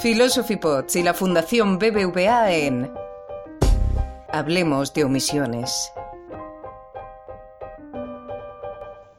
Philosophy 0.00 0.54
Pods 0.54 0.94
y 0.94 1.02
la 1.02 1.12
Fundación 1.12 1.80
BBVA 1.80 2.52
en 2.52 2.92
Hablemos 4.32 4.94
de 4.94 5.02
omisiones. 5.02 5.90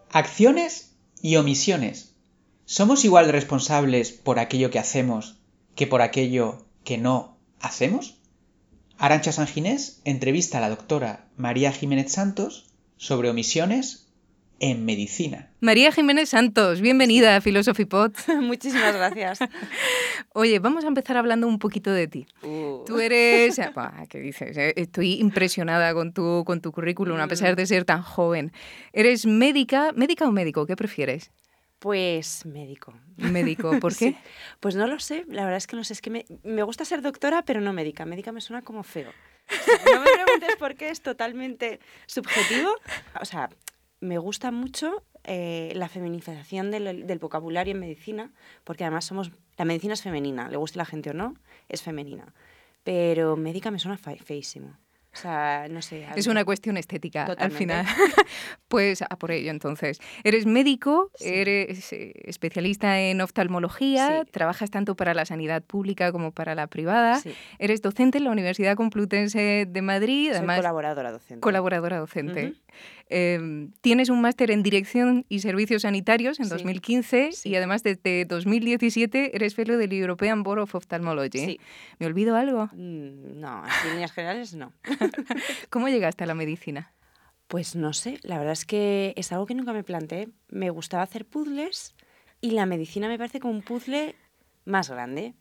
Acciones 0.09 0.95
y 1.21 1.35
omisiones. 1.35 2.15
¿Somos 2.63 3.03
igual 3.03 3.25
de 3.25 3.33
responsables 3.33 4.13
por 4.13 4.39
aquello 4.39 4.71
que 4.71 4.79
hacemos 4.79 5.41
que 5.75 5.85
por 5.85 6.01
aquello 6.01 6.65
que 6.85 6.97
no 6.97 7.37
hacemos? 7.59 8.21
Arancha 8.97 9.33
Sanginés 9.33 9.99
entrevista 10.05 10.59
a 10.59 10.61
la 10.61 10.69
doctora 10.69 11.27
María 11.35 11.73
Jiménez 11.73 12.13
Santos 12.13 12.69
sobre 12.95 13.29
omisiones 13.29 14.08
en 14.59 14.85
medicina. 14.85 15.49
María 15.61 15.91
Jiménez 15.91 16.29
Santos, 16.29 16.81
bienvenida 16.81 17.35
a 17.35 17.41
Philosophy 17.41 17.85
Pod. 17.85 18.13
Muchísimas 18.41 18.95
gracias. 18.95 19.39
Oye, 20.33 20.59
vamos 20.59 20.83
a 20.83 20.87
empezar 20.87 21.17
hablando 21.17 21.47
un 21.47 21.59
poquito 21.59 21.91
de 21.91 22.07
ti. 22.07 22.27
Uh. 22.43 22.83
Tú 22.85 22.99
eres... 22.99 23.59
¿Qué 24.09 24.19
dices? 24.19 24.57
Eh, 24.57 24.73
Estoy 24.75 25.13
impresionada 25.19 25.93
con 25.93 26.13
tu, 26.13 26.43
con 26.45 26.61
tu 26.61 26.71
currículum, 26.71 27.19
a 27.19 27.27
pesar 27.27 27.55
de 27.55 27.65
ser 27.65 27.85
tan 27.85 28.01
joven. 28.01 28.51
¿Eres 28.93 29.25
médica? 29.25 29.91
¿Médica 29.93 30.27
o 30.27 30.31
médico? 30.31 30.65
¿Qué 30.65 30.75
prefieres? 30.75 31.31
Pues 31.79 32.45
médico. 32.45 32.93
Médico, 33.17 33.79
¿por 33.79 33.95
qué? 33.95 34.09
Sí. 34.09 34.17
Pues 34.59 34.75
no 34.75 34.85
lo 34.85 34.99
sé, 34.99 35.23
la 35.29 35.43
verdad 35.43 35.57
es 35.57 35.67
que 35.67 35.77
no 35.77 35.85
sé, 35.85 35.93
es 35.93 36.01
que 36.01 36.09
me, 36.09 36.25
me 36.43 36.63
gusta 36.63 36.83
ser 36.83 37.01
doctora, 37.01 37.43
pero 37.45 37.61
no 37.61 37.71
médica. 37.71 38.05
Médica 38.05 38.33
me 38.33 38.41
suena 38.41 38.61
como 38.61 38.83
feo. 38.83 39.09
O 39.49 39.63
sea, 39.63 39.95
no 39.95 40.01
me 40.01 40.07
preguntes 40.11 40.55
por 40.57 40.75
qué, 40.75 40.89
es 40.89 41.01
totalmente 41.01 41.79
subjetivo. 42.05 42.69
O 43.19 43.25
sea, 43.25 43.49
me 43.99 44.17
gusta 44.17 44.51
mucho 44.51 45.03
eh, 45.23 45.73
la 45.75 45.89
feminización 45.89 46.71
del, 46.71 47.05
del, 47.05 47.19
vocabulario 47.19 47.73
en 47.73 47.79
medicina, 47.79 48.31
porque 48.63 48.83
además 48.83 49.05
somos, 49.05 49.31
la 49.57 49.65
medicina 49.65 49.93
es 49.93 50.01
femenina, 50.01 50.49
le 50.49 50.57
guste 50.57 50.77
la 50.77 50.85
gente 50.85 51.09
o 51.09 51.13
no, 51.13 51.35
es 51.67 51.81
femenina. 51.81 52.33
Pero 52.83 53.35
médica 53.35 53.71
me 53.71 53.79
suena 53.79 53.97
fe, 53.97 54.17
feísimo. 54.17 54.77
O 55.11 55.17
sea, 55.17 55.67
no 55.69 55.81
sé. 55.81 56.05
Es 56.15 56.27
una 56.27 56.45
cuestión 56.45 56.77
estética 56.77 57.25
Totalmente. 57.25 57.73
al 57.73 57.85
final. 57.85 57.85
pues 58.67 59.01
a 59.01 59.07
por 59.17 59.31
ello 59.31 59.49
entonces. 59.49 59.99
Eres 60.23 60.45
médico, 60.45 61.09
sí. 61.15 61.25
eres 61.27 61.91
eh, 61.93 62.13
especialista 62.25 62.99
en 62.99 63.19
oftalmología, 63.21 64.21
sí. 64.23 64.31
trabajas 64.31 64.69
tanto 64.69 64.95
para 64.95 65.13
la 65.15 65.25
sanidad 65.25 65.63
pública 65.63 66.11
como 66.11 66.31
para 66.31 66.53
la 66.55 66.67
privada. 66.67 67.19
Sí. 67.19 67.33
Eres 67.57 67.81
docente 67.81 68.19
en 68.19 68.25
la 68.25 68.31
Universidad 68.31 68.75
Complutense 68.75 69.65
de 69.67 69.81
Madrid. 69.81 70.27
Soy 70.29 70.37
además, 70.37 70.57
colaboradora 70.57 71.11
docente. 71.11 71.41
Colaboradora 71.41 71.97
docente. 71.97 72.45
Uh 72.45 72.49
-huh. 72.49 72.55
eh, 73.09 73.67
tienes 73.81 74.09
un 74.09 74.21
máster 74.21 74.51
en 74.51 74.61
Dirección 74.61 75.25
y 75.27 75.39
Servicios 75.39 75.81
Sanitarios 75.81 76.39
en 76.39 76.49
2015 76.49 77.31
y 77.45 77.55
además 77.55 77.81
desde 77.83 78.25
2017 78.25 79.35
eres 79.35 79.55
fellow 79.55 79.77
del 79.77 79.91
European 79.93 80.43
Board 80.43 80.59
of 80.59 80.75
Ophthalmology. 80.75 81.59
¿Me 81.97 82.05
olvido 82.05 82.35
algo? 82.35 82.69
Mm, 82.73 83.39
No, 83.39 83.63
en 83.65 83.91
líneas 83.93 84.11
generales 84.11 84.53
no. 84.53 84.71
¿Cómo 85.69 85.89
llegaste 85.89 86.23
a 86.23 86.27
la 86.27 86.35
medicina? 86.35 86.93
Pues 87.47 87.75
no 87.75 87.93
sé, 87.93 88.19
la 88.21 88.37
verdad 88.37 88.53
es 88.53 88.65
que 88.65 89.13
es 89.17 89.31
algo 89.31 89.45
que 89.45 89.55
nunca 89.55 89.73
me 89.73 89.83
planteé. 89.83 90.29
Me 90.49 90.69
gustaba 90.69 91.03
hacer 91.03 91.25
puzzles 91.25 91.95
y 92.41 92.51
la 92.51 92.65
medicina 92.65 93.07
me 93.07 93.17
parece 93.17 93.39
como 93.39 93.53
un 93.53 93.61
puzzle 93.61 94.15
más 94.65 94.89
grande. 94.89 95.33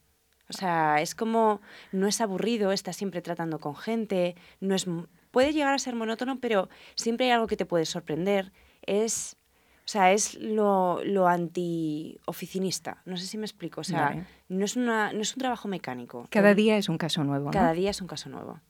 O 0.48 0.55
sea, 0.55 1.03
es 1.03 1.14
como, 1.14 1.61
no 1.92 2.06
es 2.06 2.20
aburrido, 2.23 2.73
estás 2.73 2.97
siempre 2.97 3.20
tratando 3.20 3.59
con 3.59 3.77
gente, 3.77 4.34
no 4.61 4.75
es, 4.75 4.86
puede 5.31 5.53
llegar 5.53 5.75
a 5.75 5.79
ser 5.79 5.95
monótono, 5.95 6.41
pero 6.41 6.70
siempre 6.95 7.27
hay 7.27 7.33
algo 7.33 7.47
que 7.47 7.56
te 7.56 7.67
puede 7.67 7.84
sorprender. 7.84 8.53
Es, 8.86 9.36
o 9.84 9.89
sea, 9.89 10.12
es 10.12 10.34
lo, 10.34 11.05
lo 11.05 11.29
anti-oficinista. 11.29 13.03
No 13.05 13.19
sé 13.19 13.27
si 13.27 13.36
me 13.36 13.45
explico. 13.45 13.83
O 13.83 13.84
sea, 13.84 14.01
vale. 14.01 14.27
no, 14.48 14.64
es 14.64 14.77
una, 14.77 15.12
no 15.12 15.20
es 15.20 15.34
un 15.34 15.41
trabajo 15.41 15.69
mecánico. 15.69 16.27
Cada 16.31 16.55
día 16.55 16.79
es 16.79 16.89
un 16.89 16.97
caso 16.97 17.23
nuevo. 17.25 17.51
Cada 17.51 17.69
¿no? 17.69 17.75
día 17.75 17.91
es 17.91 18.01
un 18.01 18.06
caso 18.06 18.31
nuevo. 18.31 18.61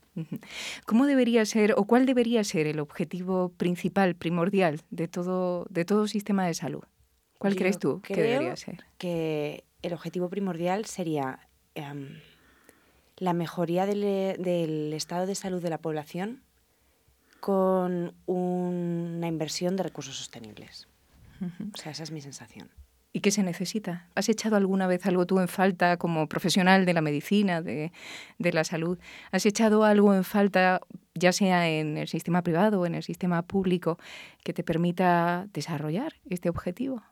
¿Cómo 0.86 1.06
debería 1.06 1.44
ser 1.44 1.74
o 1.76 1.84
cuál 1.84 2.06
debería 2.06 2.42
ser 2.44 2.66
el 2.66 2.80
objetivo 2.80 3.50
principal, 3.56 4.14
primordial 4.14 4.80
de 4.90 5.08
todo, 5.08 5.66
de 5.70 5.84
todo 5.84 6.08
sistema 6.08 6.46
de 6.46 6.54
salud? 6.54 6.84
¿Cuál 7.38 7.54
Yo 7.54 7.58
crees 7.58 7.78
tú 7.78 8.00
que 8.02 8.14
debería 8.14 8.56
ser? 8.56 8.84
Que 8.98 9.64
el 9.82 9.92
objetivo 9.92 10.28
primordial 10.28 10.84
sería 10.86 11.38
um, 11.76 12.08
la 13.16 13.32
mejoría 13.32 13.86
del, 13.86 14.00
del, 14.42 14.92
estado 14.92 15.26
de 15.26 15.34
salud 15.34 15.62
de 15.62 15.70
la 15.70 15.78
población 15.78 16.42
con 17.40 18.14
una 18.26 19.28
inversión 19.28 19.76
de 19.76 19.84
recursos 19.84 20.16
sostenibles. 20.16 20.88
O 21.72 21.76
sea, 21.76 21.92
esa 21.92 22.02
es 22.02 22.10
mi 22.10 22.20
sensación. 22.20 22.68
¿Y 23.18 23.20
qué 23.20 23.32
se 23.32 23.42
necesita? 23.42 24.06
¿Has 24.14 24.28
echado 24.28 24.54
alguna 24.54 24.86
vez 24.86 25.04
algo 25.04 25.26
tú 25.26 25.40
en 25.40 25.48
falta 25.48 25.96
como 25.96 26.28
profesional 26.28 26.86
de 26.86 26.92
la 26.92 27.00
medicina, 27.00 27.60
de, 27.60 27.90
de, 28.38 28.52
la 28.52 28.62
salud? 28.62 28.96
¿Has 29.32 29.44
echado 29.44 29.82
algo 29.82 30.14
en 30.14 30.22
falta, 30.22 30.82
ya 31.14 31.32
sea 31.32 31.68
en 31.68 31.98
el 31.98 32.06
sistema 32.06 32.42
privado 32.42 32.80
o 32.80 32.86
en 32.86 32.94
el 32.94 33.02
sistema 33.02 33.42
público, 33.42 33.98
que 34.44 34.52
te 34.52 34.62
permita 34.62 35.48
desarrollar 35.52 36.14
este 36.30 36.48
objetivo? 36.48 37.02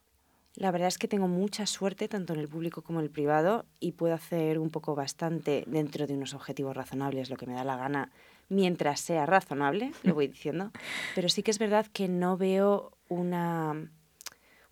La 0.54 0.70
verdad 0.70 0.86
es 0.86 0.96
que 0.96 1.08
tengo 1.08 1.26
mucha 1.26 1.66
suerte 1.66 2.06
tanto 2.06 2.34
en 2.34 2.38
el 2.38 2.46
público 2.46 2.82
como 2.82 3.00
en 3.00 3.06
el 3.06 3.10
privado 3.10 3.66
y 3.80 3.90
puedo 3.90 4.14
hacer 4.14 4.60
un 4.60 4.70
poco 4.70 4.94
bastante 4.94 5.64
dentro 5.66 6.06
de 6.06 6.14
unos 6.14 6.34
objetivos 6.34 6.76
razonables, 6.76 7.30
lo 7.30 7.36
que 7.36 7.46
me 7.46 7.54
da 7.54 7.64
la 7.64 7.76
gana, 7.76 8.12
mientras 8.48 9.00
sea 9.00 9.26
razonable, 9.26 9.90
lo 10.04 10.14
voy 10.14 10.28
diciendo. 10.28 10.70
Pero 11.16 11.28
sí 11.28 11.42
que 11.42 11.50
es 11.50 11.58
verdad 11.58 11.84
que 11.92 12.06
no 12.06 12.36
veo 12.36 12.92
una 13.08 13.90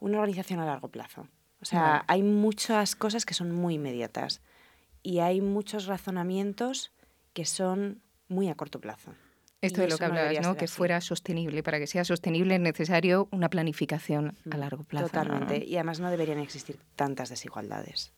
una 0.04 0.19
organización 0.19 0.60
a 0.60 0.66
largo 0.66 0.88
plazo. 0.88 1.28
O 1.62 1.65
sea, 1.65 1.81
vale. 1.82 2.04
hay 2.09 2.22
muchas 2.22 2.94
cosas 2.94 3.25
que 3.25 3.32
son 3.32 3.53
muy 3.53 3.75
inmediatas 3.75 4.42
y 5.03 5.20
hay 5.20 5.41
muchos 5.41 5.87
razonamientos 5.87 6.92
que 7.32 7.47
son 7.47 8.03
muy 8.28 8.48
a 8.50 8.54
corto 8.54 8.81
plazo. 8.81 9.15
Esto 9.62 9.81
de 9.81 9.88
lo 9.88 9.97
que 9.97 10.04
hablabas, 10.04 10.41
¿no? 10.42 10.56
Que 10.56 10.66
así. 10.66 10.75
fuera 10.75 11.00
sostenible. 11.00 11.62
Para 11.62 11.78
que 11.78 11.87
sea 11.87 12.04
sostenible 12.04 12.56
es 12.56 12.60
necesario 12.60 13.28
una 13.32 13.48
planificación 13.48 14.37
a 14.50 14.59
largo 14.59 14.84
plazo. 14.84 15.06
Totalmente. 15.06 15.60
¿no? 15.60 15.65
Y 15.65 15.76
además 15.76 16.00
no 16.00 16.10
deberían 16.10 16.38
existir 16.38 16.78
tantas 16.97 17.31
desigualdades. 17.31 18.12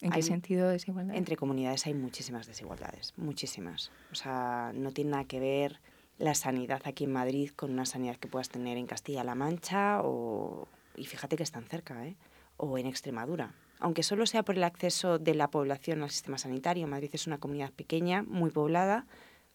¿En 0.00 0.10
qué 0.10 0.16
hay, 0.16 0.22
sentido 0.22 0.70
desigualdad? 0.70 1.16
Entre 1.16 1.36
comunidades 1.36 1.86
hay 1.86 1.92
muchísimas 1.92 2.46
desigualdades, 2.46 3.12
muchísimas. 3.16 3.90
O 4.10 4.14
sea, 4.14 4.72
no 4.74 4.90
tiene 4.92 5.10
nada 5.10 5.24
que 5.24 5.38
ver 5.38 5.80
la 6.16 6.34
sanidad 6.34 6.80
aquí 6.86 7.04
en 7.04 7.12
Madrid 7.12 7.50
con 7.54 7.72
una 7.72 7.84
sanidad 7.84 8.16
que 8.16 8.28
puedas 8.28 8.48
tener 8.48 8.78
en 8.78 8.86
Castilla-La 8.86 9.34
Mancha 9.34 10.00
o, 10.02 10.66
y 10.96 11.04
fíjate 11.04 11.36
que 11.36 11.42
están 11.42 11.64
cerca, 11.64 12.06
¿eh? 12.06 12.16
o 12.56 12.78
en 12.78 12.86
Extremadura. 12.86 13.54
Aunque 13.78 14.02
solo 14.02 14.26
sea 14.26 14.42
por 14.42 14.56
el 14.56 14.64
acceso 14.64 15.18
de 15.18 15.34
la 15.34 15.50
población 15.50 16.02
al 16.02 16.10
sistema 16.10 16.38
sanitario, 16.38 16.86
Madrid 16.86 17.10
es 17.12 17.26
una 17.26 17.38
comunidad 17.38 17.72
pequeña, 17.72 18.22
muy 18.22 18.50
poblada, 18.50 19.06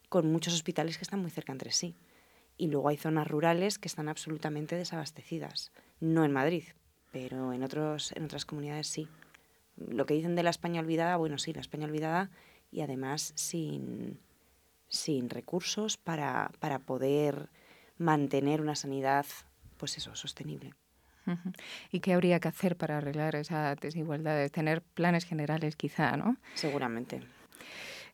con 0.09 0.31
muchos 0.31 0.53
hospitales 0.53 0.97
que 0.97 1.03
están 1.03 1.21
muy 1.21 1.31
cerca 1.31 1.51
entre 1.51 1.71
sí. 1.71 1.95
Y 2.57 2.67
luego 2.67 2.89
hay 2.89 2.97
zonas 2.97 3.27
rurales 3.27 3.79
que 3.79 3.87
están 3.87 4.09
absolutamente 4.09 4.75
desabastecidas. 4.75 5.71
No 5.99 6.23
en 6.23 6.31
Madrid, 6.31 6.65
pero 7.11 7.53
en, 7.53 7.63
otros, 7.63 8.11
en 8.11 8.25
otras 8.25 8.45
comunidades 8.45 8.87
sí. 8.87 9.07
Lo 9.77 10.05
que 10.05 10.13
dicen 10.13 10.35
de 10.35 10.43
la 10.43 10.51
España 10.51 10.81
olvidada, 10.81 11.17
bueno, 11.17 11.39
sí, 11.39 11.53
la 11.53 11.61
España 11.61 11.87
olvidada 11.87 12.29
y 12.71 12.81
además 12.81 13.33
sin, 13.35 14.19
sin 14.87 15.29
recursos 15.29 15.97
para, 15.97 16.51
para 16.59 16.79
poder 16.79 17.49
mantener 17.97 18.61
una 18.61 18.75
sanidad, 18.75 19.25
pues 19.77 19.97
eso, 19.97 20.15
sostenible. 20.15 20.73
¿Y 21.91 21.99
qué 21.99 22.13
habría 22.13 22.39
que 22.39 22.47
hacer 22.47 22.75
para 22.75 22.97
arreglar 22.97 23.35
esas 23.35 23.79
desigualdades? 23.79 24.51
Tener 24.51 24.81
planes 24.81 25.25
generales 25.25 25.75
quizá, 25.75 26.17
¿no? 26.17 26.37
Seguramente. 26.55 27.21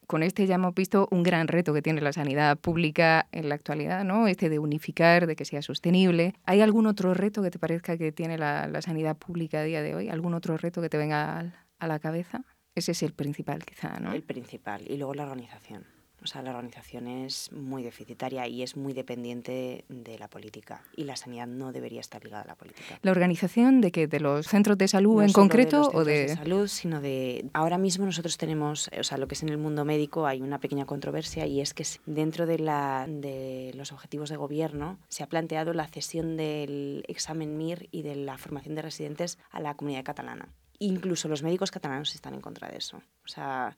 Con 0.08 0.24
este 0.24 0.48
ya 0.48 0.56
hemos 0.56 0.74
visto 0.74 1.10
un 1.12 1.22
gran 1.22 1.50
reto 1.50 1.74
que 1.74 1.82
tiene 1.82 2.00
la 2.00 2.14
sanidad 2.14 2.58
pública 2.58 3.28
en 3.34 3.50
la 3.50 3.56
actualidad, 3.56 4.06
¿no? 4.06 4.28
Este 4.28 4.50
de 4.50 4.58
unificar, 4.58 5.28
de 5.28 5.36
que 5.36 5.44
sea 5.44 5.62
sostenible. 5.62 6.34
¿Hay 6.46 6.62
algún 6.62 6.88
otro 6.88 7.14
reto 7.14 7.44
que 7.44 7.52
te 7.52 7.60
parezca 7.60 7.98
que 7.98 8.14
tiene 8.14 8.38
la, 8.38 8.68
la 8.68 8.82
sanidad 8.82 9.18
pública 9.18 9.60
a 9.60 9.64
día 9.64 9.82
de 9.82 9.96
hoy? 9.96 10.08
¿Algún 10.08 10.34
otro 10.34 10.56
reto 10.56 10.82
que 10.82 10.90
te 10.90 10.98
venga 10.98 11.54
a 11.78 11.88
la 11.88 12.00
cabeza? 12.00 12.46
Ese 12.74 12.94
es 12.94 13.04
el 13.04 13.12
principal, 13.12 13.66
quizá, 13.66 14.00
¿no? 14.00 14.14
El 14.14 14.24
principal. 14.24 14.84
Y 14.88 14.98
luego 14.98 15.14
la 15.14 15.24
organización. 15.24 15.97
O 16.28 16.30
sea, 16.30 16.42
la 16.42 16.50
organización 16.50 17.08
es 17.08 17.50
muy 17.54 17.84
deficitaria 17.84 18.46
y 18.50 18.62
es 18.62 18.76
muy 18.76 18.92
dependiente 18.92 19.86
de 19.88 20.20
la 20.20 20.28
política. 20.28 20.84
Y 20.98 21.06
la 21.06 21.16
sanidad 21.16 21.48
no 21.48 21.72
debería 21.72 22.02
estar 22.02 22.22
ligada 22.22 22.44
a 22.44 22.48
la 22.48 22.56
política. 22.56 23.00
¿La 23.02 23.12
organización 23.12 23.80
de 23.80 23.94
que 23.94 24.08
¿De 24.08 24.20
los 24.20 24.46
centros 24.46 24.78
de 24.78 24.90
salud 24.90 25.16
no 25.16 25.24
en 25.24 25.32
concreto? 25.32 25.78
De 25.78 25.86
los 25.86 25.96
o 25.96 26.04
de... 26.04 26.28
de 26.28 26.36
salud, 26.36 26.68
sino 26.68 27.00
de... 27.00 27.50
Ahora 27.54 27.78
mismo 27.78 28.06
nosotros 28.06 28.38
tenemos, 28.38 28.90
o 29.00 29.04
sea, 29.04 29.18
lo 29.18 29.30
que 29.30 29.36
es 29.36 29.44
en 29.44 29.48
el 29.48 29.58
mundo 29.58 29.86
médico, 29.86 30.28
hay 30.28 30.42
una 30.42 30.60
pequeña 30.60 30.86
controversia 30.86 31.46
y 31.46 31.62
es 31.62 31.74
que 31.74 31.86
dentro 32.06 32.46
de, 32.46 32.60
la, 32.60 33.06
de 33.08 33.72
los 33.76 33.94
objetivos 33.94 34.30
de 34.30 34.36
gobierno 34.36 35.00
se 35.08 35.24
ha 35.24 35.28
planteado 35.28 35.72
la 35.72 35.88
cesión 35.88 36.36
del 36.36 37.06
examen 37.08 37.58
MIR 37.58 37.88
y 37.90 38.02
de 38.02 38.18
la 38.18 38.38
formación 38.38 38.76
de 38.76 38.82
residentes 38.82 39.40
a 39.50 39.62
la 39.62 39.76
comunidad 39.76 40.04
catalana. 40.04 40.50
Incluso 40.78 41.30
los 41.30 41.42
médicos 41.42 41.72
catalanos 41.72 42.14
están 42.16 42.34
en 42.34 42.42
contra 42.42 42.68
de 42.68 42.80
eso. 42.80 42.98
O 42.98 43.28
sea, 43.30 43.78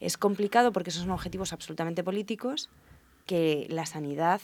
es 0.00 0.16
complicado 0.16 0.72
porque 0.72 0.90
esos 0.90 1.02
son 1.02 1.10
objetivos 1.12 1.52
absolutamente 1.52 2.02
políticos 2.02 2.70
que 3.26 3.66
la 3.68 3.86
sanidad 3.86 4.40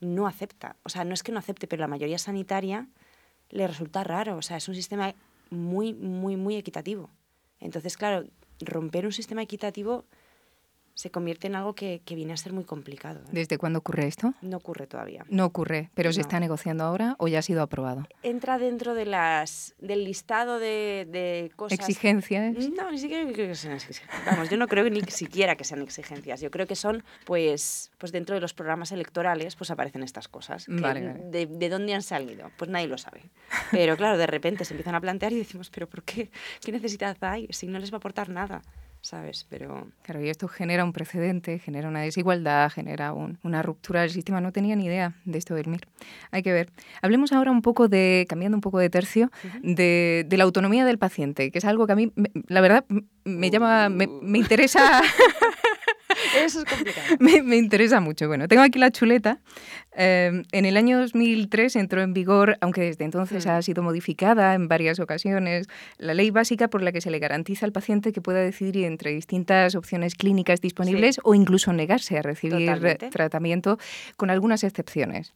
no 0.00 0.26
acepta. 0.26 0.76
O 0.84 0.90
sea, 0.90 1.04
no 1.04 1.14
es 1.14 1.22
que 1.22 1.32
no 1.32 1.38
acepte, 1.38 1.66
pero 1.66 1.80
la 1.80 1.88
mayoría 1.88 2.18
sanitaria 2.18 2.86
le 3.50 3.66
resulta 3.66 4.04
raro. 4.04 4.36
O 4.36 4.42
sea, 4.42 4.58
es 4.58 4.68
un 4.68 4.74
sistema 4.74 5.14
muy, 5.50 5.94
muy, 5.94 6.36
muy 6.36 6.56
equitativo. 6.56 7.10
Entonces, 7.58 7.96
claro, 7.96 8.28
romper 8.60 9.06
un 9.06 9.12
sistema 9.12 9.42
equitativo 9.42 10.04
se 10.98 11.12
convierte 11.12 11.46
en 11.46 11.54
algo 11.54 11.76
que, 11.76 12.02
que 12.04 12.16
viene 12.16 12.32
a 12.32 12.36
ser 12.36 12.52
muy 12.52 12.64
complicado. 12.64 13.20
¿eh? 13.20 13.30
¿Desde 13.30 13.56
cuándo 13.56 13.78
ocurre 13.78 14.08
esto? 14.08 14.34
No 14.42 14.56
ocurre 14.56 14.88
todavía. 14.88 15.24
No 15.30 15.44
ocurre, 15.44 15.90
pero 15.94 16.12
¿se 16.12 16.20
está 16.20 16.40
negociando 16.40 16.82
ahora 16.82 17.14
o 17.20 17.28
ya 17.28 17.38
ha 17.38 17.42
sido 17.42 17.62
aprobado? 17.62 18.08
Entra 18.24 18.58
dentro 18.58 18.94
de 18.94 19.06
las, 19.06 19.76
del 19.78 20.02
listado 20.02 20.58
de, 20.58 21.06
de 21.08 21.52
cosas... 21.54 21.78
¿Exigencias? 21.78 22.68
No, 22.70 22.90
ni 22.90 22.98
siquiera 22.98 23.22
creo 23.32 23.46
que 23.46 23.54
sean 23.54 23.74
exigencias. 23.74 24.24
Vamos, 24.26 24.50
yo 24.50 24.56
no 24.56 24.66
creo 24.66 24.90
ni 24.90 25.00
siquiera 25.02 25.54
que 25.54 25.62
sean 25.62 25.82
exigencias. 25.82 26.40
Yo 26.40 26.50
creo 26.50 26.66
que 26.66 26.74
son, 26.74 27.04
pues, 27.24 27.92
pues 27.98 28.10
dentro 28.10 28.34
de 28.34 28.40
los 28.40 28.52
programas 28.52 28.90
electorales, 28.90 29.54
pues 29.54 29.70
aparecen 29.70 30.02
estas 30.02 30.26
cosas. 30.26 30.66
que 30.66 30.80
Vale, 30.80 31.06
vale. 31.06 31.20
De, 31.26 31.46
de 31.46 31.68
dónde 31.68 31.94
han 31.94 32.02
salido? 32.02 32.50
Pues 32.58 32.72
nadie 32.72 32.88
lo 32.88 32.98
sabe. 32.98 33.30
Pero 33.70 33.96
claro, 33.96 34.18
de 34.18 34.26
repente 34.26 34.64
se 34.64 34.74
empiezan 34.74 34.96
a 34.96 35.00
plantear 35.00 35.32
y 35.32 35.38
decimos, 35.38 35.70
¿pero 35.70 35.88
por 35.88 36.02
qué? 36.02 36.28
¿Qué 36.60 36.72
necesidad 36.72 37.16
hay? 37.20 37.46
Si 37.52 37.68
no 37.68 37.78
les 37.78 37.92
va 37.92 37.96
a 37.96 37.98
aportar 37.98 38.30
nada, 38.30 38.62
¿sabes? 39.00 39.46
Pero 39.48 39.88
Claro, 40.02 40.22
y 40.24 40.28
esto 40.28 40.48
genera 40.48 40.84
un 40.84 40.92
precedente, 40.92 41.58
genera 41.58 41.88
una 41.88 42.00
desigualdad, 42.00 42.70
genera 42.70 43.12
un- 43.12 43.38
una 43.42 43.62
ruptura 43.62 44.00
del 44.02 44.10
sistema. 44.10 44.40
No 44.40 44.52
tenía 44.52 44.74
ni 44.76 44.86
idea 44.86 45.14
de 45.24 45.38
esto 45.38 45.54
del 45.54 45.66
MIR. 45.68 45.86
Hay 46.30 46.42
que 46.42 46.52
ver. 46.52 46.70
Hablemos 47.02 47.32
ahora 47.32 47.50
un 47.50 47.62
poco 47.62 47.88
de, 47.88 48.26
cambiando 48.28 48.56
un 48.56 48.60
poco 48.62 48.78
de 48.78 48.90
tercio, 48.90 49.30
de, 49.62 50.24
de 50.26 50.36
la 50.36 50.44
autonomía 50.44 50.84
del 50.84 50.98
paciente, 50.98 51.50
que 51.50 51.58
es 51.58 51.64
algo 51.64 51.86
que 51.86 51.92
a 51.92 51.96
mí, 51.96 52.12
me- 52.16 52.30
la 52.48 52.60
verdad, 52.60 52.84
me 53.24 53.50
llama, 53.50 53.88
me, 53.88 54.06
me 54.22 54.38
interesa. 54.38 55.02
eso 56.44 56.60
es 56.60 56.64
complicado. 56.64 57.06
Me, 57.20 57.42
me 57.42 57.56
interesa 57.56 58.00
mucho. 58.00 58.26
Bueno, 58.28 58.48
tengo 58.48 58.62
aquí 58.62 58.78
la 58.78 58.90
chuleta. 58.90 59.38
Eh, 59.96 60.42
en 60.52 60.64
el 60.64 60.76
año 60.76 60.98
2003 61.00 61.74
entró 61.76 62.02
en 62.02 62.12
vigor, 62.14 62.56
aunque 62.60 62.82
desde 62.82 63.04
entonces 63.04 63.46
Mm. 63.46 63.50
ha 63.50 63.62
sido 63.62 63.82
modificada 63.82 64.54
en 64.54 64.68
varias 64.68 65.00
ocasiones, 65.00 65.66
la 65.98 66.14
ley 66.14 66.30
básica 66.30 66.68
por 66.68 66.82
la 66.82 66.92
que 66.92 67.00
se 67.00 67.10
le 67.10 67.18
garantiza 67.18 67.66
al 67.66 67.72
paciente 67.72 68.12
que 68.12 68.20
pueda 68.20 68.40
decidir 68.40 68.84
entre 68.84 69.12
distintas 69.12 69.74
opciones 69.74 70.14
clínicas 70.14 70.60
disponibles 70.60 71.20
o 71.24 71.34
incluso 71.34 71.72
negarse 71.72 72.18
a 72.18 72.22
recibir 72.22 72.58
Totalmente. 72.66 73.10
tratamiento, 73.10 73.78
con 74.16 74.30
algunas 74.30 74.62
excepciones. 74.64 75.32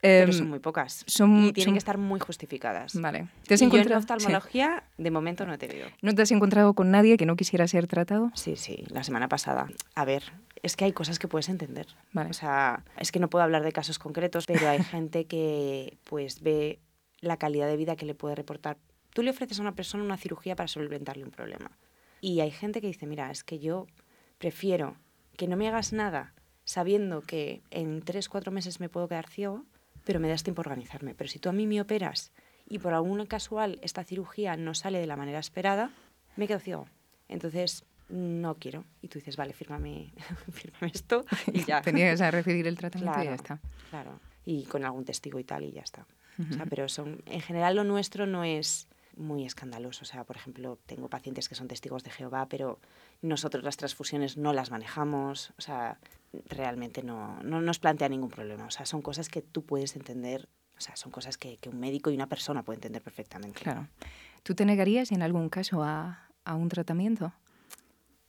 Pero 0.00 0.32
Em, 0.32 0.38
son 0.38 0.48
muy 0.48 0.58
pocas. 0.60 1.04
son- 1.06 1.44
y 1.44 1.52
tienen 1.52 1.66
son- 1.68 1.74
que 1.74 1.78
estar 1.78 1.98
muy 1.98 2.18
justificadas. 2.20 2.94
Vale. 2.98 3.28
¿Te 3.46 3.54
has 3.54 3.60
Y 3.60 3.64
yo 3.66 3.70
en 3.70 3.74
encontrado- 3.76 4.00
sí. 4.00 4.04
oftalmología, 4.04 4.84
de 4.96 5.10
momento 5.10 5.44
no 5.46 5.52
he 5.52 5.58
tenido. 5.58 5.88
¿No 6.00 6.14
te 6.14 6.22
has 6.22 6.30
encontrado 6.30 6.72
con 6.74 6.90
nadie 6.90 7.16
que 7.18 7.26
no 7.26 7.36
quisiera 7.36 7.68
ser 7.68 7.86
tratado? 7.86 8.30
Sí, 8.34 8.56
sí, 8.56 8.84
la 8.88 9.04
semana 9.04 9.28
pasada. 9.28 9.68
A 9.94 10.04
ver, 10.06 10.22
es 10.62 10.76
que 10.76 10.86
hay 10.86 10.92
cosas 10.92 11.18
que 11.18 11.28
puedes 11.28 11.48
entender. 11.50 11.86
Vale. 12.12 12.30
O 12.30 12.32
sea, 12.32 12.82
es 12.98 13.12
que 13.12 13.18
no 13.20 13.28
puedo 13.28 13.42
hablar 13.44 13.62
de 13.62 13.72
casos 13.72 13.98
concretos, 13.98 14.46
pero 14.46 14.68
hay 14.68 14.78
gente 15.02 15.26
que 15.26 15.98
pues 16.04 16.40
ve 16.42 16.78
la 17.20 17.36
calidad 17.36 17.66
de 17.66 17.76
vida 17.76 17.96
que 17.96 18.06
le 18.06 18.14
puede 18.14 18.34
reportar. 18.34 18.78
Tú 19.12 19.22
le 19.22 19.30
ofreces 19.30 19.58
a 19.58 19.62
una 19.62 19.74
persona 19.74 20.02
una 20.02 20.16
cirugía 20.16 20.56
para 20.56 20.68
solventarle 20.68 21.24
un 21.24 21.30
problema. 21.30 21.72
Y 22.22 22.40
hay 22.40 22.50
gente 22.50 22.80
que 22.80 22.86
dice, 22.86 23.06
mira, 23.06 23.30
es 23.30 23.44
que 23.44 23.58
yo 23.58 23.86
prefiero 24.38 24.96
que 25.36 25.46
no 25.48 25.56
me 25.56 25.68
hagas 25.68 25.92
nada 25.92 26.32
sabiendo 26.64 27.20
que 27.22 27.62
en 27.70 28.00
tres, 28.02 28.28
cuatro 28.28 28.52
meses 28.52 28.80
me 28.80 28.88
puedo 28.88 29.08
quedar 29.08 29.28
ciego, 29.28 29.64
pero 30.10 30.18
me 30.18 30.28
das 30.28 30.42
tiempo 30.42 30.60
a 30.60 30.66
organizarme. 30.66 31.14
Pero 31.14 31.30
si 31.30 31.38
tú 31.38 31.50
a 31.50 31.52
mí 31.52 31.68
me 31.68 31.80
operas 31.80 32.32
y 32.68 32.80
por 32.80 32.94
algún 32.94 33.24
casual 33.26 33.78
esta 33.80 34.02
cirugía 34.02 34.56
no 34.56 34.74
sale 34.74 34.98
de 34.98 35.06
la 35.06 35.14
manera 35.14 35.38
esperada, 35.38 35.92
me 36.34 36.48
quedo 36.48 36.58
ciego. 36.58 36.88
Entonces, 37.28 37.84
no 38.08 38.56
quiero. 38.56 38.84
Y 39.02 39.06
tú 39.06 39.20
dices, 39.20 39.36
vale, 39.36 39.52
fírmame, 39.52 40.12
fírmame 40.52 40.90
esto 40.92 41.24
y 41.52 41.64
ya. 41.64 41.80
Te 41.80 41.92
niegas 41.92 42.20
a 42.22 42.32
recibir 42.32 42.66
el 42.66 42.76
tratamiento 42.76 43.20
y 43.20 43.22
ya 43.22 43.22
Claro, 43.22 43.36
está. 43.36 43.60
Claro. 43.90 44.20
Y 44.44 44.64
con 44.64 44.84
algún 44.84 45.04
testigo 45.04 45.38
y 45.38 45.44
tal 45.44 45.62
y 45.62 45.70
ya 45.70 45.82
está. 45.82 46.04
O 46.40 46.52
sea, 46.54 46.66
pero 46.66 46.88
son, 46.88 47.22
en 47.26 47.40
general 47.40 47.76
lo 47.76 47.84
nuestro 47.84 48.26
no 48.26 48.42
es 48.42 48.88
muy 49.20 49.44
escandaloso. 49.44 50.02
O 50.02 50.04
sea, 50.06 50.24
por 50.24 50.36
ejemplo, 50.36 50.78
tengo 50.86 51.08
pacientes 51.08 51.48
que 51.48 51.54
son 51.54 51.68
testigos 51.68 52.02
de 52.02 52.10
Jehová, 52.10 52.46
pero 52.48 52.78
nosotros 53.22 53.62
las 53.62 53.76
transfusiones 53.76 54.36
no 54.36 54.52
las 54.52 54.70
manejamos. 54.70 55.52
O 55.58 55.60
sea, 55.60 55.98
realmente 56.46 57.02
no, 57.02 57.42
no 57.42 57.60
nos 57.60 57.78
plantea 57.78 58.08
ningún 58.08 58.30
problema. 58.30 58.66
O 58.66 58.70
sea, 58.70 58.86
son 58.86 59.02
cosas 59.02 59.28
que 59.28 59.42
tú 59.42 59.62
puedes 59.64 59.94
entender. 59.96 60.48
O 60.76 60.80
sea, 60.80 60.96
son 60.96 61.12
cosas 61.12 61.36
que, 61.36 61.58
que 61.58 61.68
un 61.68 61.78
médico 61.78 62.10
y 62.10 62.14
una 62.14 62.26
persona 62.28 62.62
pueden 62.62 62.78
entender 62.78 63.02
perfectamente. 63.02 63.60
Claro. 63.60 63.86
¿Tú 64.42 64.54
te 64.54 64.64
negarías 64.64 65.12
en 65.12 65.22
algún 65.22 65.50
caso 65.50 65.82
a, 65.82 66.28
a 66.44 66.54
un 66.54 66.68
tratamiento? 66.68 67.32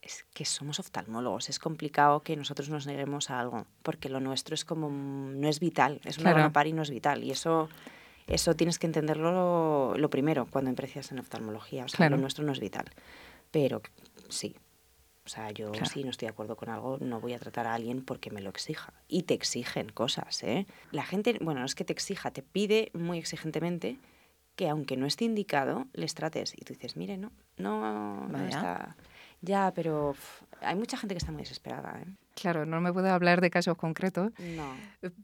es 0.02 0.26
que 0.34 0.46
somos 0.46 0.80
oftalmólogos, 0.80 1.50
es 1.50 1.60
complicado 1.60 2.22
que 2.24 2.36
nosotros 2.36 2.70
nos 2.70 2.88
neguemos 2.88 3.30
a 3.30 3.40
algo, 3.40 3.68
porque 3.84 4.10
lo 4.10 4.20
nuestro 4.20 4.56
es 4.56 4.66
como, 4.66 4.90
no 4.90 5.48
es 5.48 5.60
vital, 5.60 6.02
es 6.04 6.18
una 6.18 6.34
Claro. 6.34 6.70
y 6.70 6.74
no 6.74 6.82
es 6.82 6.90
vital, 6.90 7.24
y 7.24 7.32
eso, 7.32 7.70
eso 8.28 8.56
tienes 8.56 8.80
que 8.80 8.88
entenderlo 8.88 9.32
lo, 9.32 9.98
lo 9.98 10.10
primero 10.10 10.46
cuando 10.50 10.70
empiezas 10.70 11.12
en 11.12 11.20
oftalmología, 11.20 11.86
o 11.86 11.88
sea, 11.88 11.98
Claro. 11.98 12.16
lo 12.16 12.22
nuestro 12.22 12.44
no 12.46 12.52
es 12.52 12.60
vital, 12.60 12.86
pero 13.52 13.82
sí, 14.30 14.56
o 15.26 15.30
sea, 15.30 15.52
yo 15.52 15.72
Claro. 15.72 15.86
si 15.86 16.04
no 16.04 16.10
estoy 16.10 16.26
de 16.28 16.32
acuerdo 16.32 16.56
con 16.56 16.70
algo, 16.70 16.98
no 17.00 17.20
voy 17.20 17.34
a 17.34 17.40
tratar 17.40 17.68
a 17.68 17.74
alguien 17.74 18.04
porque 18.04 18.32
me 18.32 18.42
lo 18.42 18.50
exija, 18.50 18.94
y 19.08 19.24
te 19.24 19.34
exigen 19.34 19.90
cosas, 19.90 20.44
¿eh? 20.44 20.66
La 20.92 21.04
gente, 21.04 21.38
bueno, 21.42 21.60
no 21.60 21.66
es 21.66 21.76
que 21.76 21.84
te 21.86 21.94
exija, 21.94 22.32
te 22.32 22.42
pide 22.42 22.92
muy 22.94 23.18
exigentemente 23.18 23.98
que 24.56 24.68
aunque 24.68 24.98
no 24.98 25.06
esté 25.06 25.26
indicado, 25.26 25.88
les 25.94 26.14
trates, 26.14 26.54
y 26.54 26.66
tú 26.66 26.74
dices, 26.74 26.98
mire, 26.98 27.18
no, 27.18 27.32
no, 27.58 28.28
está... 28.48 28.96
Ya, 29.44 29.72
pero 29.74 30.14
hay 30.60 30.76
mucha 30.76 30.98
gente 30.98 31.16
que 31.16 31.18
está 31.20 31.32
muy 31.32 31.42
desesperada. 31.42 32.00
¿eh? 32.02 32.06
Claro, 32.34 32.66
no 32.66 32.80
me 32.82 32.94
puedo 32.94 33.10
hablar 33.12 33.42
de 33.42 33.50
casos 33.50 33.76
concretos, 33.78 34.32
No. 34.40 34.74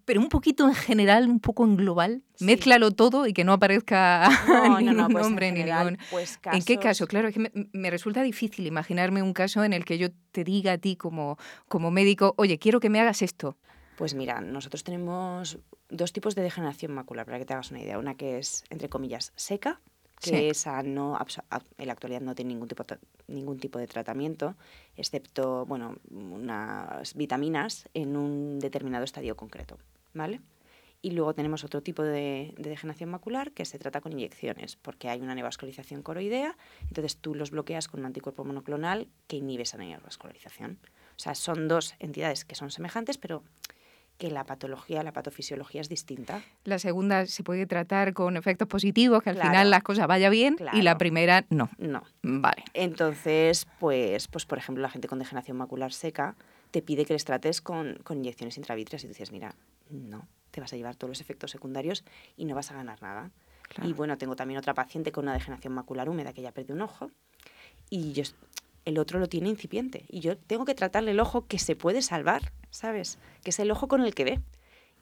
pero 0.06 0.20
un 0.20 0.30
poquito 0.30 0.68
en 0.68 0.76
general, 0.76 1.30
un 1.30 1.40
poco 1.40 1.64
en 1.64 1.78
global. 1.78 2.22
Sí. 2.36 2.46
Mézclalo 2.46 2.92
todo 2.92 3.28
y 3.28 3.34
que 3.34 3.44
no 3.44 3.54
aparezca 3.54 4.28
No, 4.48 4.68
no, 4.70 4.80
ningún 4.80 4.98
no, 4.98 5.08
pues 5.10 5.16
en 5.26 5.30
nombre 5.30 5.52
ni 5.52 5.58
general, 5.60 5.92
ningún... 5.92 6.06
pues 6.12 6.40
¿En 6.52 6.64
qué 6.64 6.78
caso? 6.78 7.08
Claro, 7.08 7.30
es 7.30 7.34
que 7.34 7.40
me, 7.40 7.52
me 7.72 7.90
resulta 7.90 8.22
difícil 8.24 8.68
imaginarme 8.68 9.22
un 9.22 9.34
caso 9.34 9.64
en 9.64 9.74
el 9.74 9.86
que 9.86 9.98
yo 9.98 10.10
te 10.32 10.44
diga 10.44 10.74
a 10.74 10.78
ti 10.78 10.96
como, 10.96 11.38
como 11.68 11.92
médico, 11.92 12.34
oye, 12.38 12.60
quiero 12.60 12.80
que 12.80 12.90
me 12.90 13.00
hagas 13.00 13.22
esto. 13.22 13.58
Pues 13.98 14.14
mira, 14.14 14.42
nosotros 14.42 14.84
tenemos 14.84 15.58
dos 15.90 16.14
tipos 16.14 16.36
de 16.36 16.44
degeneración 16.44 16.94
macular, 16.94 17.26
para 17.26 17.40
que 17.40 17.46
te 17.46 17.54
hagas 17.54 17.72
una 17.72 17.82
idea. 17.82 17.98
Una 17.98 18.14
que 18.16 18.38
es, 18.38 18.64
entre 18.70 18.90
comillas, 18.90 19.32
seca, 19.36 19.80
que 20.22 20.50
esa 20.50 20.82
no, 20.84 21.18
en 21.78 21.88
la 21.88 21.94
actualidad 21.94 22.22
no 22.22 22.36
tiene 22.36 22.50
ningún 22.50 22.68
tipo, 22.68 22.84
ningún 23.28 23.60
tipo 23.60 23.80
de 23.80 23.88
tratamiento, 23.88 24.56
excepto, 24.96 25.66
bueno, 25.66 25.98
unas 26.10 27.14
vitaminas 27.14 27.88
en 27.94 28.18
un 28.18 28.60
determinado 28.60 29.04
estadio 29.04 29.36
concreto, 29.36 29.78
¿vale? 30.14 30.42
Y 31.02 31.12
luego 31.12 31.36
tenemos 31.36 31.64
otro 31.64 31.84
tipo 31.84 32.02
de, 32.02 32.56
de 32.58 32.70
degeneración 32.70 33.12
macular 33.12 33.52
que 33.52 33.66
se 33.66 33.78
trata 33.78 34.02
con 34.02 34.12
inyecciones, 34.12 34.76
porque 34.76 35.10
hay 35.10 35.22
una 35.22 35.36
neovascularización 35.36 36.02
coroidea, 36.02 36.58
entonces 36.88 37.18
tú 37.18 37.36
los 37.36 37.52
bloqueas 37.52 37.88
con 37.88 38.00
un 38.00 38.08
anticuerpo 38.08 38.44
monoclonal 38.44 39.08
que 39.28 39.38
inhibe 39.38 39.64
esa 39.64 39.78
neovascularización. 39.78 40.80
O 41.16 41.20
sea, 41.20 41.36
son 41.36 41.68
dos 41.68 41.94
entidades 42.00 42.46
que 42.46 42.56
son 42.56 42.72
semejantes, 42.72 43.18
pero 43.18 43.44
que 44.18 44.32
la 44.32 44.44
patología, 44.46 45.04
la 45.04 45.14
patofisiología 45.14 45.82
es 45.82 45.90
distinta. 45.90 46.42
La 46.64 46.80
segunda 46.80 47.26
se 47.28 47.44
puede 47.44 47.68
tratar 47.68 48.14
con 48.14 48.36
efectos 48.36 48.68
positivos, 48.68 49.22
que 49.22 49.30
al 49.30 49.36
Claro. 49.36 49.50
final 49.52 49.70
las 49.70 49.84
cosas 49.84 50.08
vaya 50.08 50.30
bien, 50.30 50.58
y 50.74 50.82
la 50.82 50.98
primera 50.98 51.46
no. 51.50 51.70
No. 51.78 52.04
Vale. 52.24 52.64
Entonces, 52.74 53.68
pues, 53.80 54.28
pues 54.28 54.46
por 54.46 54.58
ejemplo, 54.58 54.82
la 54.82 54.90
gente 54.90 55.08
con 55.08 55.20
degeneración 55.20 55.58
macular 55.58 55.94
seca 55.94 56.36
te 56.72 56.82
pide 56.82 57.06
que 57.06 57.14
les 57.14 57.26
trates 57.26 57.62
con, 57.62 58.00
con 58.04 58.18
inyecciones 58.18 58.58
intravítreas 58.58 59.04
y 59.04 59.08
tú 59.08 59.10
dices, 59.14 59.32
mira, 59.32 59.54
no, 59.90 60.28
te 60.52 60.62
vas 60.62 60.74
a 60.74 60.76
llevar 60.76 60.96
todos 60.96 61.10
los 61.10 61.22
efectos 61.22 61.52
secundarios 61.52 62.04
y 62.36 62.46
no 62.46 62.56
vas 62.56 62.72
a 62.72 62.74
ganar 62.76 63.02
nada. 63.02 63.30
Claro. 63.70 63.90
Y 63.90 63.94
bueno, 63.94 64.18
tengo 64.18 64.36
también 64.36 64.58
otra 64.58 64.74
paciente 64.74 65.12
con 65.12 65.26
una 65.26 65.34
degeneración 65.34 65.74
macular 65.74 66.10
húmeda 66.10 66.34
que 66.34 66.42
ya 66.42 66.52
perdió 66.52 66.74
un 66.74 66.82
ojo 66.82 67.12
y 67.90 68.14
yo, 68.14 68.24
el 68.88 69.00
otro 69.00 69.20
lo 69.20 69.28
tiene 69.28 69.50
incipiente 69.50 70.06
y 70.08 70.22
yo 70.22 70.38
tengo 70.38 70.64
que 70.64 70.74
tratarle 70.74 71.12
el 71.12 71.20
ojo 71.20 71.46
que 71.46 71.60
se 71.60 71.76
puede 71.76 72.02
salvar, 72.02 72.54
¿sabes? 72.70 73.20
Que 73.44 73.50
es 73.50 73.60
el 73.60 73.70
ojo 73.70 73.90
con 73.90 74.02
el 74.02 74.16
que 74.16 74.24
ve. 74.24 74.40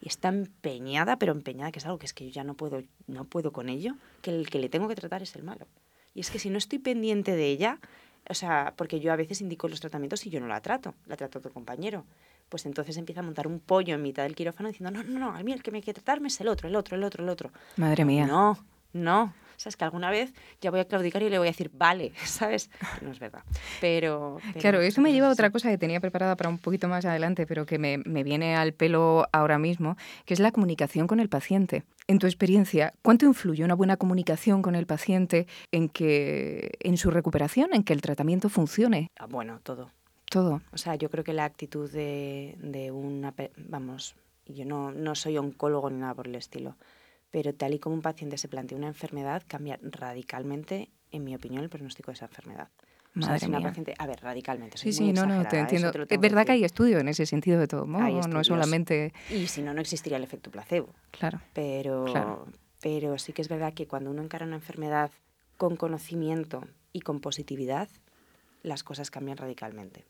Y 0.01 0.07
está 0.07 0.29
empeñada, 0.29 1.19
pero 1.19 1.31
empeñada, 1.31 1.71
que 1.71 1.77
es 1.77 1.85
algo 1.85 1.99
que 1.99 2.07
es 2.07 2.13
que 2.13 2.25
yo 2.25 2.31
ya 2.31 2.43
no 2.43 2.55
puedo, 2.55 2.81
no 3.05 3.25
puedo 3.25 3.53
con 3.53 3.69
ello, 3.69 3.93
que 4.23 4.31
el 4.31 4.49
que 4.49 4.57
le 4.57 4.69
tengo 4.69 4.87
que 4.87 4.95
tratar 4.95 5.21
es 5.21 5.35
el 5.35 5.43
malo. 5.43 5.67
Y 6.15 6.21
es 6.21 6.31
que 6.31 6.39
si 6.39 6.49
no 6.49 6.57
estoy 6.57 6.79
pendiente 6.79 7.35
de 7.35 7.45
ella, 7.45 7.79
o 8.27 8.33
sea, 8.33 8.73
porque 8.75 8.99
yo 8.99 9.13
a 9.13 9.15
veces 9.15 9.41
indico 9.41 9.67
los 9.67 9.79
tratamientos 9.79 10.25
y 10.25 10.31
yo 10.31 10.39
no 10.39 10.47
la 10.47 10.61
trato, 10.61 10.95
la 11.05 11.15
trato 11.15 11.37
otro 11.37 11.51
compañero. 11.51 12.05
Pues 12.49 12.65
entonces 12.65 12.97
empieza 12.97 13.21
a 13.21 13.23
montar 13.23 13.45
un 13.45 13.59
pollo 13.59 13.93
en 13.93 14.01
mitad 14.01 14.23
del 14.23 14.35
quirófano 14.35 14.69
diciendo, 14.69 14.91
no, 14.91 15.03
no, 15.03 15.19
no, 15.19 15.35
a 15.35 15.43
mí 15.43 15.51
el 15.53 15.61
que 15.61 15.69
me 15.69 15.77
hay 15.77 15.83
que 15.83 15.93
tratarme 15.93 16.29
es 16.29 16.41
el 16.41 16.47
otro, 16.47 16.67
el 16.67 16.75
otro, 16.75 16.95
el 16.95 17.03
otro, 17.03 17.23
el 17.23 17.29
otro. 17.29 17.51
Madre 17.77 18.03
mía. 18.03 18.25
No, 18.25 18.57
no. 18.93 19.33
O 19.55 19.59
sea, 19.59 19.69
es 19.69 19.77
que 19.77 19.83
alguna 19.85 20.09
vez 20.11 20.33
ya 20.61 20.71
voy 20.71 20.79
a 20.79 20.85
claudicar 20.85 21.21
y 21.23 21.29
le 21.29 21.37
voy 21.37 21.47
a 21.47 21.51
decir, 21.51 21.71
vale, 21.73 22.13
¿sabes? 22.25 22.69
Que 22.99 23.05
no 23.05 23.11
es 23.11 23.19
verdad. 23.19 23.43
Pero. 23.81 24.37
pero 24.43 24.59
Claro, 24.59 24.81
eso 24.81 25.01
me 25.01 25.11
lleva 25.11 25.27
a 25.27 25.31
otra 25.31 25.49
cosa 25.49 25.69
que 25.69 25.77
tenía 25.77 25.99
preparada 25.99 26.35
para 26.35 26.49
un 26.49 26.57
poquito 26.57 26.87
más 26.87 27.05
adelante, 27.05 27.45
pero 27.45 27.65
que 27.65 27.79
me, 27.79 27.97
me 27.99 28.23
viene 28.23 28.55
al 28.55 28.73
pelo 28.73 29.27
ahora 29.31 29.57
mismo, 29.59 29.97
que 30.25 30.33
es 30.33 30.39
la 30.39 30.51
comunicación 30.51 31.07
con 31.07 31.19
el 31.19 31.29
paciente. 31.29 31.83
En 32.07 32.19
tu 32.19 32.27
experiencia, 32.27 32.93
¿cuánto 33.01 33.25
influye 33.25 33.63
una 33.63 33.73
buena 33.73 33.97
comunicación 33.97 34.61
con 34.61 34.75
el 34.75 34.85
paciente 34.85 35.47
en 35.71 35.89
que 35.89 36.71
en 36.79 36.97
su 36.97 37.09
recuperación, 37.09 37.73
en 37.73 37.83
que 37.83 37.93
el 37.93 38.01
tratamiento 38.01 38.49
funcione? 38.49 39.09
Ah, 39.17 39.25
Bueno, 39.25 39.59
todo. 39.63 39.89
Todo. 40.29 40.61
O 40.71 40.77
sea, 40.77 40.95
yo 40.95 41.09
creo 41.09 41.23
que 41.23 41.33
la 41.33 41.45
actitud 41.45 41.89
de, 41.89 42.57
de 42.59 42.91
una... 42.91 43.33
Vamos, 43.57 44.15
yo 44.45 44.65
no, 44.65 44.91
no 44.91 45.15
soy 45.15 45.37
oncólogo 45.37 45.89
ni 45.89 45.99
nada 45.99 46.13
por 46.13 46.27
el 46.27 46.35
estilo, 46.35 46.75
pero 47.35 47.53
tal 47.53 47.73
y 47.73 47.79
como 47.79 47.95
un 47.95 48.01
paciente 48.01 48.37
se 48.37 48.47
plantea 48.47 48.77
una 48.77 48.87
enfermedad, 48.87 49.43
cambia 49.45 49.77
radicalmente, 49.81 50.89
en 51.11 51.25
mi 51.25 51.35
opinión, 51.35 51.63
el 51.65 51.69
pronóstico 51.69 52.11
de 52.11 52.13
esa 52.13 52.27
enfermedad. 52.27 52.69
O 53.13 53.19
sea, 53.19 53.27
Madre 53.31 53.39
si 53.39 53.45
una 53.47 53.59
mía. 53.59 53.67
paciente, 53.67 53.93
a 53.97 54.07
ver, 54.07 54.21
radicalmente. 54.21 54.77
Sí, 54.77 54.93
sí, 54.93 55.11
no, 55.11 55.25
no, 55.25 55.45
te 55.45 55.59
entiendo. 55.59 55.91
te 55.91 56.01
Es 56.03 56.07
que 56.07 56.17
verdad 56.17 56.45
que 56.45 56.53
hay 56.53 56.63
estudio 56.63 56.97
en 56.99 57.09
ese 57.09 57.25
sentido 57.25 57.59
de 57.59 57.67
todo 57.67 57.85
modo, 57.85 58.25
no 58.29 58.39
es 58.39 58.47
solamente... 58.47 59.11
Y 59.29 59.47
si 59.47 59.61
no, 59.63 59.73
no 59.73 59.81
existiría 59.81 60.15
el 60.17 60.23
efecto 60.23 60.49
placebo. 60.49 60.95
Claro. 61.11 61.41
Pero, 61.51 62.05
Claro. 62.05 62.47
pero 62.79 63.17
sí 63.17 63.33
que 63.33 63.41
es 63.41 63.49
verdad 63.49 63.73
que 63.73 63.85
cuando 63.85 64.11
uno 64.11 64.21
encara 64.21 64.45
una 64.45 64.55
enfermedad 64.55 65.11
con 65.57 65.75
conocimiento 65.75 66.65
y 66.93 67.01
con 67.01 67.19
positividad, 67.19 67.89
las 68.63 68.83
cosas 68.85 69.11
cambian 69.11 69.35
radicalmente. 69.35 70.05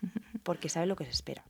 Porque 0.44 0.68
sabe 0.68 0.86
lo 0.86 0.94
que 0.94 1.06
se 1.06 1.10
espera. 1.10 1.44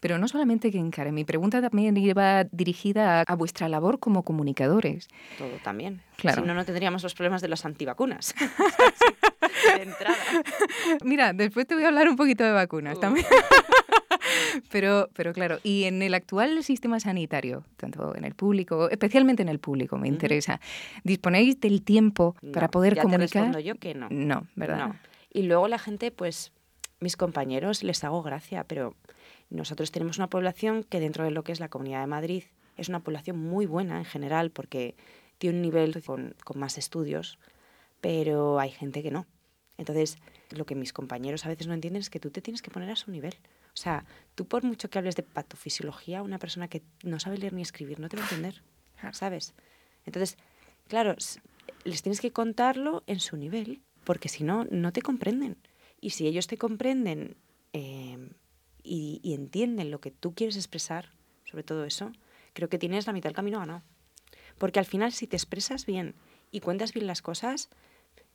Pero 0.00 0.18
no 0.18 0.28
solamente 0.28 0.70
que 0.70 0.78
encare, 0.78 1.12
mi 1.12 1.24
pregunta 1.24 1.60
también 1.60 1.96
iba 1.96 2.44
dirigida 2.44 3.20
a, 3.20 3.24
a 3.26 3.34
vuestra 3.36 3.68
labor 3.68 3.98
como 3.98 4.22
comunicadores. 4.22 5.08
Todo 5.38 5.48
también. 5.62 6.00
Claro. 6.16 6.42
Si 6.42 6.46
no, 6.48 6.54
no 6.54 6.64
tendríamos 6.64 7.02
los 7.02 7.14
problemas 7.14 7.42
de 7.42 7.48
las 7.48 7.64
antivacunas. 7.64 8.34
de 9.76 9.82
entrada. 9.82 10.16
Mira, 11.04 11.32
después 11.32 11.66
te 11.66 11.74
voy 11.74 11.84
a 11.84 11.88
hablar 11.88 12.08
un 12.08 12.16
poquito 12.16 12.44
de 12.44 12.52
vacunas 12.52 12.96
Uh. 12.96 13.00
también. 13.00 13.26
pero, 14.70 15.08
pero 15.14 15.32
claro, 15.32 15.58
y 15.62 15.84
en 15.84 16.02
el 16.02 16.14
actual 16.14 16.62
sistema 16.62 17.00
sanitario, 17.00 17.64
tanto 17.76 18.14
en 18.16 18.24
el 18.24 18.34
público, 18.34 18.88
especialmente 18.90 19.42
en 19.42 19.48
el 19.48 19.58
público, 19.58 19.96
me 19.98 20.08
interesa, 20.08 20.60
¿disponéis 21.02 21.60
del 21.60 21.82
tiempo 21.82 22.36
para 22.52 22.68
poder 22.68 22.94
ya 22.94 23.02
comunicar? 23.02 23.30
Te 23.30 23.38
respondo 23.38 23.60
yo 23.60 23.74
que 23.76 23.94
no. 23.94 24.08
No, 24.10 24.46
¿verdad? 24.54 24.88
No. 24.88 24.96
Y 25.32 25.42
luego 25.42 25.68
la 25.68 25.78
gente, 25.78 26.10
pues, 26.10 26.52
mis 27.00 27.16
compañeros 27.16 27.82
les 27.82 28.04
hago 28.04 28.22
gracia, 28.22 28.64
pero 28.64 28.94
nosotros 29.50 29.92
tenemos 29.92 30.18
una 30.18 30.30
población 30.30 30.84
que 30.84 31.00
dentro 31.00 31.24
de 31.24 31.30
lo 31.30 31.44
que 31.44 31.52
es 31.52 31.60
la 31.60 31.68
Comunidad 31.68 32.00
de 32.00 32.06
Madrid 32.06 32.44
es 32.76 32.88
una 32.88 33.00
población 33.00 33.38
muy 33.38 33.66
buena 33.66 33.98
en 33.98 34.04
general 34.04 34.50
porque 34.50 34.96
tiene 35.38 35.56
un 35.56 35.62
nivel 35.62 36.02
con, 36.02 36.34
con 36.44 36.58
más 36.58 36.78
estudios, 36.78 37.38
pero 38.00 38.58
hay 38.58 38.70
gente 38.70 39.02
que 39.02 39.10
no. 39.10 39.26
Entonces, 39.76 40.18
lo 40.50 40.66
que 40.66 40.74
mis 40.74 40.92
compañeros 40.92 41.44
a 41.46 41.48
veces 41.48 41.66
no 41.66 41.74
entienden 41.74 42.00
es 42.00 42.10
que 42.10 42.20
tú 42.20 42.30
te 42.30 42.40
tienes 42.40 42.62
que 42.62 42.70
poner 42.70 42.90
a 42.90 42.96
su 42.96 43.10
nivel. 43.10 43.34
O 43.74 43.76
sea, 43.76 44.04
tú 44.34 44.46
por 44.46 44.62
mucho 44.62 44.88
que 44.88 44.98
hables 44.98 45.16
de 45.16 45.24
patofisiología, 45.24 46.22
una 46.22 46.38
persona 46.38 46.68
que 46.68 46.82
no 47.02 47.18
sabe 47.18 47.38
leer 47.38 47.52
ni 47.52 47.62
escribir 47.62 47.98
no 47.98 48.08
te 48.08 48.16
va 48.16 48.22
a 48.22 48.26
entender, 48.26 48.62
¿sabes? 49.12 49.54
Entonces, 50.06 50.38
claro, 50.86 51.16
les 51.84 52.02
tienes 52.02 52.20
que 52.20 52.30
contarlo 52.30 53.02
en 53.06 53.18
su 53.18 53.36
nivel, 53.36 53.82
porque 54.04 54.28
si 54.28 54.44
no, 54.44 54.64
no 54.70 54.92
te 54.92 55.02
comprenden. 55.02 55.56
Y 56.00 56.10
si 56.10 56.26
ellos 56.26 56.46
te 56.46 56.56
comprenden 56.56 57.36
eh, 57.72 58.13
y, 58.84 59.20
y 59.24 59.34
entienden 59.34 59.90
lo 59.90 60.00
que 60.00 60.12
tú 60.12 60.34
quieres 60.34 60.56
expresar 60.56 61.10
sobre 61.54 61.62
todo 61.62 61.84
eso, 61.84 62.10
creo 62.52 62.68
que 62.68 62.78
tienes 62.78 63.06
la 63.06 63.12
mitad 63.12 63.28
del 63.28 63.36
camino 63.36 63.60
ganado. 63.60 63.82
Porque 64.58 64.80
al 64.80 64.86
final, 64.86 65.12
si 65.12 65.28
te 65.28 65.36
expresas 65.36 65.86
bien 65.86 66.16
y 66.50 66.60
cuentas 66.60 66.92
bien 66.92 67.06
las 67.06 67.22
cosas, 67.22 67.68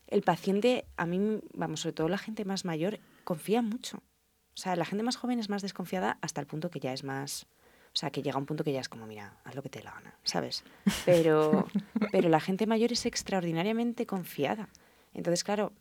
el 0.07 0.21
paciente, 0.21 0.85
a 0.95 1.05
mí, 1.05 1.41
vamos, 1.53 1.81
sobre 1.81 1.93
todo 1.93 2.07
la 2.07 2.17
gente 2.17 2.45
más 2.45 2.63
mayor, 2.63 2.99
confía 3.25 3.61
mucho. 3.61 3.97
O 3.97 4.61
sea, 4.61 4.77
la 4.77 4.85
gente 4.85 5.03
más 5.03 5.17
joven 5.17 5.39
es 5.39 5.49
más 5.49 5.61
desconfiada 5.61 6.17
hasta 6.21 6.39
el 6.39 6.47
punto 6.47 6.69
que 6.69 6.79
ya 6.79 6.93
es 6.93 7.03
más... 7.03 7.47
O 7.91 7.97
sea, 7.99 8.11
que 8.11 8.21
llega 8.21 8.37
un 8.37 8.45
punto 8.45 8.63
que 8.63 8.71
ya 8.71 8.79
es 8.79 8.87
como, 8.87 9.07
mira, 9.07 9.41
haz 9.43 9.55
lo 9.55 9.63
que 9.63 9.69
te 9.69 9.79
dé 9.79 9.85
la 9.85 9.91
gana, 9.91 10.17
¿sabes? 10.23 10.63
Pero, 11.05 11.67
pero 12.11 12.29
la 12.29 12.39
gente 12.39 12.67
mayor 12.67 12.93
es 12.93 13.05
extraordinariamente 13.05 14.05
confiada. 14.05 14.69
Entonces, 15.13 15.43
claro, 15.43 15.73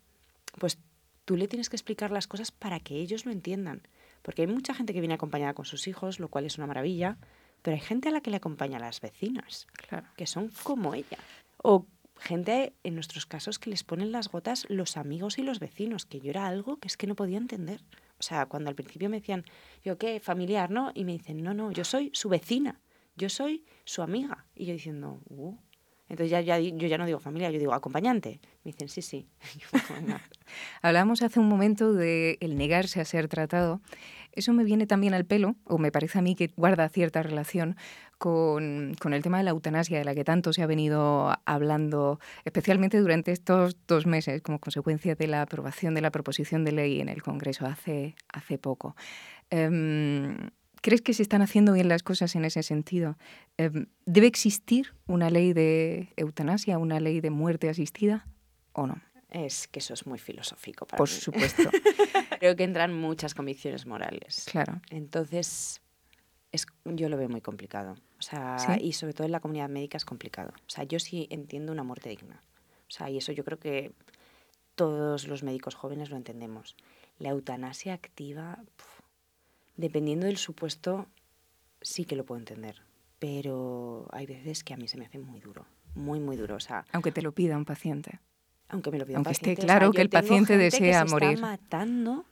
pues 0.59 0.79
tú 1.27 1.37
le 1.37 1.47
tienes 1.47 1.69
que 1.69 1.77
explicar 1.77 2.11
las 2.11 2.27
cosas 2.27 2.51
para 2.51 2.81
que 2.81 2.97
ellos 2.97 3.27
lo 3.27 3.33
entiendan. 3.33 3.83
Porque 4.29 4.43
hay 4.43 4.49
mucha 4.49 4.75
gente 4.75 4.93
que 4.93 5.01
viene 5.01 5.15
acompañada 5.15 5.55
con 5.55 5.65
sus 5.65 5.89
hijos, 5.89 6.21
lo 6.21 6.29
cual 6.29 6.45
es 6.45 6.59
una 6.59 6.67
maravilla, 6.67 7.17
pero 7.63 7.75
hay 7.77 7.81
gente 7.81 8.11
a 8.11 8.13
la 8.13 8.21
que 8.21 8.31
le 8.31 8.37
acompaña 8.37 8.79
las 8.79 9.01
vecinas, 9.01 9.67
Claro. 9.73 10.07
que 10.19 10.27
son 10.27 10.51
como 10.65 10.93
ella. 10.93 11.17
O 11.57 11.87
gente, 12.19 12.75
en 12.85 12.95
nuestros 12.95 13.25
casos, 13.25 13.59
que 13.59 13.71
les 13.71 13.85
ponen 13.85 14.13
las 14.13 14.29
gotas 14.29 14.67
los 14.69 14.99
amigos 14.99 15.39
y 15.39 15.43
los 15.45 15.61
vecinos, 15.61 16.05
que 16.05 16.21
yo 16.21 16.29
era 16.29 16.47
algo 16.47 16.77
que 16.77 16.89
es 16.89 16.99
que 16.99 17.07
no 17.07 17.15
podía 17.15 17.39
entender. 17.39 17.81
O 18.19 18.23
sea, 18.23 18.45
cuando 18.45 18.69
al 18.69 18.75
principio 18.75 19.09
me 19.09 19.21
decían, 19.21 19.47
yo 19.83 19.97
qué, 19.97 20.21
familiar, 20.21 20.71
¿no? 20.71 20.93
Y 20.95 21.05
me 21.05 21.13
dicen, 21.13 21.43
no, 21.43 21.55
no, 21.55 21.73
yo 21.73 21.85
soy 21.85 22.11
su 22.13 22.29
vecina, 22.29 22.83
yo 23.17 23.31
soy 23.31 23.65
su 23.87 24.03
amiga. 24.03 24.45
Y 24.55 24.67
yo 24.67 24.75
diciendo, 24.75 25.23
uh. 25.31 25.57
Entonces 26.09 26.31
ya, 26.31 26.41
ya, 26.41 26.59
yo 26.59 26.87
ya 26.89 26.99
no 26.99 27.07
digo 27.07 27.21
familia, 27.21 27.51
yo 27.51 27.59
digo 27.59 27.75
acompañante. 27.75 28.41
Me 28.65 28.73
dicen, 28.73 28.89
sí, 28.89 29.03
sí. 29.03 29.29
"Venga". 29.95 30.21
Hablábamos 30.83 31.23
hace 31.23 31.41
un 31.41 31.49
momento 31.49 31.93
de 31.93 32.39
el 32.41 32.57
negarse 32.57 33.01
a 33.01 33.05
ser 33.05 33.29
tratado. 33.29 33.81
Eso 34.33 34.53
me 34.53 34.65
viene 34.65 34.87
también 34.87 35.15
al 35.15 35.25
pelo, 35.25 35.57
o 35.65 35.79
me 35.79 35.91
parece 35.91 36.19
a 36.19 36.23
mí 36.23 36.35
que 36.35 36.49
guarda 36.57 36.89
cierta 36.89 37.23
relación 37.23 37.77
con, 38.19 38.95
con 39.01 39.13
el 39.13 39.23
tema 39.23 39.39
de 39.39 39.45
la 39.45 39.51
eutanasia, 39.51 39.99
de 39.99 40.05
la 40.05 40.15
que 40.15 40.25
tanto 40.25 40.53
se 40.53 40.63
ha 40.63 40.67
venido 40.67 41.37
hablando, 41.45 42.21
especialmente 42.45 42.99
durante 43.01 43.33
estos 43.33 43.77
dos 43.87 44.07
meses, 44.07 44.41
como 44.43 44.59
consecuencia 44.61 45.15
de 45.15 45.27
la 45.27 45.43
aprobación 45.43 45.95
de 45.95 46.03
la 46.03 46.11
proposición 46.11 46.65
de 46.65 46.73
ley 46.73 47.01
en 47.01 47.09
el 47.09 47.23
Congreso 47.23 47.67
hace, 47.67 48.15
hace 48.33 48.59
poco. 48.59 48.95
Em, 49.51 50.51
¿Crees 50.83 51.03
que 51.03 51.13
se 51.15 51.23
están 51.23 51.43
haciendo 51.43 51.73
bien 51.73 51.89
las 51.89 52.03
cosas 52.03 52.35
en 52.37 52.45
ese 52.45 52.63
sentido? 52.63 53.17
Em, 53.57 53.87
¿Debe 54.07 54.27
existir 54.27 54.95
una 55.07 55.31
ley 55.31 55.53
de 55.53 56.13
eutanasia, 56.17 56.79
una 56.79 57.01
ley 57.01 57.21
de 57.21 57.31
muerte 57.31 57.69
asistida 57.69 58.27
o 58.73 58.87
no? 58.87 59.01
Es 59.31 59.69
que 59.69 59.81
eso 59.81 59.93
es 59.95 60.07
muy 60.07 60.19
filosófico 60.19 60.87
para 60.87 60.99
Por 60.99 61.09
mí. 61.09 61.15
supuesto, 61.15 61.71
Creo 62.41 62.57
que 62.57 62.65
entran 62.65 62.95
muchas 62.95 63.35
convicciones 63.35 63.85
morales. 63.85 64.47
claro. 64.51 64.81
Entonces, 64.91 65.83
es, 66.53 66.67
yo 66.85 67.09
lo 67.09 67.17
veo 67.17 67.29
muy 67.29 67.41
complicado. 67.41 67.97
O 68.19 68.23
sea, 68.23 68.57
¿Sí? 68.59 68.73
y 68.85 68.93
sobre 68.95 69.13
todo 69.13 69.27
en 69.27 69.33
la 69.33 69.41
comunidad 69.41 69.69
médica 69.69 69.97
es 69.97 70.05
complicado. 70.05 70.53
O 70.57 70.71
sea, 70.71 70.85
yo 70.85 70.99
sí 70.99 71.27
entiendo 71.31 71.73
una 71.73 71.83
muerte 71.83 72.09
digna. 72.09 72.43
O 72.89 72.91
sea, 72.91 73.11
y 73.11 73.19
eso 73.19 73.33
yo 73.33 73.45
creo 73.45 73.59
que 73.59 73.93
todos 74.75 75.27
los 75.29 75.43
médicos 75.43 75.75
jóvenes 75.75 76.11
lo 76.11 76.17
entendemos. 76.17 76.77
La 77.19 77.31
eutanasia 77.31 77.93
activa, 77.95 78.59
puf, 78.77 78.98
dependiendo 79.79 80.27
del 80.27 80.37
supuesto, 80.37 81.07
sí 81.81 82.05
que 82.05 82.17
lo 82.17 82.27
puedo 82.27 82.39
entender. 82.39 82.83
Pero 83.19 84.07
hay 84.13 84.27
veces 84.27 84.63
que 84.63 84.75
a 84.75 84.77
mí 84.77 84.87
se 84.89 84.99
me 84.99 85.07
hace 85.07 85.19
muy 85.19 85.41
duro. 85.41 85.65
Muy, 85.95 86.21
muy 86.21 86.37
duro. 86.37 86.57
O 86.57 86.61
sea, 86.61 86.85
Aunque 86.93 87.11
te 87.13 87.23
lo 87.23 87.33
pida 87.33 87.57
un 87.57 87.65
paciente. 87.65 88.21
aunque 88.69 88.91
me 88.91 88.99
lo 88.99 89.07
pida 89.07 89.17
Aunque 89.17 89.31
un 89.31 89.33
esté 89.33 89.43
paciente. 89.47 89.63
o 89.63 89.65
claro 89.67 89.87
sea, 89.87 89.97
que 89.97 90.03
el 90.03 90.11
paciente 90.11 90.57
desea 90.59 91.03
que 91.03 91.09
se 91.09 91.15
morir. 91.15 91.31
Está 91.31 91.41
matando 91.47 92.27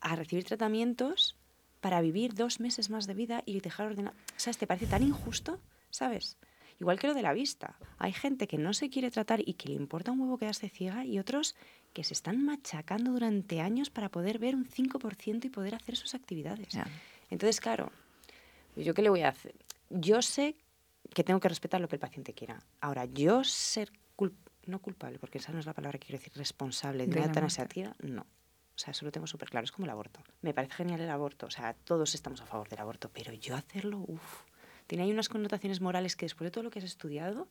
a 0.00 0.16
recibir 0.16 0.44
tratamientos 0.44 1.36
para 1.80 2.00
vivir 2.00 2.34
dos 2.34 2.60
meses 2.60 2.90
más 2.90 3.06
de 3.06 3.14
vida 3.14 3.42
y 3.46 3.60
dejar 3.60 3.86
ordenado. 3.86 4.16
¿Sabes? 4.36 4.58
¿Te 4.58 4.66
parece 4.66 4.86
tan 4.86 5.02
injusto? 5.02 5.60
¿Sabes? 5.90 6.36
Igual 6.80 6.98
que 6.98 7.06
lo 7.06 7.14
de 7.14 7.22
la 7.22 7.32
vista. 7.32 7.76
Hay 7.98 8.12
gente 8.12 8.46
que 8.46 8.58
no 8.58 8.74
se 8.74 8.90
quiere 8.90 9.10
tratar 9.10 9.40
y 9.46 9.54
que 9.54 9.68
le 9.68 9.74
importa 9.74 10.10
un 10.12 10.20
huevo 10.20 10.38
quedarse 10.38 10.68
ciega 10.68 11.04
y 11.04 11.18
otros 11.18 11.54
que 11.92 12.02
se 12.04 12.12
están 12.14 12.44
machacando 12.44 13.12
durante 13.12 13.60
años 13.60 13.90
para 13.90 14.08
poder 14.10 14.38
ver 14.38 14.54
un 14.56 14.66
5% 14.66 15.46
y 15.46 15.50
poder 15.50 15.74
hacer 15.74 15.96
sus 15.96 16.14
actividades. 16.14 16.68
Ya. 16.68 16.86
Entonces, 17.30 17.60
claro, 17.60 17.92
¿yo 18.76 18.92
qué 18.94 19.02
le 19.02 19.10
voy 19.10 19.22
a 19.22 19.28
hacer? 19.28 19.54
Yo 19.90 20.20
sé 20.22 20.56
que 21.14 21.22
tengo 21.22 21.38
que 21.40 21.48
respetar 21.48 21.80
lo 21.80 21.88
que 21.88 21.96
el 21.96 22.00
paciente 22.00 22.32
quiera. 22.34 22.60
Ahora, 22.80 23.04
yo 23.04 23.44
ser 23.44 23.92
cul- 24.16 24.34
no 24.66 24.80
culpable, 24.80 25.18
porque 25.18 25.38
esa 25.38 25.52
no 25.52 25.60
es 25.60 25.66
la 25.66 25.74
palabra 25.74 25.98
que 25.98 26.06
quiero 26.06 26.18
decir, 26.18 26.32
responsable 26.36 27.06
de, 27.06 27.12
De 27.12 27.18
una 27.18 27.26
eutanasia 27.26 27.94
no. 28.00 28.22
O 28.22 28.78
sea, 28.78 28.90
eso 28.90 29.04
lo 29.04 29.12
tengo 29.12 29.28
súper 29.28 29.50
claro. 29.50 29.64
Es 29.64 29.70
como 29.70 29.84
el 29.86 29.90
aborto. 29.90 30.20
Me 30.42 30.52
parece 30.52 30.74
genial 30.74 31.00
el 31.00 31.10
aborto. 31.10 31.46
O 31.46 31.50
sea, 31.50 31.74
todos 31.74 32.14
estamos 32.16 32.40
a 32.40 32.46
favor 32.46 32.68
del 32.68 32.80
aborto, 32.80 33.08
pero 33.12 33.32
yo 33.32 33.54
hacerlo, 33.54 33.98
uff. 34.08 34.42
Tiene 34.86 35.04
ahí 35.04 35.12
unas 35.12 35.28
connotaciones 35.28 35.80
morales 35.80 36.16
que 36.16 36.26
después 36.26 36.46
de 36.46 36.50
todo 36.50 36.64
lo 36.64 36.70
que 36.70 36.78
has 36.78 36.84
estudiado, 36.84 37.48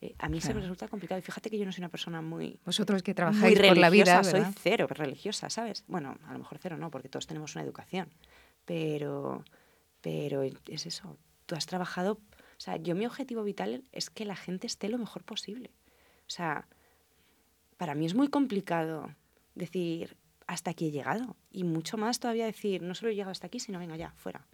eh, 0.00 0.14
a 0.18 0.28
mí 0.28 0.40
se 0.40 0.52
me 0.52 0.60
resulta 0.60 0.88
complicado. 0.88 1.18
Y 1.18 1.22
fíjate 1.22 1.50
que 1.50 1.58
yo 1.58 1.64
no 1.64 1.72
soy 1.72 1.80
una 1.82 1.88
persona 1.88 2.20
muy, 2.20 2.58
Vosotros 2.64 3.02
que 3.02 3.12
muy 3.12 3.14
trabajáis 3.14 3.58
religiosa, 3.58 3.68
por 3.68 3.78
la 3.78 3.90
vida, 3.90 4.24
soy 4.24 4.42
cero 4.60 4.86
religiosa, 4.90 5.50
¿sabes? 5.50 5.84
Bueno, 5.86 6.18
a 6.26 6.32
lo 6.32 6.38
mejor 6.38 6.58
cero 6.58 6.76
no, 6.76 6.90
porque 6.90 7.08
todos 7.08 7.26
tenemos 7.26 7.54
una 7.54 7.64
educación. 7.64 8.08
Pero, 8.64 9.44
pero 10.02 10.42
es 10.42 10.86
eso. 10.86 11.18
Tú 11.46 11.54
has 11.54 11.66
trabajado. 11.66 12.12
O 12.12 12.60
sea, 12.60 12.76
yo 12.76 12.94
mi 12.94 13.06
objetivo 13.06 13.42
vital 13.42 13.84
es 13.92 14.10
que 14.10 14.24
la 14.24 14.36
gente 14.36 14.66
esté 14.66 14.88
lo 14.88 14.98
mejor 14.98 15.24
posible. 15.24 15.70
O 16.26 16.30
sea, 16.30 16.66
para 17.76 17.94
mí 17.94 18.06
es 18.06 18.14
muy 18.14 18.28
complicado 18.28 19.14
decir 19.54 20.16
hasta 20.46 20.70
aquí 20.70 20.88
he 20.88 20.90
llegado. 20.90 21.36
Y 21.50 21.64
mucho 21.64 21.96
más 21.96 22.20
todavía 22.20 22.46
decir, 22.46 22.82
no 22.82 22.94
solo 22.94 23.10
he 23.10 23.14
llegado 23.14 23.32
hasta 23.32 23.46
aquí, 23.46 23.60
sino 23.60 23.78
venga 23.78 23.96
ya, 23.96 24.12
fuera. 24.16 24.46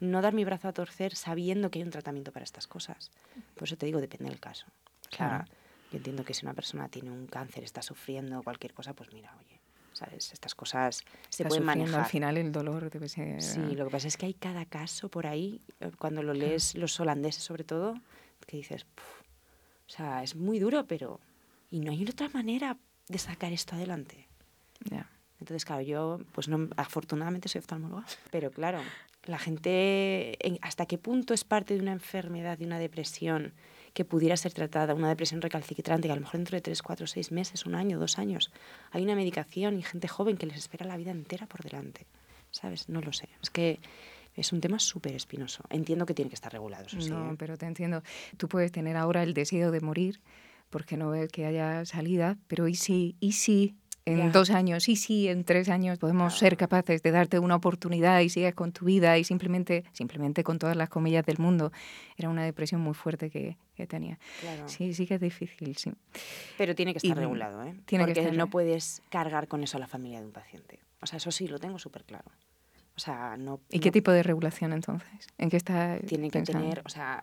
No 0.00 0.22
dar 0.22 0.32
mi 0.32 0.44
brazo 0.44 0.68
a 0.68 0.72
torcer 0.72 1.14
sabiendo 1.16 1.70
que 1.70 1.78
hay 1.80 1.84
un 1.84 1.90
tratamiento 1.90 2.32
para 2.32 2.44
estas 2.44 2.66
cosas. 2.66 3.10
Por 3.54 3.64
eso 3.64 3.76
te 3.76 3.86
digo, 3.86 4.00
depende 4.00 4.30
del 4.30 4.40
caso. 4.40 4.66
Claro. 5.10 5.44
yo 5.90 5.96
entiendo 5.96 6.22
que 6.24 6.34
si 6.34 6.44
una 6.44 6.52
persona 6.54 6.88
tiene 6.88 7.10
un 7.10 7.26
cáncer, 7.26 7.64
está 7.64 7.80
sufriendo 7.82 8.42
cualquier 8.42 8.74
cosa, 8.74 8.92
pues 8.92 9.10
mira, 9.12 9.34
oye, 9.38 9.58
¿sabes? 9.94 10.32
Estas 10.32 10.54
cosas 10.54 10.96
se 11.30 11.42
Está 11.42 11.48
pueden 11.48 11.64
manejar. 11.64 12.00
Al 12.00 12.06
final 12.06 12.36
el 12.36 12.52
dolor 12.52 12.90
debe 12.90 13.08
ser... 13.08 13.42
Sí, 13.42 13.74
lo 13.74 13.86
que 13.86 13.90
pasa 13.90 14.06
es 14.06 14.16
que 14.16 14.26
hay 14.26 14.34
cada 14.34 14.66
caso 14.66 15.08
por 15.08 15.26
ahí, 15.26 15.62
eh, 15.80 15.90
cuando 15.98 16.22
lo 16.22 16.34
lees 16.34 16.74
los 16.74 17.00
holandeses 17.00 17.42
sobre 17.42 17.64
todo, 17.64 17.94
que 18.46 18.58
dices, 18.58 18.84
"Puf". 18.84 19.04
o 19.86 19.90
sea, 19.90 20.22
es 20.22 20.36
muy 20.36 20.58
duro, 20.58 20.86
pero... 20.86 21.20
Y 21.70 21.80
no 21.80 21.90
hay 21.90 22.02
otra 22.04 22.28
manera 22.28 22.76
de 23.08 23.18
sacar 23.18 23.52
esto 23.52 23.74
adelante. 23.74 24.28
Ya. 24.90 25.08
Entonces, 25.40 25.64
claro, 25.64 25.82
yo, 25.82 26.18
pues 26.32 26.48
no, 26.48 26.68
afortunadamente 26.76 27.48
soy 27.48 27.60
oftalmóloga, 27.60 28.04
pero 28.30 28.50
claro, 28.50 28.80
la 29.28 29.38
gente, 29.38 30.36
en- 30.46 30.58
¿hasta 30.62 30.86
qué 30.86 30.98
punto 30.98 31.34
es 31.34 31.44
parte 31.44 31.74
de 31.74 31.80
una 31.80 31.92
enfermedad, 31.92 32.58
de 32.58 32.64
una 32.64 32.78
depresión 32.78 33.52
que 33.94 34.04
pudiera 34.04 34.36
ser 34.36 34.52
tratada, 34.52 34.94
una 34.94 35.08
depresión 35.08 35.40
recalcitrante, 35.42 36.08
que 36.08 36.12
a 36.12 36.14
lo 36.14 36.20
mejor 36.22 36.38
dentro 36.38 36.56
de 36.56 36.60
3, 36.62 36.82
4, 36.82 37.06
6 37.06 37.32
meses, 37.32 37.66
un 37.66 37.74
año, 37.74 37.98
dos 37.98 38.18
años, 38.18 38.50
hay 38.90 39.02
una 39.02 39.14
medicación 39.14 39.78
y 39.78 39.82
gente 39.82 40.08
joven 40.08 40.36
que 40.36 40.46
les 40.46 40.56
espera 40.56 40.86
la 40.86 40.96
vida 40.96 41.10
entera 41.10 41.46
por 41.46 41.62
delante. 41.62 42.06
¿Sabes? 42.50 42.88
No 42.88 43.00
lo 43.00 43.12
sé. 43.12 43.28
Es 43.42 43.50
que 43.50 43.78
es 44.34 44.52
un 44.52 44.60
tema 44.60 44.78
súper 44.78 45.14
espinoso. 45.14 45.62
Entiendo 45.68 46.06
que 46.06 46.14
tiene 46.14 46.28
que 46.30 46.34
estar 46.36 46.52
regulado. 46.52 46.86
Eso 46.86 47.00
sí, 47.00 47.10
no, 47.10 47.32
¿eh? 47.32 47.36
pero 47.38 47.56
te 47.58 47.66
entiendo. 47.66 48.02
Tú 48.36 48.48
puedes 48.48 48.72
tener 48.72 48.96
ahora 48.96 49.22
el 49.22 49.34
deseo 49.34 49.70
de 49.70 49.80
morir 49.80 50.20
porque 50.70 50.96
no 50.96 51.10
ves 51.10 51.30
que 51.30 51.44
haya 51.44 51.84
salida, 51.84 52.38
pero 52.46 52.68
¿y 52.68 52.74
si, 52.74 53.16
y 53.20 53.32
si 53.32 53.74
en 54.12 54.32
dos 54.32 54.50
años, 54.50 54.88
y 54.88 54.96
si 54.96 55.28
en 55.28 55.44
tres 55.44 55.68
años 55.68 55.98
podemos 55.98 56.38
ser 56.38 56.56
capaces 56.56 57.02
de 57.02 57.10
darte 57.10 57.38
una 57.38 57.56
oportunidad 57.56 58.20
y 58.20 58.28
sigues 58.28 58.54
con 58.54 58.72
tu 58.72 58.86
vida 58.86 59.18
y 59.18 59.24
simplemente, 59.24 59.84
simplemente 59.92 60.42
con 60.44 60.58
todas 60.58 60.76
las 60.76 60.88
comillas 60.88 61.24
del 61.26 61.38
mundo, 61.38 61.72
era 62.16 62.28
una 62.28 62.44
depresión 62.44 62.80
muy 62.80 62.94
fuerte 62.94 63.30
que, 63.30 63.56
que 63.76 63.86
tenía. 63.86 64.18
Claro. 64.40 64.68
Sí, 64.68 64.94
sí 64.94 65.06
que 65.06 65.14
es 65.14 65.20
difícil, 65.20 65.76
sí. 65.76 65.92
Pero 66.56 66.74
tiene 66.74 66.92
que 66.94 67.00
Y 67.02 67.08
estar 67.08 67.18
regulado, 67.22 67.62
¿eh? 67.64 67.74
tiene 67.86 68.04
que 68.04 68.10
Porque 68.12 68.20
estar 68.20 68.36
no 68.36 68.48
puedes 68.48 69.02
cargar 69.10 69.48
con 69.48 69.62
eso 69.62 69.76
a 69.76 69.80
la 69.80 69.86
familia 69.86 70.20
de 70.20 70.26
un 70.26 70.32
paciente. 70.32 70.78
O 71.00 71.06
sea, 71.06 71.16
eso 71.18 71.30
sí, 71.30 71.46
lo 71.48 71.58
tengo 71.58 71.78
súper 71.78 72.04
claro. 72.04 72.30
O 72.96 73.00
sea, 73.00 73.36
no... 73.36 73.60
¿Y 73.70 73.78
qué 73.78 73.90
no- 73.90 73.92
tipo 73.92 74.10
de 74.10 74.24
regulación 74.24 74.72
entonces? 74.72 75.28
¿En 75.38 75.50
qué 75.50 75.56
está 75.56 75.98
tiene 76.06 76.30
que 76.30 76.38
pensando? 76.40 76.60
tener, 76.62 76.82
o 76.84 76.88
sea, 76.88 77.22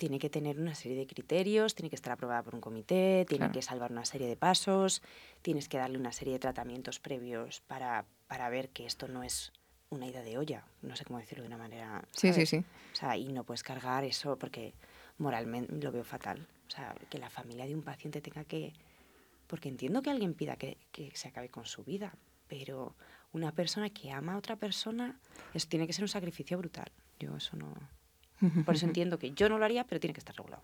tiene 0.00 0.18
que 0.18 0.30
tener 0.30 0.58
una 0.58 0.74
serie 0.74 0.96
de 0.96 1.06
criterios, 1.06 1.74
tiene 1.74 1.90
que 1.90 1.94
estar 1.96 2.10
aprobada 2.14 2.42
por 2.42 2.54
un 2.54 2.62
comité, 2.62 3.26
tiene 3.28 3.40
Claro. 3.44 3.52
que 3.52 3.60
salvar 3.60 3.92
una 3.92 4.06
serie 4.06 4.26
de 4.28 4.34
pasos, 4.36 5.02
tienes 5.42 5.68
que 5.68 5.76
darle 5.76 5.98
una 5.98 6.10
serie 6.10 6.32
de 6.32 6.38
tratamientos 6.38 6.98
previos 7.00 7.60
para, 7.66 8.06
para 8.26 8.48
ver 8.48 8.70
que 8.70 8.86
esto 8.86 9.08
no 9.08 9.22
es 9.22 9.52
una 9.90 10.06
ida 10.06 10.22
de 10.22 10.38
olla, 10.38 10.64
no 10.80 10.96
sé 10.96 11.04
cómo 11.04 11.18
decirlo 11.18 11.42
de 11.42 11.48
una 11.48 11.58
manera. 11.58 12.02
Sí, 12.12 12.32
sí, 12.32 12.46
sí. 12.46 12.64
O 12.94 12.96
sea, 12.96 13.18
y 13.18 13.30
no 13.30 13.44
puedes 13.44 13.62
cargar 13.62 14.04
eso 14.04 14.38
porque 14.38 14.72
moralmente 15.18 15.70
lo 15.74 15.92
veo 15.92 16.02
fatal. 16.04 16.48
O 16.66 16.70
sea, 16.70 16.94
que 17.10 17.18
la 17.18 17.28
familia 17.28 17.66
de 17.66 17.74
un 17.74 17.82
paciente 17.82 18.22
tenga 18.22 18.44
que... 18.44 18.72
Porque 19.48 19.68
entiendo 19.68 20.00
que 20.00 20.08
alguien 20.08 20.32
pida 20.32 20.56
que, 20.56 20.78
que 20.92 21.10
se 21.14 21.28
acabe 21.28 21.50
con 21.50 21.66
su 21.66 21.84
vida, 21.84 22.14
pero 22.48 22.94
una 23.32 23.52
persona 23.52 23.90
que 23.90 24.12
ama 24.12 24.32
a 24.32 24.38
otra 24.38 24.56
persona, 24.56 25.20
eso 25.52 25.68
tiene 25.68 25.86
que 25.86 25.92
ser 25.92 26.04
un 26.04 26.08
sacrificio 26.08 26.56
brutal. 26.56 26.90
Yo 27.18 27.36
eso 27.36 27.54
no... 27.58 27.74
Por 28.64 28.74
eso 28.74 28.86
entiendo 28.86 29.18
que 29.18 29.32
yo 29.32 29.48
no 29.48 29.58
lo 29.58 29.64
haría, 29.64 29.84
pero 29.84 30.00
tiene 30.00 30.14
que 30.14 30.20
estar 30.20 30.34
regulado. 30.36 30.62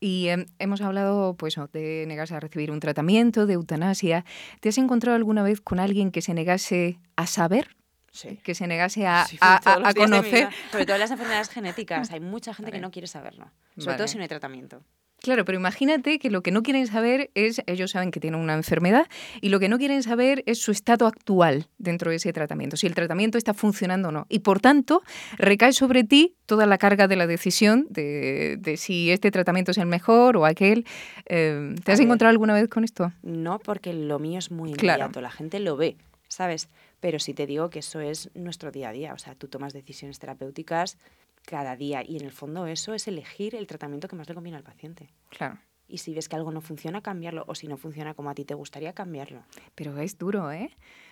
Y 0.00 0.28
em, 0.28 0.46
hemos 0.58 0.80
hablado 0.80 1.34
pues, 1.34 1.56
de 1.72 2.04
negarse 2.06 2.34
a 2.34 2.40
recibir 2.40 2.70
un 2.70 2.80
tratamiento, 2.80 3.46
de 3.46 3.54
eutanasia. 3.54 4.24
¿Te 4.60 4.68
has 4.68 4.78
encontrado 4.78 5.16
alguna 5.16 5.42
vez 5.42 5.60
con 5.60 5.80
alguien 5.80 6.10
que 6.10 6.22
se 6.22 6.34
negase 6.34 6.98
a 7.16 7.26
saber? 7.26 7.76
Sí. 8.12 8.38
Que 8.44 8.54
se 8.54 8.66
negase 8.68 9.06
a, 9.06 9.24
Sí, 9.26 9.36
a- 9.40 9.56
a- 9.64 9.88
a 9.88 9.94
conocer. 9.94 10.48
Sobre 10.70 10.86
todo 10.86 10.98
las 10.98 11.10
enfermedades 11.10 11.48
genéticas. 11.48 12.10
Hay 12.12 12.20
mucha 12.20 12.54
gente 12.54 12.70
Vale. 12.70 12.78
que 12.78 12.82
no 12.82 12.90
quiere 12.92 13.08
saberlo. 13.08 13.50
Sobre 13.74 13.86
Vale. 13.86 13.96
todo 13.98 14.08
si 14.08 14.16
no 14.16 14.22
hay 14.22 14.28
tratamiento. 14.28 14.82
Claro, 15.24 15.46
pero 15.46 15.56
imagínate 15.58 16.18
que 16.18 16.28
lo 16.28 16.42
que 16.42 16.50
no 16.50 16.62
quieren 16.62 16.86
saber 16.86 17.30
es, 17.34 17.62
ellos 17.64 17.92
saben 17.92 18.10
que 18.10 18.20
tienen 18.20 18.38
una 18.38 18.52
enfermedad 18.52 19.06
y 19.40 19.48
lo 19.48 19.58
que 19.58 19.70
no 19.70 19.78
quieren 19.78 20.02
saber 20.02 20.42
es 20.44 20.60
su 20.60 20.70
estado 20.70 21.06
actual 21.06 21.66
dentro 21.78 22.10
de 22.10 22.16
ese 22.18 22.30
tratamiento, 22.34 22.76
si 22.76 22.86
el 22.86 22.94
tratamiento 22.94 23.38
está 23.38 23.54
funcionando 23.54 24.10
o 24.10 24.12
no. 24.12 24.26
Y 24.28 24.40
por 24.40 24.60
tanto, 24.60 25.02
recae 25.38 25.72
sobre 25.72 26.04
ti 26.04 26.34
toda 26.44 26.66
la 26.66 26.76
carga 26.76 27.08
de 27.08 27.16
la 27.16 27.26
decisión 27.26 27.86
de, 27.88 28.58
de 28.60 28.76
si 28.76 29.10
este 29.10 29.30
tratamiento 29.30 29.70
es 29.70 29.78
el 29.78 29.86
mejor 29.86 30.36
o 30.36 30.44
aquel. 30.44 30.84
Eh, 31.24 31.74
¿Te 31.82 31.92
has 31.92 31.98
ver. 31.98 32.04
encontrado 32.06 32.28
alguna 32.30 32.52
vez 32.52 32.68
con 32.68 32.84
esto? 32.84 33.10
No 33.22 33.58
porque 33.60 33.94
lo 33.94 34.18
mío 34.18 34.38
es 34.38 34.50
muy 34.50 34.74
Claro. 34.74 34.98
inmediato. 35.04 35.22
La 35.22 35.30
gente 35.30 35.58
lo 35.58 35.78
ve, 35.78 35.96
¿sabes? 36.28 36.68
Pero 37.00 37.18
sí 37.18 37.32
te 37.32 37.46
digo 37.46 37.70
que 37.70 37.78
eso 37.78 38.00
es 38.00 38.30
nuestro 38.34 38.70
día 38.72 38.90
a 38.90 38.92
día. 38.92 39.14
O 39.14 39.18
sea, 39.18 39.34
tú 39.34 39.48
tomas 39.48 39.72
decisiones 39.72 40.18
terapéuticas 40.18 40.98
cada 41.46 41.76
día 41.76 42.02
y 42.06 42.16
en 42.16 42.24
el 42.24 42.32
fondo 42.32 42.66
eso 42.66 42.94
es 42.94 43.06
elegir 43.08 43.54
el 43.54 43.66
tratamiento 43.66 44.08
que 44.08 44.16
más 44.16 44.28
le 44.28 44.34
conviene 44.34 44.56
al 44.56 44.64
paciente. 44.64 45.10
Claro. 45.30 45.58
Y 45.86 45.98
si 45.98 46.14
ves 46.14 46.28
que 46.30 46.36
algo 46.36 46.50
no 46.50 46.62
funciona, 46.62 47.02
cambiarlo. 47.02 47.44
O 47.46 47.54
si 47.54 47.68
no 47.68 47.76
funciona 47.76 48.14
como 48.14 48.30
a 48.30 48.34
ti 48.34 48.44
te 48.46 48.54
gustaría, 48.54 48.94
cambiarlo. 48.94 49.42
Pero 49.74 49.98
es 49.98 50.16
duro, 50.16 50.50
¿eh? 50.50 50.70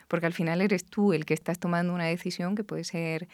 Porque 0.09 0.25
al 0.27 0.33
final 0.33 0.63
eres 0.63 0.87
tú 0.87 1.13
el 1.13 1.27
que 1.27 1.35
estás 1.35 1.59
tomando 1.59 1.93
una 1.93 2.07
decisión 2.07 2.55
que 2.55 2.65
puede 2.65 2.85
ser... 2.85 3.29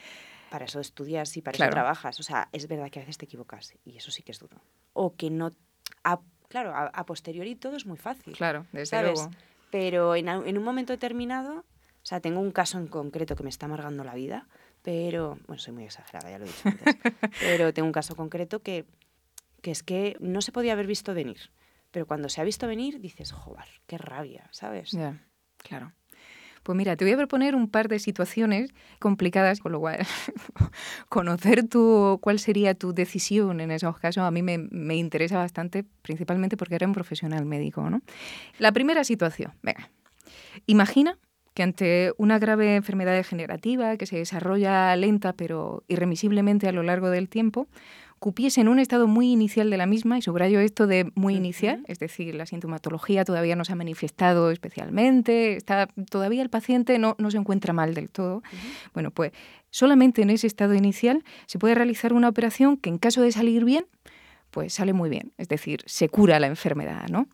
Para 0.50 0.64
eso 0.64 0.80
estudias 0.80 1.36
y 1.36 1.42
para 1.42 1.54
Claro. 1.56 1.70
eso 1.70 1.74
trabajas. 1.74 2.18
O 2.18 2.22
sea, 2.24 2.48
es 2.52 2.66
verdad 2.66 2.90
que 2.90 2.98
a 2.98 3.02
veces 3.02 3.18
te 3.18 3.26
equivocas 3.26 3.74
y 3.84 3.96
eso 3.96 4.10
sí 4.10 4.22
que 4.24 4.32
es 4.32 4.38
duro. 4.40 4.60
O 4.94 5.14
que 5.14 5.30
no... 5.30 5.54
a- 6.02 6.20
claro, 6.48 6.74
a, 6.74 6.86
a 6.86 7.06
posteriori 7.06 7.54
todo 7.54 7.76
es 7.76 7.86
muy 7.86 7.98
fácil. 7.98 8.32
Claro, 8.34 8.66
desde 8.72 8.86
¿sabes? 8.96 9.12
luego. 9.12 9.30
Pero 9.70 10.16
en, 10.16 10.28
en 10.28 10.58
un 10.58 10.64
momento 10.64 10.92
determinado, 10.92 11.58
o 11.58 11.64
sea, 12.06 12.18
tengo 12.20 12.40
un 12.40 12.50
caso 12.50 12.78
en 12.78 12.88
concreto 12.88 13.36
que 13.36 13.44
me 13.44 13.50
está 13.50 13.66
amargando 13.66 14.02
la 14.02 14.14
vida, 14.14 14.48
pero, 14.82 15.38
bueno, 15.46 15.58
soy 15.60 15.74
muy 15.74 15.84
exagerada, 15.84 16.30
ya 16.30 16.38
lo 16.38 16.44
he 16.44 16.48
dicho 16.48 16.68
antes, 16.68 16.96
pero 17.40 17.72
tengo 17.74 17.86
un 17.86 17.92
caso 17.92 18.16
concreto 18.16 18.62
que, 18.62 18.84
que 19.62 19.70
es 19.70 19.82
que 19.82 20.16
no 20.20 20.40
se 20.40 20.52
podía 20.52 20.72
haber 20.72 20.86
visto 20.86 21.14
venir. 21.14 21.50
Pero 21.90 22.06
cuando 22.06 22.28
se 22.28 22.40
ha 22.40 22.44
visto 22.44 22.66
venir, 22.66 23.00
dices, 23.00 23.32
joder, 23.32 23.64
qué 23.86 23.98
rabia, 23.98 24.48
¿sabes? 24.50 24.92
Ya, 24.92 25.22
claro. 25.56 25.92
Pues 26.62 26.76
mira, 26.76 26.96
te 26.96 27.04
voy 27.04 27.12
a 27.12 27.16
proponer 27.16 27.54
un 27.54 27.70
par 27.70 27.88
de 27.88 27.98
situaciones 27.98 28.70
complicadas, 28.98 29.60
con 29.60 29.72
lo 29.72 29.80
cual 29.80 29.98
conocer 31.08 31.66
tu, 31.66 32.18
cuál 32.20 32.38
sería 32.38 32.74
tu 32.74 32.92
decisión 32.92 33.60
en 33.60 33.70
esos 33.70 33.98
casos 33.98 34.24
a 34.24 34.30
mí 34.30 34.42
me, 34.42 34.58
me 34.58 34.96
interesa 34.96 35.38
bastante, 35.38 35.84
principalmente 36.02 36.56
porque 36.56 36.74
eres 36.74 36.86
un 36.86 36.92
profesional 36.92 37.46
médico. 37.46 37.88
¿no? 37.88 38.02
La 38.58 38.72
primera 38.72 39.04
situación, 39.04 39.54
venga, 39.62 39.90
imagina 40.66 41.18
que 41.58 41.64
ante 41.64 42.12
una 42.18 42.38
grave 42.38 42.76
enfermedad 42.76 43.14
degenerativa 43.14 43.96
que 43.96 44.06
se 44.06 44.14
desarrolla 44.14 44.94
lenta 44.94 45.32
pero 45.32 45.82
irremisiblemente 45.88 46.68
a 46.68 46.72
lo 46.72 46.84
largo 46.84 47.10
del 47.10 47.28
tiempo, 47.28 47.66
cupiese 48.20 48.60
en 48.60 48.68
un 48.68 48.78
estado 48.78 49.08
muy 49.08 49.32
inicial 49.32 49.68
de 49.68 49.76
la 49.76 49.86
misma, 49.86 50.18
y 50.18 50.22
subrayo 50.22 50.60
esto 50.60 50.86
de 50.86 51.10
muy 51.16 51.34
inicial, 51.34 51.82
es 51.88 51.98
decir, 51.98 52.36
la 52.36 52.46
sintomatología 52.46 53.24
todavía 53.24 53.56
no 53.56 53.64
se 53.64 53.72
ha 53.72 53.74
manifestado 53.74 54.52
especialmente, 54.52 55.56
está, 55.56 55.88
todavía 56.08 56.42
el 56.42 56.48
paciente 56.48 56.96
no, 57.00 57.16
no 57.18 57.28
se 57.28 57.38
encuentra 57.38 57.72
mal 57.72 57.92
del 57.92 58.08
todo. 58.08 58.44
Bueno, 58.94 59.10
pues 59.10 59.32
solamente 59.70 60.22
en 60.22 60.30
ese 60.30 60.46
estado 60.46 60.74
inicial 60.74 61.24
se 61.46 61.58
puede 61.58 61.74
realizar 61.74 62.12
una 62.12 62.28
operación 62.28 62.76
que 62.76 62.88
en 62.88 62.98
caso 62.98 63.20
de 63.20 63.32
salir 63.32 63.64
bien, 63.64 63.84
pues 64.52 64.74
sale 64.74 64.92
muy 64.92 65.10
bien, 65.10 65.32
es 65.38 65.48
decir, 65.48 65.80
se 65.86 66.08
cura 66.08 66.38
la 66.38 66.46
enfermedad, 66.46 67.08
¿no? 67.08 67.26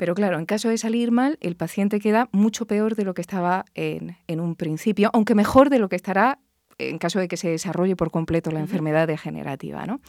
Pero 0.00 0.14
claro, 0.14 0.38
en 0.38 0.46
caso 0.46 0.70
de 0.70 0.78
salir 0.78 1.10
mal, 1.10 1.36
el 1.42 1.56
paciente 1.56 2.00
queda 2.00 2.30
mucho 2.32 2.66
peor 2.66 2.94
de 2.94 3.04
lo 3.04 3.12
que 3.12 3.20
estaba 3.20 3.66
en, 3.74 4.16
en 4.28 4.40
un 4.40 4.56
principio, 4.56 5.10
aunque 5.12 5.34
mejor 5.34 5.68
de 5.68 5.78
lo 5.78 5.90
que 5.90 5.96
estará 5.96 6.38
en 6.78 6.96
caso 6.96 7.18
de 7.18 7.28
que 7.28 7.36
se 7.36 7.50
desarrolle 7.50 7.96
por 7.96 8.10
completo 8.10 8.50
la 8.50 8.60
enfermedad 8.60 9.06
degenerativa. 9.06 9.84
¿no? 9.84 10.00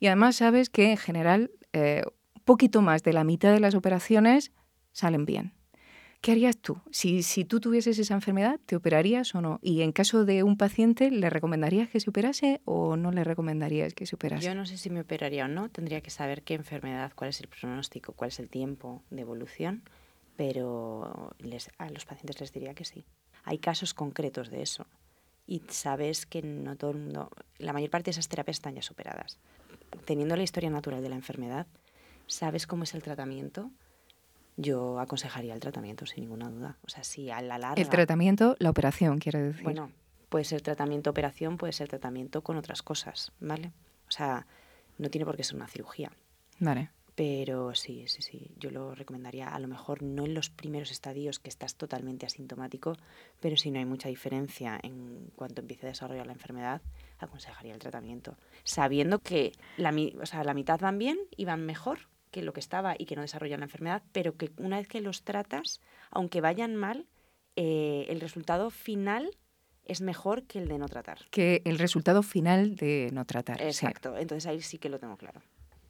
Y 0.00 0.08
además 0.08 0.34
sabes 0.34 0.68
que 0.68 0.90
en 0.90 0.96
general 0.96 1.52
eh, 1.72 2.02
poquito 2.44 2.82
más 2.82 3.04
de 3.04 3.12
la 3.12 3.22
mitad 3.22 3.52
de 3.52 3.60
las 3.60 3.76
operaciones 3.76 4.50
salen 4.90 5.26
bien. 5.26 5.52
¿Qué 6.26 6.32
harías 6.32 6.56
tú? 6.56 6.80
Si, 6.90 7.22
si 7.22 7.44
tú 7.44 7.60
tuvieses 7.60 8.00
esa 8.00 8.14
enfermedad, 8.14 8.58
¿te 8.66 8.74
operarías 8.74 9.32
o 9.36 9.40
no? 9.40 9.60
Y 9.62 9.82
en 9.82 9.92
caso 9.92 10.24
de 10.24 10.42
un 10.42 10.56
paciente, 10.56 11.08
¿le 11.12 11.30
recomendarías 11.30 11.88
que 11.88 12.00
se 12.00 12.10
operase 12.10 12.60
o 12.64 12.96
no 12.96 13.12
le 13.12 13.22
recomendarías 13.22 13.94
que 13.94 14.06
se 14.06 14.16
operase? 14.16 14.44
Yo 14.44 14.56
no 14.56 14.66
sé 14.66 14.76
si 14.76 14.90
me 14.90 15.02
operaría 15.02 15.44
o 15.44 15.48
no, 15.48 15.68
tendría 15.68 16.00
que 16.00 16.10
saber 16.10 16.42
qué 16.42 16.54
enfermedad, 16.54 17.12
cuál 17.14 17.30
es 17.30 17.40
el 17.40 17.46
pronóstico, 17.46 18.12
cuál 18.12 18.30
es 18.30 18.40
el 18.40 18.48
tiempo 18.48 19.04
de 19.10 19.20
evolución, 19.20 19.84
pero 20.34 21.30
les- 21.38 21.70
a 21.78 21.90
los 21.90 22.04
pacientes 22.04 22.40
les 22.40 22.52
diría 22.52 22.74
que 22.74 22.84
sí. 22.84 23.04
Hay 23.44 23.58
casos 23.58 23.94
concretos 23.94 24.50
de 24.50 24.62
eso 24.62 24.84
y 25.46 25.62
sabes 25.68 26.26
que 26.26 26.42
no 26.42 26.74
todo 26.74 26.90
el 26.90 26.96
mundo, 26.96 27.30
la 27.58 27.72
mayor 27.72 27.90
parte 27.90 28.06
de 28.06 28.10
esas 28.10 28.26
terapias 28.26 28.56
están 28.56 28.74
ya 28.74 28.82
superadas. 28.82 29.38
Teniendo 30.06 30.34
la 30.34 30.42
historia 30.42 30.70
natural 30.70 31.04
de 31.04 31.08
la 31.08 31.14
enfermedad, 31.14 31.68
sabes 32.26 32.66
cómo 32.66 32.82
es 32.82 32.94
el 32.94 33.04
tratamiento, 33.04 33.70
yo 34.56 35.00
aconsejaría 35.00 35.54
el 35.54 35.60
tratamiento 35.60 36.06
sin 36.06 36.22
ninguna 36.22 36.50
duda. 36.50 36.78
O 36.84 36.88
sea, 36.88 37.04
si 37.04 37.30
a 37.30 37.40
la 37.40 37.58
larga... 37.58 37.80
El 37.80 37.88
tratamiento, 37.88 38.56
la 38.58 38.70
operación, 38.70 39.18
quiero 39.18 39.40
decir. 39.40 39.62
Bueno, 39.62 39.90
puede 40.28 40.44
ser 40.44 40.62
tratamiento 40.62 41.10
operación, 41.10 41.56
puede 41.56 41.72
ser 41.72 41.88
tratamiento 41.88 42.42
con 42.42 42.56
otras 42.56 42.82
cosas, 42.82 43.32
¿vale? 43.40 43.72
O 44.08 44.10
sea, 44.10 44.46
no 44.98 45.10
tiene 45.10 45.24
por 45.24 45.36
qué 45.36 45.44
ser 45.44 45.56
una 45.56 45.68
cirugía. 45.68 46.10
Vale. 46.58 46.90
Pero 47.14 47.74
sí, 47.74 48.04
sí, 48.08 48.20
sí, 48.20 48.50
yo 48.58 48.70
lo 48.70 48.94
recomendaría, 48.94 49.48
a 49.48 49.58
lo 49.58 49.68
mejor 49.68 50.02
no 50.02 50.26
en 50.26 50.34
los 50.34 50.50
primeros 50.50 50.90
estadios 50.90 51.38
que 51.38 51.48
estás 51.48 51.74
totalmente 51.74 52.26
asintomático, 52.26 52.94
pero 53.40 53.56
si 53.56 53.70
no 53.70 53.78
hay 53.78 53.86
mucha 53.86 54.10
diferencia 54.10 54.78
en 54.82 55.30
cuanto 55.34 55.62
empiece 55.62 55.86
a 55.86 55.88
desarrollar 55.88 56.26
la 56.26 56.34
enfermedad, 56.34 56.82
aconsejaría 57.18 57.72
el 57.72 57.78
tratamiento, 57.78 58.36
sabiendo 58.64 59.20
que 59.20 59.52
la, 59.78 59.94
o 60.20 60.26
sea, 60.26 60.44
la 60.44 60.52
mitad 60.52 60.78
van 60.78 60.98
bien 60.98 61.18
y 61.34 61.46
van 61.46 61.64
mejor 61.64 62.00
que 62.36 62.42
lo 62.42 62.52
que 62.52 62.60
estaba 62.60 62.94
y 62.98 63.06
que 63.06 63.16
no 63.16 63.22
desarrollan 63.22 63.60
la 63.60 63.64
enfermedad, 63.64 64.02
pero 64.12 64.36
que 64.36 64.50
una 64.58 64.76
vez 64.76 64.88
que 64.88 65.00
los 65.00 65.22
tratas, 65.22 65.80
aunque 66.10 66.42
vayan 66.42 66.76
mal, 66.76 67.06
eh, 67.56 68.04
el 68.10 68.20
resultado 68.20 68.68
final 68.68 69.30
es 69.86 70.02
mejor 70.02 70.42
que 70.42 70.58
el 70.58 70.68
de 70.68 70.76
no 70.76 70.86
tratar. 70.86 71.20
Que 71.30 71.62
el 71.64 71.78
resultado 71.78 72.22
final 72.22 72.76
de 72.76 73.08
no 73.10 73.24
tratar. 73.24 73.56
sí. 73.56 73.64
Exacto, 73.64 74.18
entonces 74.18 74.46
ahí 74.46 74.60
sí 74.60 74.76
que 74.76 74.90
lo 74.90 74.98
tengo 74.98 75.16
claro. 75.16 75.40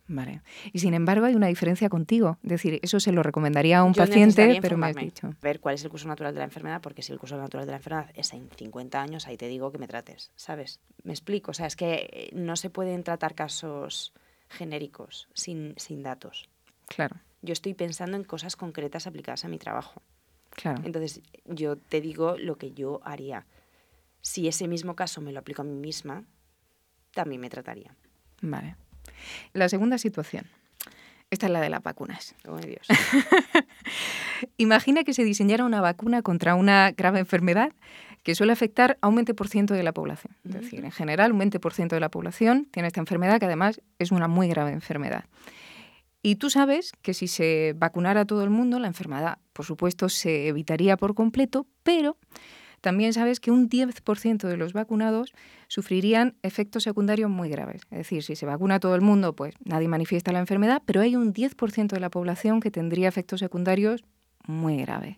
Vale. 0.07 0.41
Y 0.73 0.79
sin 0.79 0.95
embargo 0.95 1.27
hay 1.27 1.35
una 1.35 1.49
diferencia 1.49 1.89
contigo. 1.89 2.39
Es 2.45 2.51
decir, 2.51 2.79
eso 2.81 3.01
se 3.01 3.11
lo 3.11 3.25
recomendaría 3.25 3.79
a 3.79 3.83
un 3.83 3.93
Yo 3.93 4.05
paciente, 4.05 4.61
pero 4.63 4.79
me 4.79 4.87
has 4.87 4.95
dicho. 4.95 5.35
Ver 5.43 5.59
cuál 5.59 5.75
es 5.75 5.83
el 5.83 5.91
curso 5.91 6.07
natural 6.07 6.33
de 6.33 6.39
la 6.39 6.45
enfermedad, 6.45 6.81
porque 6.81 7.03
si 7.03 7.13
el 7.13 7.19
curso 7.19 7.37
natural 7.37 7.67
de 7.67 7.73
la 7.73 7.79
enfermedad 7.79 8.13
es 8.15 8.33
en 8.33 8.49
50 8.49 9.03
años, 9.03 9.27
ahí 9.27 9.37
te 9.37 9.49
digo 9.49 9.73
que 9.73 9.79
me 9.79 9.89
trates, 9.89 10.31
¿sabes? 10.37 10.79
Me 11.03 11.13
explico, 11.13 11.51
o 11.51 11.55
sea, 11.55 11.67
es 11.67 11.75
que 11.75 12.09
eh, 12.13 12.31
no 12.35 12.55
se 12.55 12.71
pueden 12.71 13.03
tratar 13.03 13.35
casos 13.35 14.13
genéricos, 14.49 15.29
sin, 15.35 15.75
sin 15.77 16.03
datos. 16.03 16.49
Claro, 16.89 17.17
Yo 17.43 17.53
estoy 17.53 17.75
pensando 17.75 18.17
en 18.17 18.25
cosas 18.25 18.57
concretas 18.57 19.07
aplicadas 19.07 19.45
a 19.45 19.49
mi 19.49 19.59
trabajo. 19.59 20.03
claro. 20.51 20.83
Entonces, 20.85 21.21
yo 21.45 21.77
te 21.77 22.01
digo 22.01 22.37
lo 22.39 22.57
que 22.57 22.73
yo 22.73 23.01
haría. 23.05 23.47
Si 24.21 24.49
ese 24.49 24.67
mismo 24.69 24.97
caso 24.97 25.21
me 25.21 25.33
lo 25.33 25.41
aplico 25.41 25.63
a 25.63 25.65
mí 25.65 25.75
misma, 25.75 26.25
también 27.13 27.41
me 27.41 27.51
trataría. 27.51 27.95
Vale. 28.41 28.77
La 29.53 29.69
segunda 29.69 29.99
situación. 29.99 30.47
Esta 31.31 31.47
es 31.47 31.53
la 31.53 31.61
de 31.61 31.71
las 31.71 31.83
vacunas. 31.83 32.35
Oh, 32.47 32.57
Dios. 32.59 32.87
Imagina 34.59 35.03
que 35.03 35.13
se 35.13 35.25
diseñara 35.25 35.65
una 35.65 35.81
vacuna 35.81 36.23
contra 36.23 36.55
una 36.55 36.93
grave 36.93 37.19
enfermedad 37.19 37.73
que 38.23 38.35
suele 38.35 38.53
afectar 38.53 38.99
a 39.01 39.09
un 39.09 39.17
20% 39.17 39.67
de 39.67 39.83
la 39.83 39.93
población. 39.93 40.37
Es 40.45 40.53
decir, 40.53 40.85
en 40.85 40.91
general, 40.91 41.33
un 41.33 41.41
20% 41.41 41.89
de 41.89 42.01
la 42.01 42.09
población 42.09 42.67
tiene 42.71 42.89
esta 42.89 43.01
enfermedad, 43.01 43.39
que 43.39 43.47
además 43.47 43.81
es 43.99 44.11
una 44.11 44.29
muy 44.29 44.49
grave 44.49 44.73
enfermedad. 44.73 45.25
Y 46.23 46.37
tú 46.37 46.51
sabes 46.51 46.93
que 47.03 47.15
si 47.15 47.29
se 47.29 47.75
vacunara 47.77 48.23
a 48.23 48.25
todo 48.25 48.43
el 48.43 48.51
mundo, 48.51 48.81
la 48.81 48.89
enfermedad, 48.89 49.39
por 49.53 49.65
supuesto, 49.65 50.09
se 50.09 50.49
evitaría 50.49 50.97
por 50.97 51.15
completo, 51.15 51.67
pero 51.85 52.17
también 52.87 53.13
sabes 53.13 53.41
que 53.41 53.51
un 53.51 53.69
10% 53.69 54.47
de 54.47 54.57
los 54.57 54.73
vacunados 54.73 55.35
sufrirían 55.67 56.37
efectos 56.45 56.85
secundarios 56.85 57.29
muy 57.29 57.49
graves. 57.49 57.83
Es 57.91 57.99
decir, 57.99 58.23
si 58.23 58.37
se 58.37 58.47
vacuna 58.47 58.79
todo 58.79 58.95
el 58.95 59.01
mundo, 59.01 59.35
pues 59.35 59.57
nadie 59.65 59.89
manifiesta 59.89 60.31
la 60.31 60.39
enfermedad, 60.39 60.81
pero 60.87 61.01
hay 61.01 61.17
un 61.17 61.35
10% 61.35 61.89
de 61.89 61.99
la 61.99 62.11
población 62.11 62.61
que 62.61 62.71
tendría 62.71 63.09
efectos 63.09 63.41
secundarios 63.41 64.05
muy 64.47 64.77
graves 64.77 65.17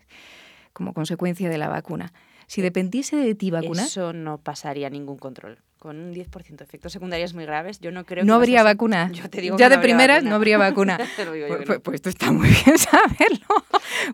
como 0.72 0.94
consecuencia 0.94 1.50
de 1.50 1.58
la 1.58 1.68
vacuna. 1.68 2.14
Si 2.46 2.62
dependiese 2.62 3.16
de 3.16 3.34
ti 3.34 3.50
vacunar, 3.50 3.84
Eso 3.84 4.14
no 4.14 4.38
pasaría 4.38 4.88
ningún 4.88 5.18
control. 5.18 5.58
Con 5.78 5.96
un 6.00 6.12
10% 6.12 6.56
de 6.56 6.64
efectos 6.64 6.92
secundarios 6.92 7.34
muy 7.34 7.44
graves, 7.46 7.78
yo 7.78 7.92
no 7.92 8.04
creo 8.04 8.22
que 8.22 8.26
no 8.26 8.34
habría 8.34 8.62
pasase- 8.62 8.64
vacuna. 8.64 9.10
Yo 9.12 9.30
te 9.30 9.40
digo 9.40 9.56
ya 9.56 9.66
que 9.66 9.70
de 9.70 9.76
no 9.76 9.80
habría 9.80 9.94
primeras 9.94 10.16
vacuna. 10.16 10.30
no 10.30 10.36
habría 10.36 10.58
vacuna. 10.58 10.98
Pues, 11.16 11.16
que 11.16 11.64
pues- 11.64 11.68
no. 11.68 11.80
pues 11.82 11.94
esto 11.94 12.08
está 12.08 12.32
muy 12.32 12.48
bien 12.64 12.76
saberlo. 12.78 13.46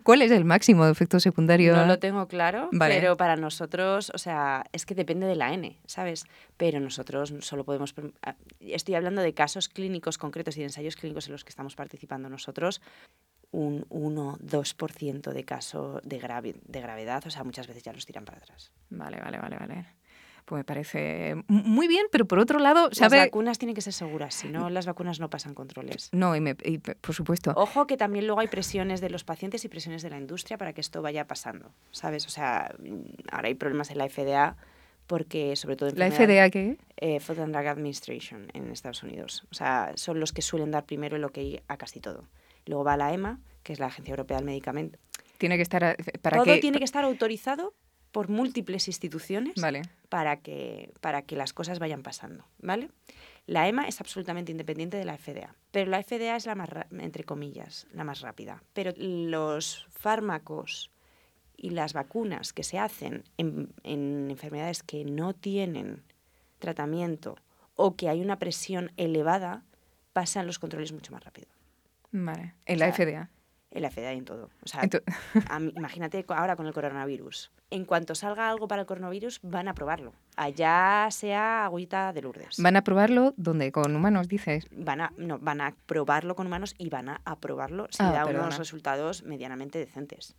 ¿Cuál 0.03 0.21
es 0.21 0.31
el 0.31 0.45
máximo 0.45 0.85
de 0.85 0.91
efecto 0.91 1.19
secundario? 1.19 1.75
No 1.75 1.85
lo 1.87 1.97
tengo 1.99 2.27
claro, 2.27 2.69
Vale. 2.71 2.95
pero 2.99 3.17
para 3.17 3.35
nosotros, 3.35 4.11
o 4.13 4.17
sea, 4.19 4.63
es 4.73 4.85
que 4.85 4.93
depende 4.95 5.25
de 5.25 5.35
la 5.35 5.53
N, 5.53 5.79
¿sabes? 5.87 6.25
Pero 6.57 6.79
nosotros 6.79 7.33
solo 7.39 7.63
podemos... 7.63 7.93
ah, 8.21 8.35
Estoy 8.59 8.95
hablando 8.95 9.21
de 9.21 9.33
casos 9.33 9.67
clínicos 9.67 10.17
concretos 10.17 10.55
y 10.57 10.59
de 10.59 10.65
ensayos 10.65 10.95
clínicos 10.95 11.25
en 11.27 11.31
los 11.33 11.43
que 11.43 11.49
estamos 11.49 11.75
participando 11.75 12.29
nosotros, 12.29 12.81
un 13.51 13.85
1-2% 13.89 15.31
de 15.31 15.43
caso 15.45 15.99
de, 16.03 16.19
grave, 16.19 16.55
de 16.65 16.81
gravedad, 16.81 17.23
o 17.25 17.29
sea, 17.29 17.43
muchas 17.43 17.67
veces 17.67 17.83
ya 17.83 17.93
los 17.93 18.05
tiran 18.05 18.25
para 18.25 18.37
atrás. 18.37 18.71
Vale, 18.89 19.19
vale, 19.19 19.37
vale, 19.39 19.57
vale. 19.57 19.85
Pues 20.45 20.59
me 20.59 20.63
parece 20.63 21.35
muy 21.47 21.87
bien, 21.87 22.05
pero 22.11 22.25
por 22.27 22.37
otro 22.37 22.59
lado, 22.59 22.89
Las 22.99 23.11
vacunas 23.11 23.57
tienen 23.57 23.73
que 23.73 23.81
ser 23.81 23.93
seguras, 23.93 24.35
si 24.35 24.47
no, 24.47 24.69
las 24.69 24.85
vacunas 24.85 25.19
no 25.19 25.27
pasan 25.29 25.55
controles. 25.55 26.09
No, 26.11 26.35
y, 26.35 26.39
me- 26.41 26.55
y, 26.63 26.77
por 26.77 27.15
supuesto. 27.15 27.51
Ojo 27.55 27.87
que 27.87 27.97
también 27.97 28.27
luego 28.27 28.41
hay 28.41 28.47
presiones 28.47 29.01
de 29.01 29.09
los 29.09 29.23
pacientes 29.23 29.65
y 29.65 29.69
presiones 29.69 30.03
de 30.03 30.11
la 30.11 30.19
industria 30.19 30.59
para 30.59 30.71
que 30.73 30.81
esto 30.81 31.01
vaya 31.01 31.25
pasando, 31.25 31.71
¿sabes? 31.89 32.27
O 32.27 32.29
sea, 32.29 32.75
mm, 32.77 32.99
ahora 33.31 33.47
hay 33.47 33.55
problemas 33.55 33.89
en 33.89 33.97
la 33.97 34.05
FDA 34.07 34.55
porque 35.07 35.55
sobre 35.55 35.75
todo... 35.75 35.89
¿La 35.95 36.11
FDA 36.11 36.49
qué? 36.51 36.77
eh, 36.97 37.19
Food 37.19 37.39
and 37.39 37.53
Drug 37.55 37.67
Administration 37.67 38.47
en 38.53 38.71
Estados 38.71 39.01
Unidos. 39.03 39.45
O 39.51 39.55
sea, 39.55 39.93
son 39.95 40.19
los 40.19 40.31
que 40.31 40.41
suelen 40.43 40.69
dar 40.71 40.85
primero 40.85 41.15
el 41.15 41.23
ok 41.23 41.37
a 41.67 41.77
casi 41.77 41.99
todo. 41.99 42.27
Luego 42.67 42.83
va 42.83 42.97
la 42.97 43.11
EMA, 43.13 43.39
que 43.63 43.73
es 43.73 43.79
la 43.79 43.87
Agencia 43.87 44.11
Europea 44.11 44.37
del 44.37 44.45
Medicamento. 44.45 44.99
Tiene 45.39 45.55
que 45.57 45.63
estar 45.63 45.97
para 46.21 46.37
Todo 46.37 46.45
que 46.53 46.59
tiene 46.59 46.77
que 46.77 46.83
estar 46.85 47.03
autorizado 47.03 47.73
por 48.15 48.29
múltiples 48.29 48.87
instituciones 48.87 49.55
Vale. 49.59 49.81
para, 50.07 50.37
que, 50.37 50.93
para 51.01 51.23
que 51.23 51.35
las 51.35 51.51
cosas 51.51 51.79
vayan 51.79 52.01
pasando, 52.01 52.45
¿vale? 52.59 52.89
La 53.45 53.67
EMA 53.67 53.89
es 53.89 53.99
absolutamente 53.99 54.53
independiente 54.53 54.95
de 54.95 55.03
la 55.03 55.17
FDA, 55.17 55.53
pero 55.71 55.91
la 55.91 56.01
FDA 56.01 56.37
es 56.37 56.45
la 56.45 56.55
más, 56.55 56.69
entre 56.91 57.25
comillas, 57.25 57.87
la 57.91 58.05
más 58.05 58.21
rápida. 58.21 58.63
Pero 58.71 58.93
los 58.95 59.85
fármacos 59.89 60.91
y 61.57 61.71
las 61.71 61.91
vacunas 61.91 62.53
que 62.53 62.63
se 62.63 62.79
hacen 62.79 63.25
en, 63.35 63.73
en 63.83 64.31
enfermedades 64.31 64.81
que 64.81 65.03
no 65.03 65.33
tienen 65.33 66.01
tratamiento 66.59 67.35
o 67.75 67.97
que 67.97 68.07
hay 68.07 68.21
una 68.21 68.39
presión 68.39 68.93
elevada, 68.95 69.65
pasan 70.13 70.47
los 70.47 70.57
controles 70.57 70.93
mucho 70.93 71.11
más 71.11 71.21
rápido. 71.21 71.49
Vale. 72.13 72.53
En 72.65 72.77
O 72.77 72.79
la 72.79 72.93
sea, 72.93 73.05
FDA. 73.05 73.29
En 73.75 73.81
la 73.81 73.91
FDA 73.91 74.13
y 74.13 74.17
en 74.17 74.25
todo. 74.25 74.49
O 74.63 74.67
sea, 74.67 74.81
mí- 75.59 75.73
imagínate 75.75 76.25
ahora 76.29 76.55
con 76.55 76.65
el 76.65 76.73
coronavirus. 76.73 77.51
En 77.69 77.83
cuanto 77.85 78.15
salga 78.15 78.49
algo 78.49 78.67
para 78.67 78.81
el 78.81 78.87
coronavirus, 78.87 79.39
van 79.43 79.67
a 79.67 79.73
probarlo. 79.73 80.13
Allá 80.37 81.07
sea 81.11 81.65
agüita 81.65 82.13
de 82.13 82.21
Lourdes. 82.21 82.55
Van 82.57 82.77
a 82.77 82.83
probarlo 82.83 83.33
donde 83.37 83.71
con 83.73 83.93
humanos 83.95 84.27
dices. 84.29 84.65
Van 84.71 85.01
a, 85.01 85.11
no, 85.17 85.39
van 85.39 85.59
a 85.61 85.75
probarlo 85.85 86.35
con 86.35 86.47
humanos 86.47 86.73
y 86.77 86.89
van 86.89 87.09
a 87.09 87.21
aprobarlo 87.25 87.87
si 87.91 88.01
Ah, 88.01 88.11
da 88.11 88.23
perdona. 88.23 88.45
unos 88.45 88.57
resultados 88.57 89.23
medianamente 89.23 89.77
decentes. 89.77 90.35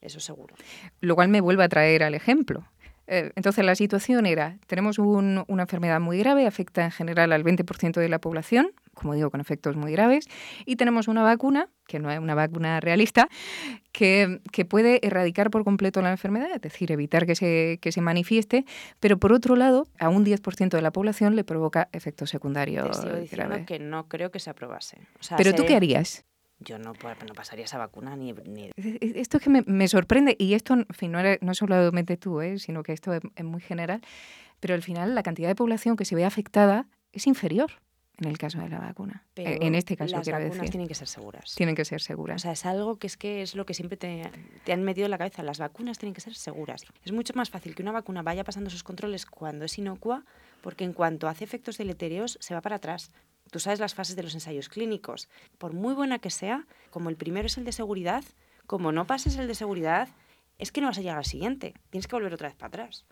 Eso 0.00 0.18
seguro. 0.18 0.54
Lo 1.00 1.14
cual 1.14 1.28
me 1.28 1.40
vuelve 1.40 1.62
a 1.62 1.68
traer 1.68 2.02
al 2.02 2.14
ejemplo. 2.14 2.64
Eh, 3.12 3.32
Entonces 3.34 3.64
la 3.64 3.74
situación 3.74 4.24
era, 4.24 4.56
tenemos 4.68 4.98
un- 5.00 5.44
una 5.48 5.62
enfermedad 5.62 5.98
muy 6.00 6.16
grave, 6.18 6.46
afecta 6.46 6.84
en 6.84 6.92
general 6.92 7.32
al 7.32 7.42
20% 7.42 8.00
de 8.00 8.08
la 8.08 8.20
población, 8.20 8.70
como 8.94 9.14
digo, 9.14 9.30
con 9.30 9.40
efectos 9.40 9.74
muy 9.76 9.90
graves, 9.92 10.26
y 10.64 10.76
tenemos 10.76 11.08
una 11.08 11.22
vacuna, 11.24 11.68
que 11.88 11.98
no 11.98 12.10
es 12.10 12.20
una 12.20 12.34
vacuna 12.36 12.78
realista, 12.80 13.28
que, 13.92 14.40
que 14.52 14.64
puede 14.64 15.04
erradicar 15.04 15.50
por 15.50 15.64
completo 15.64 16.00
la 16.02 16.10
enfermedad, 16.12 16.50
es 16.54 16.60
decir, 16.60 16.92
evitar 16.92 17.26
que 17.26 17.34
se, 17.34 17.78
que 17.82 17.90
se 17.92 18.00
manifieste, 18.00 18.64
pero 19.00 19.18
por 19.18 19.32
otro 19.32 19.56
lado, 19.56 19.86
a 19.98 20.08
un 20.08 20.24
10% 20.24 20.76
de 20.76 20.82
la 20.82 20.92
población 20.92 21.34
le 21.34 21.42
provoca 21.44 21.88
efectos 21.92 22.30
secundarios 22.30 22.88
Te 22.88 22.94
sigo 23.02 23.16
diciendo 23.16 23.48
graves. 23.48 23.66
que 23.66 23.78
no 23.80 24.08
creo 24.08 24.30
que 24.30 24.38
se 24.38 24.50
aprobase. 24.50 24.98
O 25.18 25.22
sea, 25.22 25.36
Pero 25.36 25.52
tú 25.54 25.64
qué 25.66 25.74
harías? 25.74 26.24
Yo 26.60 26.78
no, 26.78 26.92
pa- 26.92 27.16
no 27.26 27.34
pasaría 27.34 27.64
esa 27.64 27.78
vacuna 27.78 28.16
ni, 28.16 28.32
ni 28.32 28.70
Esto 28.76 29.38
es 29.38 29.42
que 29.42 29.50
me, 29.50 29.62
me 29.66 29.88
sorprende, 29.88 30.36
y 30.38 30.54
esto, 30.54 30.74
en 30.74 30.86
fin, 30.90 31.10
no, 31.12 31.18
eres- 31.18 31.38
no 31.42 31.54
solamente 31.54 32.16
tú, 32.16 32.40
¿eh? 32.40 32.58
sino 32.58 32.82
que 32.82 32.92
esto 32.92 33.12
es, 33.14 33.22
es 33.34 33.44
muy 33.44 33.60
general, 33.62 34.00
pero 34.60 34.74
al 34.74 34.82
final 34.82 35.14
la 35.14 35.22
cantidad 35.22 35.48
de 35.48 35.54
población 35.54 35.96
que 35.96 36.04
se 36.04 36.14
ve 36.14 36.24
afectada 36.24 36.86
es 37.12 37.26
inferior 37.26 37.70
en 38.18 38.28
el 38.28 38.36
caso 38.36 38.58
de 38.60 38.68
la 38.68 38.78
vacuna. 38.78 39.24
pero 39.32 39.48
Eh, 39.48 39.58
en 39.62 39.74
este 39.74 39.96
caso, 39.96 40.14
las 40.14 40.24
quiero 40.24 40.38
vacunas 40.38 40.58
decir. 40.58 40.70
tienen 40.72 40.88
que 40.88 40.94
ser 40.94 41.08
seguras. 41.08 41.54
Tienen 41.54 41.74
que 41.74 41.86
ser 41.86 42.02
seguras. 42.02 42.36
O 42.36 42.38
sea, 42.42 42.52
es 42.52 42.66
algo 42.66 42.96
que 42.98 43.06
es 43.06 43.16
que 43.16 43.40
es 43.40 43.54
lo 43.54 43.64
que 43.64 43.72
siempre 43.72 43.96
te, 43.96 44.30
te 44.64 44.74
han 44.74 44.82
metido 44.82 45.06
en 45.06 45.10
la 45.10 45.16
cabeza. 45.16 45.42
Las 45.42 45.58
vacunas 45.58 45.96
tienen 45.98 46.12
que 46.12 46.20
ser 46.20 46.34
seguras. 46.34 46.84
Es 47.02 47.12
mucho 47.12 47.32
más 47.34 47.48
fácil 47.48 47.74
que 47.74 47.80
una 47.82 47.92
vacuna 47.92 48.20
vaya 48.22 48.44
pasando 48.44 48.68
sus 48.68 48.82
controles 48.82 49.24
cuando 49.24 49.64
es 49.64 49.78
inocua, 49.78 50.26
porque 50.60 50.84
en 50.84 50.92
cuanto 50.92 51.28
hace 51.28 51.44
efectos 51.44 51.78
deleterios 51.78 52.36
se 52.42 52.52
va 52.52 52.60
para 52.60 52.76
atrás. 52.76 53.10
Tú 53.50 53.58
sabes 53.58 53.80
las 53.80 53.94
fases 53.94 54.16
de 54.16 54.22
los 54.22 54.34
ensayos 54.34 54.68
clínicos. 54.68 55.28
Por 55.58 55.72
muy 55.72 55.94
buena 55.94 56.18
que 56.18 56.30
sea, 56.30 56.66
como 56.90 57.08
el 57.10 57.16
primero 57.16 57.46
es 57.46 57.58
el 57.58 57.64
de 57.64 57.72
seguridad, 57.72 58.24
como 58.66 58.92
no 58.92 59.06
pases 59.06 59.36
el 59.36 59.48
de 59.48 59.54
seguridad, 59.54 60.08
es 60.58 60.72
que 60.72 60.80
no 60.80 60.86
vas 60.86 60.98
a 60.98 61.00
llegar 61.00 61.18
al 61.18 61.24
siguiente. 61.24 61.74
Tienes 61.90 62.06
que 62.06 62.16
volver 62.16 62.32
otra 62.32 62.48
vez 62.48 62.56
para 62.56 62.68
atrás. 62.68 63.04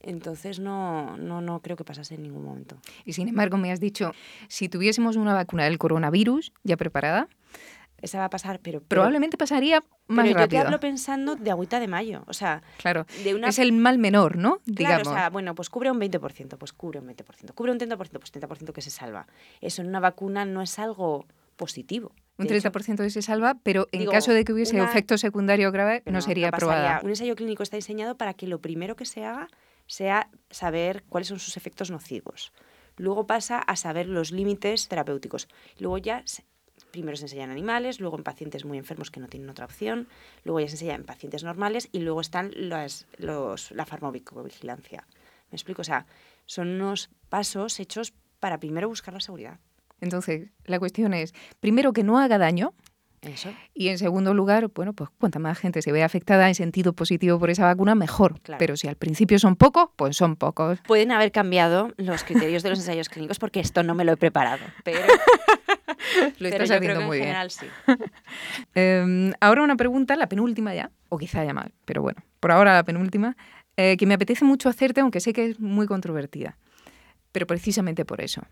Entonces 0.00 0.60
no, 0.60 1.16
no, 1.16 1.40
no 1.40 1.60
creo 1.60 1.76
que 1.76 1.84
pasase 1.84 2.14
en 2.14 2.22
ningún 2.22 2.44
momento. 2.44 2.76
y 3.04 3.14
sin 3.14 3.28
embargo, 3.28 3.56
me 3.56 3.72
has 3.72 3.80
dicho, 3.80 4.12
si 4.48 4.68
tuviésemos 4.68 5.16
una 5.16 5.32
vacuna 5.32 5.64
del 5.64 5.78
coronavirus 5.78 6.52
ya 6.64 6.76
preparada, 6.76 7.28
Esa 8.06 8.18
va 8.18 8.24
a 8.26 8.30
pasar, 8.30 8.60
pero... 8.60 8.78
pero- 8.80 8.88
probablemente 8.88 9.36
pasaría 9.36 9.80
más 10.08 10.24
pero 10.24 10.26
yo 10.28 10.34
te 10.34 10.40
rápido. 10.42 10.62
hablo 10.62 10.80
pensando 10.80 11.36
de 11.36 11.50
agüita 11.50 11.80
de 11.80 11.88
mayo. 11.88 12.22
O 12.26 12.32
sea, 12.32 12.62
Claro, 12.78 13.04
de 13.24 13.34
una 13.34 13.48
es 13.48 13.58
el 13.58 13.72
mal 13.72 13.98
menor, 13.98 14.36
¿no? 14.36 14.58
Claro, 14.58 14.62
Digamos. 14.66 15.08
o 15.08 15.12
sea, 15.12 15.30
bueno, 15.30 15.54
pues 15.54 15.68
cubre 15.70 15.90
un 15.90 16.00
20%, 16.00 16.56
pues 16.56 16.72
cubre 16.72 17.00
un 17.00 17.06
20%, 17.08 17.52
cubre 17.54 17.72
un 17.72 17.78
30%, 17.78 17.96
pues 17.96 18.32
30% 18.32 18.72
que 18.72 18.80
se 18.82 18.90
salva. 18.90 19.26
Eso 19.60 19.82
en 19.82 19.88
una 19.88 20.00
vacuna 20.00 20.44
no 20.44 20.62
es 20.62 20.78
algo 20.78 21.26
positivo. 21.56 22.12
un 22.38 22.46
De 22.46 22.56
hecho, 22.56 22.70
30% 22.70 22.96
de 22.96 23.10
se 23.10 23.22
salva, 23.22 23.56
pero 23.62 23.88
en 23.92 24.00
digo, 24.00 24.12
caso 24.12 24.32
de 24.32 24.44
que 24.44 24.52
hubiese 24.52 24.76
una- 24.76 24.84
efecto 24.84 25.16
secundario 25.18 25.72
grave, 25.72 26.02
no 26.06 26.20
sería 26.20 26.50
pasaría. 26.50 26.74
aprobada. 26.76 27.00
Un 27.02 27.10
ensayo 27.10 27.34
clínico 27.34 27.62
está 27.62 27.76
diseñado 27.76 28.16
para 28.16 28.34
que 28.34 28.46
lo 28.46 28.60
primero 28.60 28.94
que 28.94 29.04
se 29.06 29.24
haga 29.24 29.48
sea 29.86 30.28
saber 30.50 31.02
cuáles 31.08 31.28
son 31.28 31.38
sus 31.38 31.56
efectos 31.56 31.90
nocivos. 31.90 32.52
Luego 32.98 33.26
pasa 33.26 33.58
a 33.58 33.76
saber 33.76 34.06
los 34.06 34.30
límites 34.32 34.88
terapéuticos. 34.88 35.48
Luego 35.78 35.98
ya 35.98 36.22
primero 36.90 37.16
se 37.16 37.24
enseña 37.24 37.44
en 37.44 37.50
animales, 37.50 38.00
luego 38.00 38.16
en 38.16 38.24
pacientes 38.24 38.64
muy 38.64 38.78
enfermos 38.78 39.10
que 39.10 39.20
no 39.20 39.28
tienen 39.28 39.48
otra 39.50 39.64
opción, 39.64 40.08
luego 40.44 40.60
ya 40.60 40.68
se 40.68 40.74
enseña 40.74 40.94
en 40.94 41.04
pacientes 41.04 41.44
normales 41.44 41.88
y 41.92 42.00
luego 42.00 42.20
están 42.20 42.52
las, 42.54 43.06
los, 43.18 43.70
la 43.72 43.86
farmacovigilancia. 43.86 45.06
¿Me 45.50 45.56
explico? 45.56 45.82
O 45.82 45.84
sea, 45.84 46.06
son 46.44 46.68
unos 46.68 47.10
pasos 47.28 47.78
hechos 47.80 48.12
para 48.40 48.58
primero 48.58 48.88
buscar 48.88 49.14
la 49.14 49.20
seguridad. 49.20 49.58
Entonces, 50.00 50.50
la 50.64 50.78
cuestión 50.78 51.14
es, 51.14 51.34
primero, 51.60 51.92
que 51.92 52.02
no 52.02 52.18
haga 52.18 52.38
daño, 52.38 52.74
Eso. 53.22 53.52
Y 53.74 53.88
en 53.88 53.98
segundo 53.98 54.34
lugar, 54.34 54.68
bueno, 54.74 54.92
pues 54.92 55.10
cuanta 55.18 55.38
más 55.38 55.58
gente 55.58 55.82
se 55.82 55.92
ve 55.92 56.02
afectada 56.02 56.48
en 56.48 56.54
sentido 56.54 56.92
positivo 56.92 57.38
por 57.38 57.50
esa 57.50 57.64
vacuna, 57.64 57.94
mejor. 57.94 58.40
Claro. 58.40 58.58
Pero 58.58 58.76
si 58.76 58.88
al 58.88 58.96
principio 58.96 59.38
son 59.38 59.56
pocos, 59.56 59.90
pues 59.96 60.16
son 60.16 60.36
pocos. 60.36 60.78
Pueden 60.86 61.12
haber 61.12 61.32
cambiado 61.32 61.92
los 61.96 62.24
criterios 62.24 62.62
de 62.62 62.70
los 62.70 62.78
ensayos 62.78 63.08
clínicos 63.08 63.38
porque 63.38 63.60
esto 63.60 63.82
no 63.82 63.94
me 63.94 64.04
lo 64.04 64.12
he 64.12 64.16
preparado, 64.16 64.64
pero, 64.84 65.00
Lo 66.38 66.48
estás 66.48 66.70
haciendo 66.70 67.00
muy 67.02 67.18
en 67.18 67.24
bien. 67.24 67.50
sí. 67.50 67.66
Eh, 68.74 69.32
ahora 69.40 69.62
una 69.62 69.76
pregunta, 69.76 70.16
la 70.16 70.28
penúltima 70.28 70.74
ya, 70.74 70.90
o 71.08 71.18
quizá 71.18 71.44
ya 71.44 71.54
más, 71.54 71.70
pero 71.84 72.02
bueno, 72.02 72.22
por 72.40 72.52
ahora 72.52 72.74
la 72.74 72.84
penúltima, 72.84 73.36
eh, 73.76 73.96
que 73.96 74.06
me 74.06 74.14
apetece 74.14 74.44
mucho 74.44 74.68
hacerte, 74.68 75.00
aunque 75.00 75.20
sé 75.20 75.32
que 75.32 75.46
es 75.46 75.60
muy 75.60 75.86
controvertida. 75.86 76.56
Pero 77.32 77.46
precisamente 77.46 78.04
por 78.04 78.20
eso. 78.20 78.42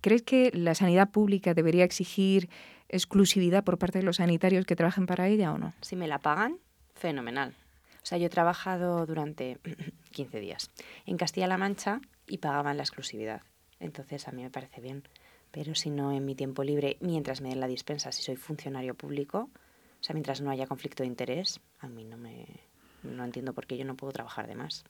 ¿Crees 0.00 0.22
que 0.22 0.50
la 0.54 0.74
sanidad 0.74 1.10
pública 1.10 1.54
debería 1.54 1.84
exigir 1.84 2.48
exclusividad 2.88 3.64
por 3.64 3.78
parte 3.78 3.98
de 3.98 4.04
los 4.04 4.16
sanitarios 4.16 4.66
que 4.66 4.76
trabajen 4.76 5.06
para 5.06 5.28
ella 5.28 5.52
o 5.52 5.58
no? 5.58 5.74
Si 5.80 5.96
me 5.96 6.08
la 6.08 6.18
pagan, 6.18 6.58
fenomenal. 6.94 7.54
O 8.02 8.06
sea, 8.06 8.18
yo 8.18 8.26
he 8.26 8.30
trabajado 8.30 9.06
durante 9.06 9.58
15 10.12 10.40
días 10.40 10.70
en 11.06 11.16
Castilla-La 11.16 11.58
Mancha 11.58 12.00
y 12.26 12.38
pagaban 12.38 12.76
la 12.76 12.82
exclusividad. 12.82 13.42
Entonces 13.80 14.28
a 14.28 14.32
mí 14.32 14.42
me 14.42 14.50
parece 14.50 14.80
bien. 14.80 15.04
Pero 15.50 15.74
si 15.74 15.90
no 15.90 16.12
en 16.12 16.24
mi 16.24 16.34
tiempo 16.34 16.64
libre, 16.64 16.96
mientras 17.00 17.40
me 17.40 17.50
den 17.50 17.60
la 17.60 17.68
dispensa, 17.68 18.12
si 18.12 18.22
soy 18.22 18.36
funcionario 18.36 18.94
público, 18.94 19.50
o 20.00 20.02
sea, 20.02 20.14
mientras 20.14 20.40
no 20.40 20.50
haya 20.50 20.66
conflicto 20.66 21.02
de 21.02 21.06
interés, 21.06 21.60
a 21.78 21.88
mí 21.88 22.04
no 22.04 22.16
me 22.16 22.46
no 23.04 23.24
entiendo 23.24 23.52
por 23.52 23.66
qué 23.66 23.76
yo 23.76 23.84
no 23.84 23.96
puedo 23.96 24.12
trabajar 24.12 24.46
de 24.46 24.54
más. 24.54 24.84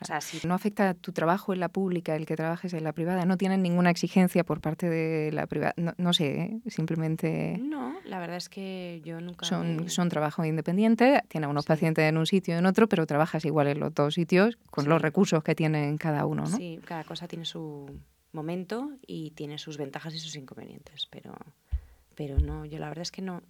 O 0.00 0.04
sea, 0.04 0.20
si 0.20 0.46
no 0.46 0.54
afecta 0.54 0.94
tu 0.94 1.12
trabajo 1.12 1.52
en 1.52 1.60
la 1.60 1.68
pública, 1.68 2.16
el 2.16 2.26
que 2.26 2.36
trabajes 2.36 2.72
en 2.72 2.84
la 2.84 2.92
privada, 2.92 3.24
no 3.24 3.36
tienen 3.36 3.62
ninguna 3.62 3.90
exigencia 3.90 4.44
por 4.44 4.60
parte 4.60 4.88
de 4.88 5.32
la 5.32 5.46
privada. 5.46 5.74
No, 5.96 6.12
sé, 6.12 6.42
¿eh? 6.42 6.60
simplemente. 6.68 7.58
No, 7.60 7.94
la 8.04 8.18
verdad 8.18 8.36
es 8.36 8.48
que 8.48 9.02
yo 9.04 9.20
nunca. 9.20 9.46
Son, 9.46 9.88
son 9.90 10.08
trabajo 10.08 10.44
independiente, 10.44 11.22
tiene 11.28 11.46
unos 11.46 11.66
pacientes 11.66 12.04
en 12.04 12.16
un 12.16 12.26
sitio 12.26 12.54
y 12.54 12.58
en 12.58 12.66
otro, 12.66 12.88
pero 12.88 13.06
trabajas 13.06 13.44
igual 13.44 13.66
en 13.68 13.80
los 13.80 13.94
dos 13.94 14.14
sitios 14.14 14.58
con 14.70 14.88
los 14.88 15.02
recursos 15.02 15.42
que 15.42 15.54
tienen 15.54 15.98
cada 15.98 16.26
uno, 16.26 16.42
¿no? 16.42 16.56
Sí, 16.56 16.80
cada 16.84 17.04
cosa 17.04 17.28
tiene 17.28 17.44
su 17.44 17.90
momento 18.32 18.92
y 19.06 19.30
tiene 19.32 19.58
sus 19.58 19.76
ventajas 19.76 20.14
y 20.14 20.18
sus 20.18 20.36
inconvenientes, 20.36 21.08
pero, 21.10 21.34
pero 22.14 22.38
no, 22.38 22.64
yo 22.64 22.78
la 22.78 22.88
verdad 22.88 23.02
es 23.02 23.10
que 23.10 23.22
no 23.22 23.42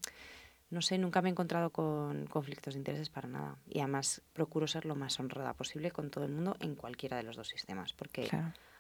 no 0.71 0.83
sé, 0.83 0.99
nunca 0.99 1.21
me 1.21 1.29
he 1.29 1.33
encontrado 1.33 1.71
con 1.71 2.27
conflictos 2.27 2.75
de 2.75 2.79
intereses 2.79 3.11
para 3.11 3.29
nada. 3.29 3.57
Y 3.69 3.81
además 3.81 4.23
procuro 4.33 4.69
ser 4.69 4.85
lo 4.85 4.95
más 4.95 5.19
honrada 5.19 5.53
posible 5.55 5.91
con 5.91 6.11
todo 6.11 6.25
el 6.25 6.31
mundo 6.31 6.57
en 6.61 6.77
cualquiera 6.77 7.17
de 7.17 7.25
los 7.25 7.37
dos 7.37 7.49
sistemas. 7.49 7.93
Porque 7.93 8.31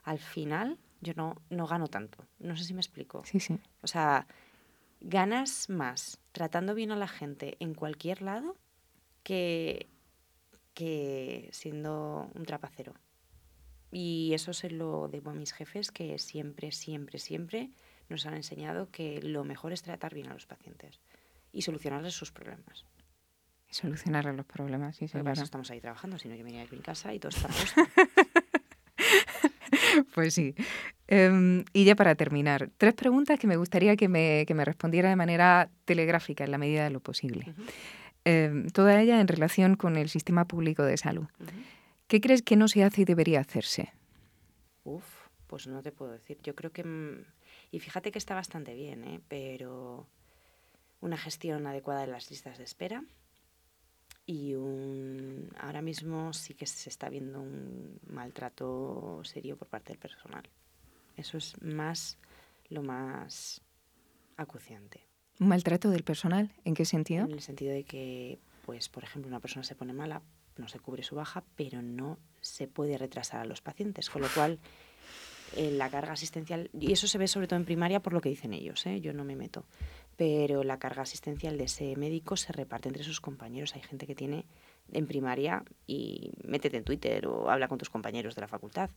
al 0.04 0.20
final 0.20 0.78
yo 1.00 1.14
no, 1.16 1.36
no 1.50 1.66
gano 1.66 1.88
tanto. 1.88 2.24
No 2.38 2.56
sé 2.56 2.62
si 2.64 2.74
me 2.74 2.80
explico. 2.80 3.22
Sí, 3.24 3.40
sí. 3.40 3.58
O 3.82 3.88
sea, 3.88 4.28
ganas 5.00 5.68
más 5.68 6.20
tratando 6.30 6.76
bien 6.76 6.92
a 6.92 6.96
la 6.96 7.08
gente 7.08 7.56
en 7.58 7.74
cualquier 7.74 8.22
lado 8.22 8.56
que, 9.24 9.88
que 10.74 11.48
siendo 11.50 12.30
un 12.36 12.44
trapacero. 12.44 12.94
Y 13.90 14.30
eso 14.34 14.52
se 14.52 14.70
lo 14.70 15.08
debo 15.08 15.30
a 15.30 15.34
mis 15.34 15.52
jefes 15.52 15.90
que 15.90 16.20
siempre, 16.20 16.70
siempre, 16.70 17.18
siempre 17.18 17.70
nos 18.08 18.26
han 18.26 18.34
enseñado 18.34 18.88
que 18.92 19.20
lo 19.20 19.42
mejor 19.42 19.72
es 19.72 19.82
tratar 19.82 20.14
bien 20.14 20.28
a 20.28 20.34
los 20.34 20.46
pacientes 20.46 21.00
y 21.52 21.62
solucionarles 21.62 22.14
sus 22.14 22.32
problemas. 22.32 22.86
Solucionarles 23.70 24.34
los 24.34 24.46
problemas, 24.46 24.96
sí, 24.96 25.06
sí. 25.06 25.18
Claro. 25.18 25.42
estamos 25.42 25.70
ahí 25.70 25.80
trabajando, 25.80 26.18
si 26.18 26.28
no 26.28 26.34
yo 26.34 26.44
me 26.44 26.50
iría 26.50 26.62
a 26.62 26.66
mi 26.70 26.80
casa 26.80 27.14
y 27.14 27.18
todo 27.18 27.30
está 27.30 27.48
Pues 30.14 30.34
sí. 30.34 30.54
Em, 31.06 31.64
y 31.72 31.84
ya 31.84 31.96
para 31.96 32.14
terminar, 32.14 32.70
tres 32.76 32.94
preguntas 32.94 33.38
que 33.38 33.46
me 33.46 33.56
gustaría 33.56 33.96
que 33.96 34.08
me, 34.08 34.44
que 34.46 34.54
me 34.54 34.64
respondiera 34.64 35.08
de 35.08 35.16
manera 35.16 35.70
telegráfica 35.84 36.44
en 36.44 36.50
la 36.50 36.58
medida 36.58 36.84
de 36.84 36.90
lo 36.90 37.00
posible. 37.00 37.54
Em, 38.24 38.68
toda 38.68 39.00
ella 39.00 39.20
en 39.20 39.28
relación 39.28 39.76
con 39.76 39.96
el 39.96 40.08
sistema 40.08 40.46
público 40.46 40.82
de 40.82 40.96
salud. 40.96 41.26
¿Qué 42.06 42.20
crees 42.20 42.42
que 42.42 42.56
no 42.56 42.68
se 42.68 42.84
hace 42.84 43.02
y 43.02 43.04
debería 43.04 43.40
hacerse? 43.40 43.92
Uf, 44.84 45.04
pues 45.46 45.66
no 45.66 45.82
te 45.82 45.92
puedo 45.92 46.12
decir. 46.12 46.38
Yo 46.42 46.54
creo 46.54 46.72
que... 46.72 46.84
Mm, 46.84 47.24
y 47.70 47.80
fíjate 47.80 48.10
que 48.10 48.18
está 48.18 48.34
bastante 48.34 48.74
bien, 48.74 49.04
¿eh? 49.04 49.20
pero 49.28 50.08
una 51.00 51.16
gestión 51.16 51.66
adecuada 51.66 52.02
de 52.02 52.08
las 52.08 52.30
listas 52.30 52.58
de 52.58 52.64
espera 52.64 53.04
y 54.26 54.54
un, 54.54 55.50
ahora 55.58 55.82
mismo 55.82 56.32
sí 56.32 56.54
que 56.54 56.66
se 56.66 56.88
está 56.88 57.08
viendo 57.08 57.40
un 57.40 57.98
maltrato 58.06 59.20
serio 59.24 59.56
por 59.56 59.68
parte 59.68 59.92
del 59.92 59.98
personal. 59.98 60.44
Eso 61.16 61.38
es 61.38 61.60
más 61.62 62.18
lo 62.68 62.82
más 62.82 63.60
acuciante. 64.36 65.06
¿Un 65.40 65.48
maltrato 65.48 65.90
del 65.90 66.04
personal? 66.04 66.52
¿En 66.64 66.74
qué 66.74 66.84
sentido? 66.84 67.24
En 67.24 67.32
el 67.32 67.40
sentido 67.40 67.72
de 67.72 67.84
que, 67.84 68.38
pues, 68.64 68.88
por 68.88 69.04
ejemplo, 69.04 69.28
una 69.28 69.40
persona 69.40 69.64
se 69.64 69.74
pone 69.74 69.92
mala, 69.92 70.22
no 70.56 70.68
se 70.68 70.78
cubre 70.78 71.02
su 71.02 71.16
baja, 71.16 71.42
pero 71.56 71.82
no 71.82 72.18
se 72.40 72.68
puede 72.68 72.98
retrasar 72.98 73.40
a 73.40 73.44
los 73.44 73.60
pacientes, 73.60 74.10
con 74.10 74.22
lo 74.22 74.28
cual 74.28 74.58
eh, 75.56 75.72
la 75.72 75.90
carga 75.90 76.12
asistencial, 76.12 76.70
y 76.78 76.92
eso 76.92 77.08
se 77.08 77.18
ve 77.18 77.26
sobre 77.26 77.48
todo 77.48 77.58
en 77.58 77.64
primaria 77.64 78.00
por 78.00 78.12
lo 78.12 78.20
que 78.20 78.28
dicen 78.28 78.52
ellos, 78.52 78.86
¿eh? 78.86 79.00
yo 79.00 79.12
no 79.12 79.24
me 79.24 79.34
meto, 79.34 79.64
pero 80.20 80.64
la 80.64 80.78
carga 80.78 81.00
asistencial 81.00 81.56
de 81.56 81.64
ese 81.64 81.96
médico 81.96 82.36
se 82.36 82.52
reparte 82.52 82.90
entre 82.90 83.04
sus 83.04 83.22
compañeros. 83.22 83.74
Hay 83.74 83.80
gente 83.80 84.06
que 84.06 84.14
tiene 84.14 84.44
en 84.92 85.06
primaria, 85.06 85.64
y 85.86 86.30
métete 86.44 86.76
en 86.76 86.84
Twitter 86.84 87.26
o 87.26 87.48
habla 87.48 87.68
con 87.68 87.78
tus 87.78 87.88
compañeros 87.88 88.34
de 88.34 88.42
la 88.42 88.46
facultad, 88.46 88.90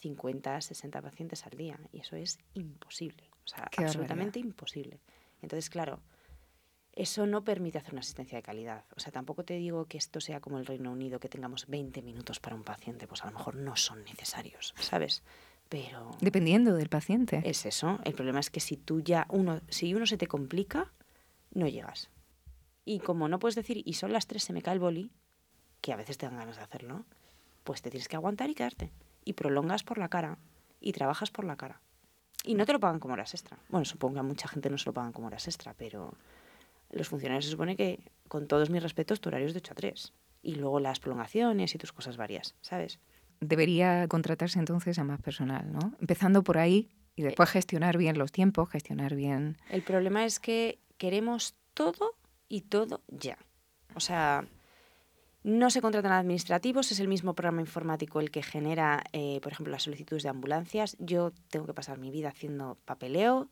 50, 0.00 0.60
60 0.60 1.00
pacientes 1.00 1.46
al 1.46 1.56
día, 1.56 1.80
y 1.90 2.00
eso 2.00 2.16
es 2.16 2.38
imposible, 2.52 3.30
o 3.46 3.48
sea, 3.48 3.70
absolutamente 3.78 4.40
imposible. 4.40 5.00
Entonces, 5.40 5.70
claro, 5.70 6.02
eso 6.92 7.26
no 7.26 7.44
permite 7.44 7.78
hacer 7.78 7.94
una 7.94 8.00
asistencia 8.00 8.36
de 8.36 8.42
calidad. 8.42 8.84
O 8.94 9.00
sea, 9.00 9.10
tampoco 9.10 9.44
te 9.44 9.54
digo 9.54 9.86
que 9.86 9.96
esto 9.96 10.20
sea 10.20 10.40
como 10.40 10.58
el 10.58 10.66
Reino 10.66 10.92
Unido, 10.92 11.18
que 11.18 11.30
tengamos 11.30 11.66
20 11.66 12.02
minutos 12.02 12.40
para 12.40 12.54
un 12.54 12.64
paciente, 12.64 13.06
pues 13.06 13.22
a 13.22 13.28
lo 13.28 13.38
mejor 13.38 13.54
no 13.54 13.74
son 13.76 14.04
necesarios, 14.04 14.74
¿sabes? 14.78 15.22
Pero 15.68 16.10
dependiendo 16.20 16.74
del 16.74 16.88
paciente. 16.88 17.42
Es 17.44 17.66
eso. 17.66 17.98
El 18.04 18.14
problema 18.14 18.40
es 18.40 18.50
que 18.50 18.60
si 18.60 18.76
tú 18.76 19.00
ya 19.00 19.26
uno, 19.28 19.60
si 19.68 19.94
uno 19.94 20.06
se 20.06 20.16
te 20.16 20.26
complica, 20.26 20.92
no 21.52 21.66
llegas. 21.66 22.10
Y 22.84 23.00
como 23.00 23.28
no 23.28 23.38
puedes 23.38 23.54
decir 23.54 23.82
y 23.84 23.94
son 23.94 24.12
las 24.12 24.26
tres 24.26 24.44
se 24.44 24.52
me 24.52 24.62
cae 24.62 24.74
el 24.74 24.80
boli, 24.80 25.10
que 25.80 25.92
a 25.92 25.96
veces 25.96 26.16
te 26.16 26.26
dan 26.26 26.36
ganas 26.36 26.56
de 26.56 26.62
hacerlo, 26.62 27.04
pues 27.64 27.82
te 27.82 27.90
tienes 27.90 28.08
que 28.08 28.16
aguantar 28.16 28.48
y 28.48 28.54
quedarte. 28.54 28.92
Y 29.24 29.34
prolongas 29.34 29.82
por 29.82 29.98
la 29.98 30.08
cara 30.08 30.38
y 30.80 30.92
trabajas 30.92 31.30
por 31.30 31.44
la 31.44 31.56
cara. 31.56 31.80
Y 32.44 32.54
no 32.54 32.64
te 32.64 32.72
lo 32.72 32.80
pagan 32.80 32.98
como 32.98 33.14
horas 33.14 33.34
extra. 33.34 33.58
Bueno, 33.68 33.84
supongo 33.84 34.14
que 34.14 34.20
a 34.20 34.22
mucha 34.22 34.48
gente 34.48 34.70
no 34.70 34.78
se 34.78 34.86
lo 34.86 34.94
pagan 34.94 35.12
como 35.12 35.26
horas 35.26 35.46
extra, 35.48 35.74
pero 35.74 36.14
los 36.90 37.08
funcionarios 37.08 37.44
se 37.44 37.50
supone 37.50 37.76
que, 37.76 38.00
con 38.28 38.46
todos 38.46 38.70
mis 38.70 38.82
respetos, 38.82 39.20
tu 39.20 39.28
horario 39.28 39.46
es 39.46 39.52
de 39.52 39.58
8 39.58 39.72
a 39.72 39.74
3. 39.74 40.12
Y 40.42 40.54
luego 40.54 40.80
las 40.80 41.00
prolongaciones 41.00 41.74
y 41.74 41.78
tus 41.78 41.92
cosas 41.92 42.16
varias, 42.16 42.54
¿sabes? 42.62 43.00
Debería 43.40 44.06
contratarse 44.08 44.58
entonces 44.58 44.98
a 44.98 45.04
más 45.04 45.20
personal, 45.20 45.72
¿no? 45.72 45.94
Empezando 46.00 46.42
por 46.42 46.58
ahí 46.58 46.88
y 47.14 47.22
después 47.22 47.50
gestionar 47.50 47.96
bien 47.96 48.18
los 48.18 48.32
tiempos, 48.32 48.68
gestionar 48.70 49.14
bien. 49.14 49.56
El 49.70 49.82
problema 49.82 50.24
es 50.24 50.38
que 50.38 50.78
queremos 50.98 51.54
todo 51.74 52.14
y 52.48 52.62
todo 52.62 53.02
ya. 53.08 53.38
O 53.94 54.00
sea, 54.00 54.46
no 55.42 55.70
se 55.70 55.80
contratan 55.80 56.12
administrativos, 56.12 56.92
es 56.92 57.00
el 57.00 57.08
mismo 57.08 57.34
programa 57.34 57.60
informático 57.60 58.20
el 58.20 58.30
que 58.30 58.42
genera, 58.42 59.02
eh, 59.12 59.40
por 59.42 59.52
ejemplo, 59.52 59.72
las 59.72 59.84
solicitudes 59.84 60.22
de 60.22 60.28
ambulancias. 60.28 60.96
Yo 60.98 61.32
tengo 61.50 61.66
que 61.66 61.74
pasar 61.74 61.98
mi 61.98 62.10
vida 62.10 62.28
haciendo 62.28 62.76
papeleo. 62.84 63.48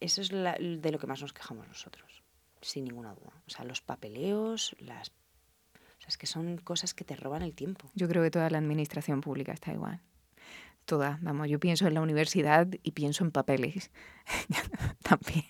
Eso 0.00 0.20
es 0.20 0.30
de 0.30 0.90
lo 0.92 0.98
que 0.98 1.06
más 1.06 1.20
nos 1.20 1.32
quejamos 1.32 1.66
nosotros, 1.66 2.22
sin 2.60 2.84
ninguna 2.84 3.14
duda. 3.14 3.32
O 3.46 3.50
sea, 3.50 3.64
los 3.64 3.80
papeleos, 3.80 4.76
las 4.78 5.10
es 6.10 6.18
que 6.18 6.26
son 6.26 6.58
cosas 6.58 6.92
que 6.92 7.04
te 7.04 7.16
roban 7.16 7.42
el 7.42 7.54
tiempo. 7.54 7.88
Yo 7.94 8.08
creo 8.08 8.22
que 8.22 8.30
toda 8.30 8.50
la 8.50 8.58
administración 8.58 9.20
pública 9.20 9.52
está 9.52 9.72
igual. 9.72 10.00
Toda, 10.84 11.18
vamos, 11.22 11.48
yo 11.48 11.60
pienso 11.60 11.86
en 11.86 11.94
la 11.94 12.00
universidad 12.02 12.66
y 12.82 12.90
pienso 12.90 13.24
en 13.24 13.30
papeles 13.30 13.90
también. 15.02 15.44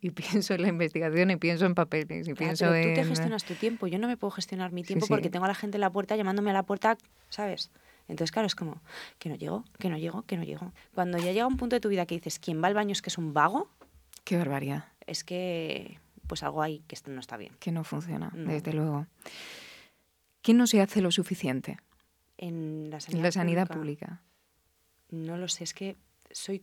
Y 0.00 0.10
pienso 0.10 0.54
en 0.54 0.62
la 0.62 0.68
investigación 0.68 1.30
y 1.30 1.36
pienso 1.36 1.64
en 1.64 1.74
papeles. 1.74 2.28
Y 2.28 2.34
pienso 2.34 2.66
pero 2.68 2.88
tú 2.88 2.94
te 3.00 3.04
gestionas 3.04 3.44
tu 3.44 3.54
tiempo. 3.54 3.86
Yo 3.86 3.98
no 3.98 4.08
me 4.08 4.16
puedo 4.16 4.30
gestionar 4.32 4.72
mi 4.72 4.82
tiempo 4.82 5.06
porque 5.06 5.30
tengo 5.30 5.44
a 5.44 5.48
la 5.48 5.54
gente 5.54 5.76
en 5.76 5.80
la 5.80 5.90
puerta 5.90 6.16
llamándome 6.16 6.50
a 6.50 6.54
la 6.54 6.64
puerta, 6.64 6.98
¿sabes? 7.30 7.70
Entonces, 8.08 8.32
claro, 8.32 8.46
es 8.46 8.54
como, 8.54 8.80
que 9.18 9.28
no 9.28 9.34
llego, 9.34 9.64
que 9.78 9.88
no 9.88 9.98
llego, 9.98 10.22
que 10.22 10.36
no 10.36 10.44
llego. 10.44 10.72
Cuando 10.94 11.18
ya 11.18 11.32
llega 11.32 11.46
un 11.46 11.56
punto 11.56 11.76
de 11.76 11.80
tu 11.80 11.88
vida 11.88 12.06
que 12.06 12.16
dices, 12.16 12.38
quien 12.38 12.62
va 12.62 12.68
al 12.68 12.74
baño 12.74 12.92
es 12.92 13.02
que 13.02 13.10
es 13.10 13.18
un 13.18 13.34
vago. 13.34 13.68
Qué 14.24 14.36
barbaridad. 14.36 14.84
Es 15.06 15.24
que, 15.24 15.98
pues 16.26 16.42
algo 16.42 16.62
hay 16.62 16.80
que 16.80 16.96
no 17.10 17.20
está 17.20 17.36
bien. 17.36 17.52
Que 17.58 17.72
no 17.72 17.84
funciona, 17.84 18.30
desde 18.34 18.72
luego. 18.72 19.06
¿Quién 20.46 20.58
no 20.58 20.68
se 20.68 20.80
hace 20.80 21.00
lo 21.00 21.10
suficiente? 21.10 21.76
En 22.38 22.88
la 22.88 23.00
sanidad, 23.00 23.66
pública, 23.66 24.22
No 25.10 25.36
lo 25.36 25.48
sé, 25.48 25.64
es 25.64 25.74
que 25.74 25.96
soy... 26.30 26.62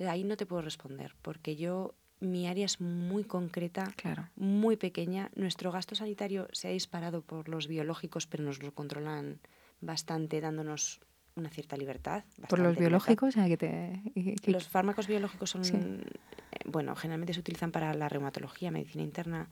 Ahí 0.00 0.24
no 0.24 0.36
te 0.36 0.46
puedo 0.46 0.62
responder, 0.62 1.14
porque 1.22 1.54
yo, 1.54 1.94
mi 2.18 2.48
área 2.48 2.64
es 2.66 2.80
muy 2.80 3.22
concreta, 3.22 3.84
claro. 3.94 4.28
muy 4.34 4.76
pequeña. 4.76 5.30
Nuestro 5.36 5.70
gasto 5.70 5.94
sanitario 5.94 6.48
se 6.50 6.66
ha 6.66 6.70
disparado 6.72 7.22
por 7.22 7.48
los 7.48 7.68
biológicos, 7.68 8.26
pero 8.26 8.42
nos 8.42 8.60
lo 8.60 8.74
controlan 8.74 9.38
bastante, 9.80 10.40
dándonos 10.40 10.98
una 11.36 11.50
cierta 11.50 11.76
libertad. 11.76 12.24
¿Por 12.48 12.58
los 12.58 12.76
biológicos? 12.76 13.36
Que 13.36 13.56
te, 13.56 14.50
Los 14.50 14.66
fármacos 14.66 15.06
biológicos 15.06 15.50
son, 15.50 15.62
eh, 15.62 16.58
bueno, 16.64 16.96
generalmente 16.96 17.32
se 17.32 17.40
utilizan 17.40 17.70
para 17.70 17.94
la 17.94 18.08
reumatología, 18.08 18.72
medicina 18.72 19.04
interna, 19.04 19.48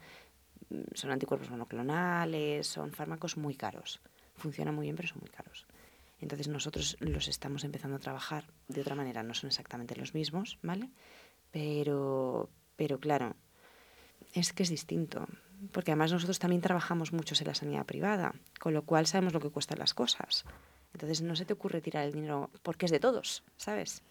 son 0.94 1.10
anticuerpos 1.10 1.50
monoclonales, 1.50 2.66
son 2.66 2.92
fármacos 2.92 3.36
muy 3.36 3.54
caros. 3.54 4.00
Funcionan 4.36 4.74
muy 4.74 4.86
bien, 4.86 4.96
pero 4.96 5.08
son 5.08 5.18
muy 5.20 5.30
caros. 5.30 5.66
Entonces 6.20 6.48
nosotros 6.48 6.96
los 7.00 7.28
estamos 7.28 7.64
empezando 7.64 7.96
a 7.96 8.00
trabajar 8.00 8.44
de 8.68 8.80
otra 8.82 8.94
manera, 8.94 9.22
no 9.22 9.34
son 9.34 9.48
exactamente 9.48 9.96
los 9.96 10.14
mismos, 10.14 10.58
¿vale? 10.62 10.90
Pero, 11.50 12.50
pero 12.76 13.00
claro, 13.00 13.36
es 14.34 14.52
que 14.52 14.62
es 14.62 14.68
distinto, 14.68 15.26
porque 15.72 15.92
además 15.92 16.12
nosotros 16.12 16.38
también 16.38 16.62
trabajamos 16.62 17.12
muchos 17.12 17.40
en 17.40 17.48
la 17.48 17.54
sanidad 17.54 17.86
privada, 17.86 18.34
con 18.58 18.74
lo 18.74 18.82
cual 18.82 19.06
sabemos 19.06 19.32
lo 19.32 19.40
que 19.40 19.50
cuestan 19.50 19.78
las 19.78 19.94
cosas. 19.94 20.44
Entonces 20.92 21.22
no 21.22 21.36
se 21.36 21.44
te 21.44 21.54
ocurre 21.54 21.80
tirar 21.80 22.04
el 22.04 22.12
dinero 22.12 22.50
porque 22.62 22.86
es 22.86 22.92
de 22.92 23.00
todos, 23.00 23.42
¿sabes? 23.56 24.02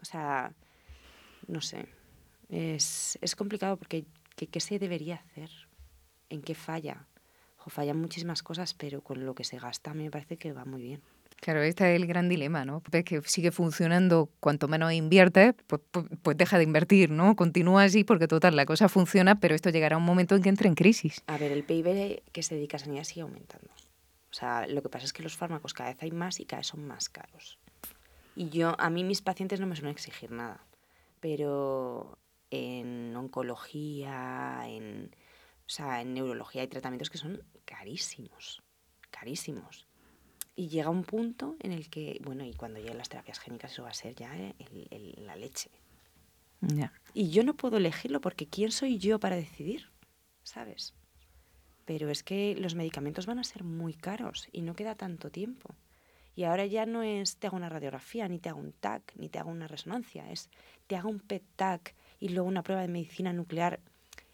O 0.00 0.04
sea, 0.04 0.52
no 1.46 1.60
sé. 1.60 1.86
Es, 2.48 3.18
es 3.22 3.34
complicado 3.34 3.76
porque 3.76 4.04
¿qué, 4.36 4.46
¿qué, 4.46 4.60
se 4.60 4.78
debería 4.78 5.16
hacer? 5.16 5.50
¿En 6.32 6.40
qué 6.40 6.54
falla? 6.54 7.06
O 7.66 7.68
fallan 7.68 7.98
muchísimas 8.00 8.42
cosas, 8.42 8.72
pero 8.72 9.02
con 9.02 9.26
lo 9.26 9.34
que 9.34 9.44
se 9.44 9.58
gasta 9.58 9.90
a 9.90 9.94
mí 9.94 10.04
me 10.04 10.10
parece 10.10 10.38
que 10.38 10.54
va 10.54 10.64
muy 10.64 10.80
bien. 10.80 11.02
Claro, 11.42 11.60
este 11.60 11.94
es 11.94 12.00
el 12.00 12.06
gran 12.06 12.30
dilema, 12.30 12.64
¿no? 12.64 12.82
Ves 12.90 13.04
que 13.04 13.20
sigue 13.22 13.50
funcionando, 13.50 14.30
cuanto 14.40 14.66
menos 14.66 14.92
inviertes, 14.94 15.54
pues, 15.66 15.82
pues, 15.90 16.06
pues, 16.22 16.36
deja 16.38 16.56
de 16.56 16.64
invertir, 16.64 17.10
¿no? 17.10 17.36
Continúa 17.36 17.82
así 17.84 18.02
porque 18.02 18.28
total, 18.28 18.56
la 18.56 18.64
cosa 18.64 18.88
funciona, 18.88 19.40
pero 19.40 19.54
esto 19.54 19.68
llegará 19.68 19.96
a 19.96 19.98
un 19.98 20.04
momento 20.04 20.34
en 20.34 20.42
que 20.42 20.48
entre 20.48 20.68
en 20.68 20.74
crisis. 20.74 21.22
A 21.26 21.36
ver, 21.36 21.52
el 21.52 21.64
PIB 21.64 22.22
que 22.32 22.42
se 22.42 22.54
dedica 22.54 22.78
a 22.78 22.80
sanidad 22.80 23.04
sigue 23.04 23.22
aumentando. 23.22 23.68
O 24.30 24.34
sea, 24.34 24.66
lo 24.66 24.80
que 24.80 24.88
pasa 24.88 25.04
es 25.04 25.12
que 25.12 25.22
los 25.22 25.36
fármacos 25.36 25.74
cada 25.74 25.90
vez 25.90 26.02
hay 26.02 26.12
más 26.12 26.40
y 26.40 26.46
cada 26.46 26.60
vez 26.60 26.68
son 26.68 26.86
más 26.86 27.10
caros. 27.10 27.58
Y 28.34 28.48
yo, 28.48 28.74
a 28.80 28.88
mí 28.88 29.04
mis 29.04 29.20
pacientes 29.20 29.60
no 29.60 29.66
me 29.66 29.76
suelen 29.76 29.92
exigir 29.92 30.30
nada, 30.30 30.64
pero 31.20 32.18
en 32.50 33.14
oncología, 33.14 34.62
en, 34.66 35.10
sea, 35.72 36.00
en 36.02 36.14
neurología 36.14 36.62
hay 36.62 36.68
tratamientos 36.68 37.10
que 37.10 37.18
son 37.18 37.42
carísimos, 37.64 38.62
carísimos. 39.10 39.86
Y 40.54 40.68
llega 40.68 40.90
un 40.90 41.02
punto 41.02 41.56
en 41.60 41.72
el 41.72 41.88
que, 41.88 42.20
bueno, 42.22 42.44
y 42.44 42.52
cuando 42.52 42.78
lleguen 42.78 42.98
las 42.98 43.08
terapias 43.08 43.38
génicas 43.38 43.72
eso 43.72 43.82
va 43.82 43.88
a 43.88 43.94
ser 43.94 44.14
ya 44.14 44.36
el, 44.36 44.54
el, 44.90 45.26
la 45.26 45.36
leche. 45.36 45.70
Ya. 46.60 46.92
Y 47.14 47.30
yo 47.30 47.42
no 47.42 47.54
puedo 47.54 47.78
elegirlo 47.78 48.20
porque 48.20 48.46
¿quién 48.46 48.70
soy 48.70 48.98
yo 48.98 49.18
para 49.18 49.36
decidir? 49.36 49.90
¿Sabes? 50.42 50.94
Pero 51.84 52.10
es 52.10 52.22
que 52.22 52.54
los 52.56 52.74
medicamentos 52.74 53.26
van 53.26 53.38
a 53.38 53.44
ser 53.44 53.64
muy 53.64 53.94
caros 53.94 54.48
y 54.52 54.62
no 54.62 54.74
queda 54.74 54.94
tanto 54.94 55.30
tiempo. 55.30 55.74
Y 56.34 56.44
ahora 56.44 56.66
ya 56.66 56.86
no 56.86 57.02
es 57.02 57.36
te 57.36 57.46
hago 57.46 57.56
una 57.56 57.68
radiografía, 57.68 58.28
ni 58.28 58.38
te 58.38 58.48
hago 58.48 58.60
un 58.60 58.72
TAC, 58.72 59.14
ni 59.16 59.28
te 59.28 59.38
hago 59.38 59.50
una 59.50 59.68
resonancia, 59.68 60.30
es 60.30 60.48
te 60.86 60.96
hago 60.96 61.08
un 61.08 61.20
PET-TAC 61.20 61.94
y 62.20 62.30
luego 62.30 62.48
una 62.48 62.62
prueba 62.62 62.82
de 62.82 62.88
medicina 62.88 63.32
nuclear. 63.32 63.80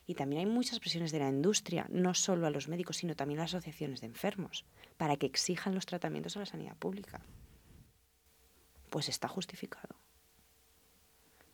Y 0.08 0.14
también 0.14 0.40
hay 0.40 0.46
muchas 0.46 0.80
presiones 0.80 1.12
de 1.12 1.18
la 1.18 1.28
industria, 1.28 1.86
no 1.90 2.14
solo 2.14 2.46
a 2.46 2.50
los 2.50 2.66
médicos, 2.66 2.96
sino 2.96 3.14
también 3.14 3.40
a 3.40 3.42
las 3.42 3.54
asociaciones 3.54 4.00
de 4.00 4.06
enfermos, 4.06 4.64
para 4.96 5.16
que 5.16 5.26
exijan 5.26 5.74
los 5.74 5.84
tratamientos 5.84 6.34
a 6.34 6.40
la 6.40 6.46
sanidad 6.46 6.74
pública. 6.76 7.20
Pues 8.88 9.10
está 9.10 9.28
justificado. 9.28 9.94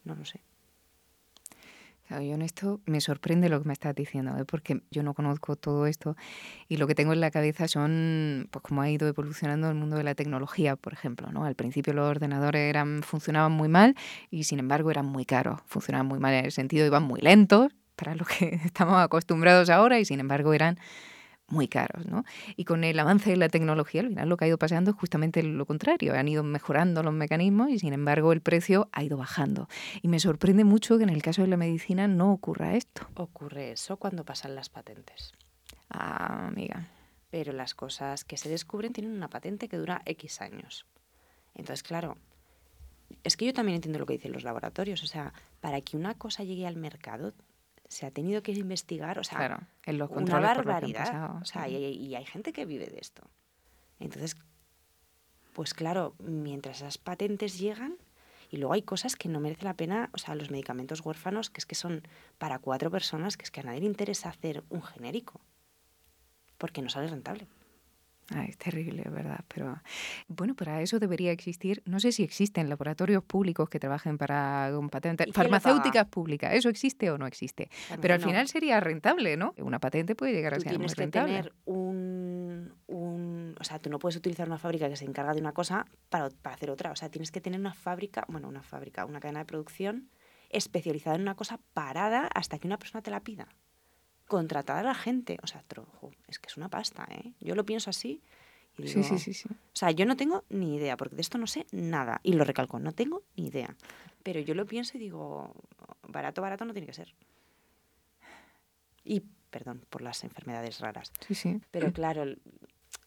No 0.05 0.14
lo 0.14 0.25
sé. 0.25 0.40
Claro, 2.07 2.23
yo 2.23 2.35
en 2.35 2.43
esto 2.43 2.81
me 2.87 3.01
sorprende 3.01 3.49
lo 3.49 3.61
que 3.61 3.67
me 3.67 3.73
estás 3.73 3.93
diciendo, 3.93 4.38
¿eh? 4.38 4.45
porque 4.45 4.83
yo 4.93 5.03
no 5.03 5.14
conozco 5.14 5.57
todo 5.57 5.87
esto 5.87 6.17
y 6.69 6.77
lo 6.77 6.87
que 6.87 6.95
tengo 6.95 7.12
en 7.12 7.21
la 7.21 7.33
cabeza 7.33 7.67
son 7.67 8.47
pues 8.53 8.62
cómo 8.62 8.83
ha 8.83 8.90
ido 8.90 9.09
evolucionando 9.09 9.69
el 9.69 9.75
mundo 9.75 9.97
de 9.97 10.05
la 10.05 10.14
tecnología, 10.14 10.77
por 10.77 10.93
ejemplo. 10.93 11.33
¿no? 11.33 11.45
Al 11.45 11.57
principio 11.57 11.93
los 11.93 12.09
ordenadores 12.09 12.71
eran, 12.71 13.03
funcionaban 13.03 13.51
muy 13.51 13.69
mal 13.69 13.97
y 14.31 14.45
sin 14.45 14.61
embargo 14.61 14.93
eran 14.93 15.07
muy 15.07 15.25
caros. 15.25 15.61
Funcionaban 15.67 16.07
muy 16.07 16.21
mal 16.21 16.35
en 16.35 16.45
el 16.45 16.53
sentido, 16.53 16.87
iban 16.87 17.03
muy 17.03 17.21
lentos 17.21 17.73
para 17.96 18.14
lo 18.14 18.24
que 18.24 18.61
estamos 18.64 18.96
acostumbrados 19.02 19.70
ahora 19.70 19.98
y 19.98 20.04
sin 20.04 20.20
embargo 20.20 20.52
eran 20.52 20.78
muy 21.48 21.68
caros, 21.68 22.07
¿no? 22.07 22.24
Y 22.57 22.64
con 22.64 22.85
el 22.85 22.98
avance 22.98 23.30
de 23.30 23.37
la 23.37 23.48
tecnología, 23.48 24.00
al 24.00 24.09
final 24.09 24.28
lo 24.28 24.37
que 24.37 24.46
ha 24.46 24.48
ido 24.48 24.59
pasando 24.59 24.92
es 24.92 24.96
justamente 24.96 25.42
lo 25.42 25.66
contrario. 25.66 26.14
Han 26.14 26.28
ido 26.28 26.42
mejorando 26.42 27.02
los 27.02 27.12
mecanismos 27.12 27.70
y 27.70 27.78
sin 27.78 27.92
embargo 27.92 28.33
el 28.33 28.40
precio 28.40 28.88
ha 28.92 29.02
ido 29.02 29.16
bajando. 29.16 29.68
Y 30.02 30.09
me 30.09 30.20
sorprende 30.20 30.64
mucho 30.64 30.96
que 30.96 31.04
en 31.04 31.11
el 31.11 31.22
caso 31.22 31.42
de 31.42 31.48
la 31.48 31.57
medicina 31.57 32.09
no 32.09 32.33
ocurra 32.33 32.76
esto. 32.76 33.07
Ocurre 33.14 33.72
eso 33.72 33.96
cuando 33.98 34.24
pasan 34.24 34.54
las 34.54 34.70
patentes. 34.70 35.33
Ah, 35.90 36.46
amiga. 36.48 36.88
Pero 37.30 37.52
las 37.52 37.74
cosas 37.74 38.24
que 38.24 38.37
se 38.37 38.48
descubren 38.48 38.92
tienen 38.92 39.12
una 39.12 39.28
patente 39.28 39.68
que 39.68 39.76
dura 39.76 40.02
X 40.07 40.40
años. 40.40 40.87
Entonces, 41.54 41.83
claro, 41.83 42.16
es 43.22 43.37
que 43.37 43.44
yo 43.44 43.52
también 43.52 43.76
entiendo 43.76 43.98
lo 43.98 44.07
que 44.07 44.14
dicen 44.14 44.33
los 44.33 44.44
laboratorios. 44.44 45.02
O 45.02 45.07
sea, 45.07 45.33
para 45.61 45.80
que 45.80 45.96
una 45.96 46.14
cosa 46.14 46.42
llegue 46.42 46.66
al 46.66 46.76
mercado, 46.76 47.35
se 47.94 48.07
ha 48.07 48.11
tenido 48.11 48.42
que 48.42 48.52
investigar, 48.52 49.18
o 49.18 49.24
sea, 49.24 49.38
claro, 49.38 49.61
en 49.85 49.98
los 49.98 50.11
una 50.11 50.40
barbaridad. 50.40 51.07
Pasado, 51.07 51.38
o 51.40 51.44
sea, 51.44 51.66
sí. 51.66 51.76
y, 51.76 52.07
y, 52.09 52.14
hay 52.16 52.24
gente 52.24 52.52
que 52.52 52.66
vive 52.66 52.87
de 52.87 52.98
esto. 52.98 53.22
Entonces, 54.00 54.37
pues 55.52 55.74
claro, 55.74 56.16
mientras 56.18 56.78
esas 56.78 56.98
patentes 56.98 57.59
llegan, 57.59 57.96
y 58.50 58.57
luego 58.57 58.74
hay 58.74 58.83
cosas 58.83 59.14
que 59.14 59.28
no 59.28 59.38
merece 59.38 59.64
la 59.64 59.74
pena, 59.74 60.11
o 60.12 60.18
sea, 60.18 60.35
los 60.35 60.50
medicamentos 60.50 61.00
huérfanos, 61.00 61.50
que 61.50 61.61
es 61.61 61.66
que 61.66 61.76
son 61.76 62.02
para 62.38 62.59
cuatro 62.59 62.90
personas, 62.90 63.37
que 63.37 63.44
es 63.44 63.50
que 63.50 63.61
a 63.61 63.62
nadie 63.62 63.80
le 63.80 63.87
interesa 63.87 64.28
hacer 64.28 64.64
un 64.68 64.83
genérico, 64.83 65.40
porque 66.59 66.83
no 66.83 66.88
sale 66.88 67.07
rentable. 67.07 67.46
Ay, 68.30 68.48
es 68.50 68.56
terrible, 68.56 69.04
¿verdad? 69.10 69.44
Pero 69.48 69.80
bueno, 70.28 70.54
para 70.54 70.80
eso 70.80 70.98
debería 70.98 71.30
existir, 71.30 71.82
no 71.84 72.00
sé 72.00 72.10
si 72.10 72.22
existen 72.22 72.68
laboratorios 72.70 73.22
públicos 73.22 73.68
que 73.68 73.78
trabajen 73.78 74.16
para 74.16 74.70
un 74.78 74.88
patente, 74.88 75.30
farmacéuticas 75.32 76.06
públicas, 76.06 76.54
¿eso 76.54 76.70
existe 76.70 77.10
o 77.10 77.18
no 77.18 77.26
existe? 77.26 77.68
También 77.88 78.00
Pero 78.00 78.14
al 78.14 78.20
no. 78.20 78.26
final 78.26 78.48
sería 78.48 78.80
rentable, 78.80 79.37
¿no? 79.37 79.54
Una 79.58 79.78
patente 79.78 80.14
puede 80.14 80.32
llegar 80.32 80.54
a 80.54 80.60
ser 80.60 80.78
muy 80.78 80.87
rentable. 80.88 81.32
Tienes 81.32 81.46
que 81.46 81.50
tener 81.50 81.52
un, 81.66 82.72
un, 82.87 83.56
o 83.60 83.64
sea, 83.64 83.78
tú 83.78 83.90
no 83.90 83.98
puedes 83.98 84.16
utilizar 84.16 84.46
una 84.46 84.58
fábrica 84.58 84.88
que 84.88 84.96
se 84.96 85.04
encarga 85.04 85.34
de 85.34 85.40
una 85.40 85.52
cosa 85.52 85.87
para, 86.08 86.30
para 86.30 86.54
hacer 86.54 86.70
otra, 86.70 86.92
o 86.92 86.96
sea, 86.96 87.10
tienes 87.10 87.30
que 87.30 87.42
tener 87.42 87.60
una 87.60 87.74
fábrica, 87.74 88.24
bueno, 88.28 88.48
una 88.48 88.62
fábrica, 88.62 89.04
una 89.04 89.20
cadena 89.20 89.40
de 89.40 89.46
producción 89.46 90.08
especializada 90.48 91.16
en 91.16 91.22
una 91.22 91.34
cosa 91.34 91.60
parada 91.74 92.28
hasta 92.34 92.58
que 92.58 92.66
una 92.66 92.78
persona 92.78 93.02
te 93.02 93.10
la 93.10 93.20
pida 93.20 93.48
contratar 94.35 94.79
a 94.79 94.83
la 94.83 94.94
gente. 94.94 95.38
O 95.42 95.47
sea, 95.47 95.62
trojo, 95.62 96.11
es 96.29 96.38
que 96.38 96.49
es 96.49 96.57
una 96.57 96.68
pasta, 96.68 97.07
¿eh? 97.11 97.33
Yo 97.40 97.55
lo 97.55 97.64
pienso 97.64 97.90
así. 97.90 98.20
Y 98.77 98.83
digo, 98.83 99.03
sí, 99.03 99.09
sí, 99.09 99.18
sí, 99.18 99.35
sí. 99.35 99.49
O 99.49 99.77
sea, 99.77 99.92
yo 99.92 100.05
no 100.05 100.16
tengo 100.16 100.44
ni 100.49 100.77
idea, 100.77 100.97
porque 100.97 101.14
de 101.14 101.23
esto 101.23 101.38
no 101.38 101.47
sé 101.47 101.66
nada. 101.70 102.20
Y 102.25 102.33
lo 102.33 102.44
recalco, 102.44 102.79
no 102.81 102.92
tengo 102.92 103.23
ni 103.37 103.47
idea. 103.47 103.77
Pero 104.25 104.40
yo 104.40 104.55
lo 104.55 104.66
pienso 104.66 104.97
y 104.97 105.01
digo, 105.01 105.55
barato, 106.09 106.42
barato 106.42 106.64
no 106.64 106.73
tiene 106.73 106.87
que 106.87 106.94
ser. 106.94 107.14
Y, 109.05 109.23
perdón, 109.51 109.85
por 109.90 110.03
las 110.03 110.25
enfermedades 110.25 110.81
raras. 110.81 111.12
Sí, 111.20 111.35
sí. 111.35 111.61
Pero 111.70 111.92
claro, 111.92 112.25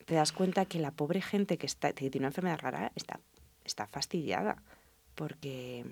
te 0.06 0.16
das 0.16 0.32
cuenta 0.32 0.66
que 0.66 0.80
la 0.80 0.92
pobre 0.92 1.22
gente 1.22 1.58
que, 1.58 1.66
está, 1.66 1.92
que 1.92 2.10
tiene 2.10 2.24
una 2.26 2.30
enfermedad 2.30 2.60
rara 2.60 2.92
está, 2.96 3.20
está 3.66 3.88
fastidiada. 3.88 4.64
Porque... 5.16 5.84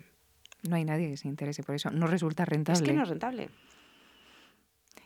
No 0.69 0.77
hay 0.77 0.85
nadie 0.85 1.09
que 1.09 1.17
se 1.17 1.27
interese 1.27 1.63
por 1.63 1.75
eso. 1.75 1.91
No 1.91 2.07
resulta 2.07 2.45
rentable. 2.45 2.79
Es 2.79 2.87
que 2.87 2.93
no 2.93 3.03
es 3.03 3.09
rentable. 3.09 3.49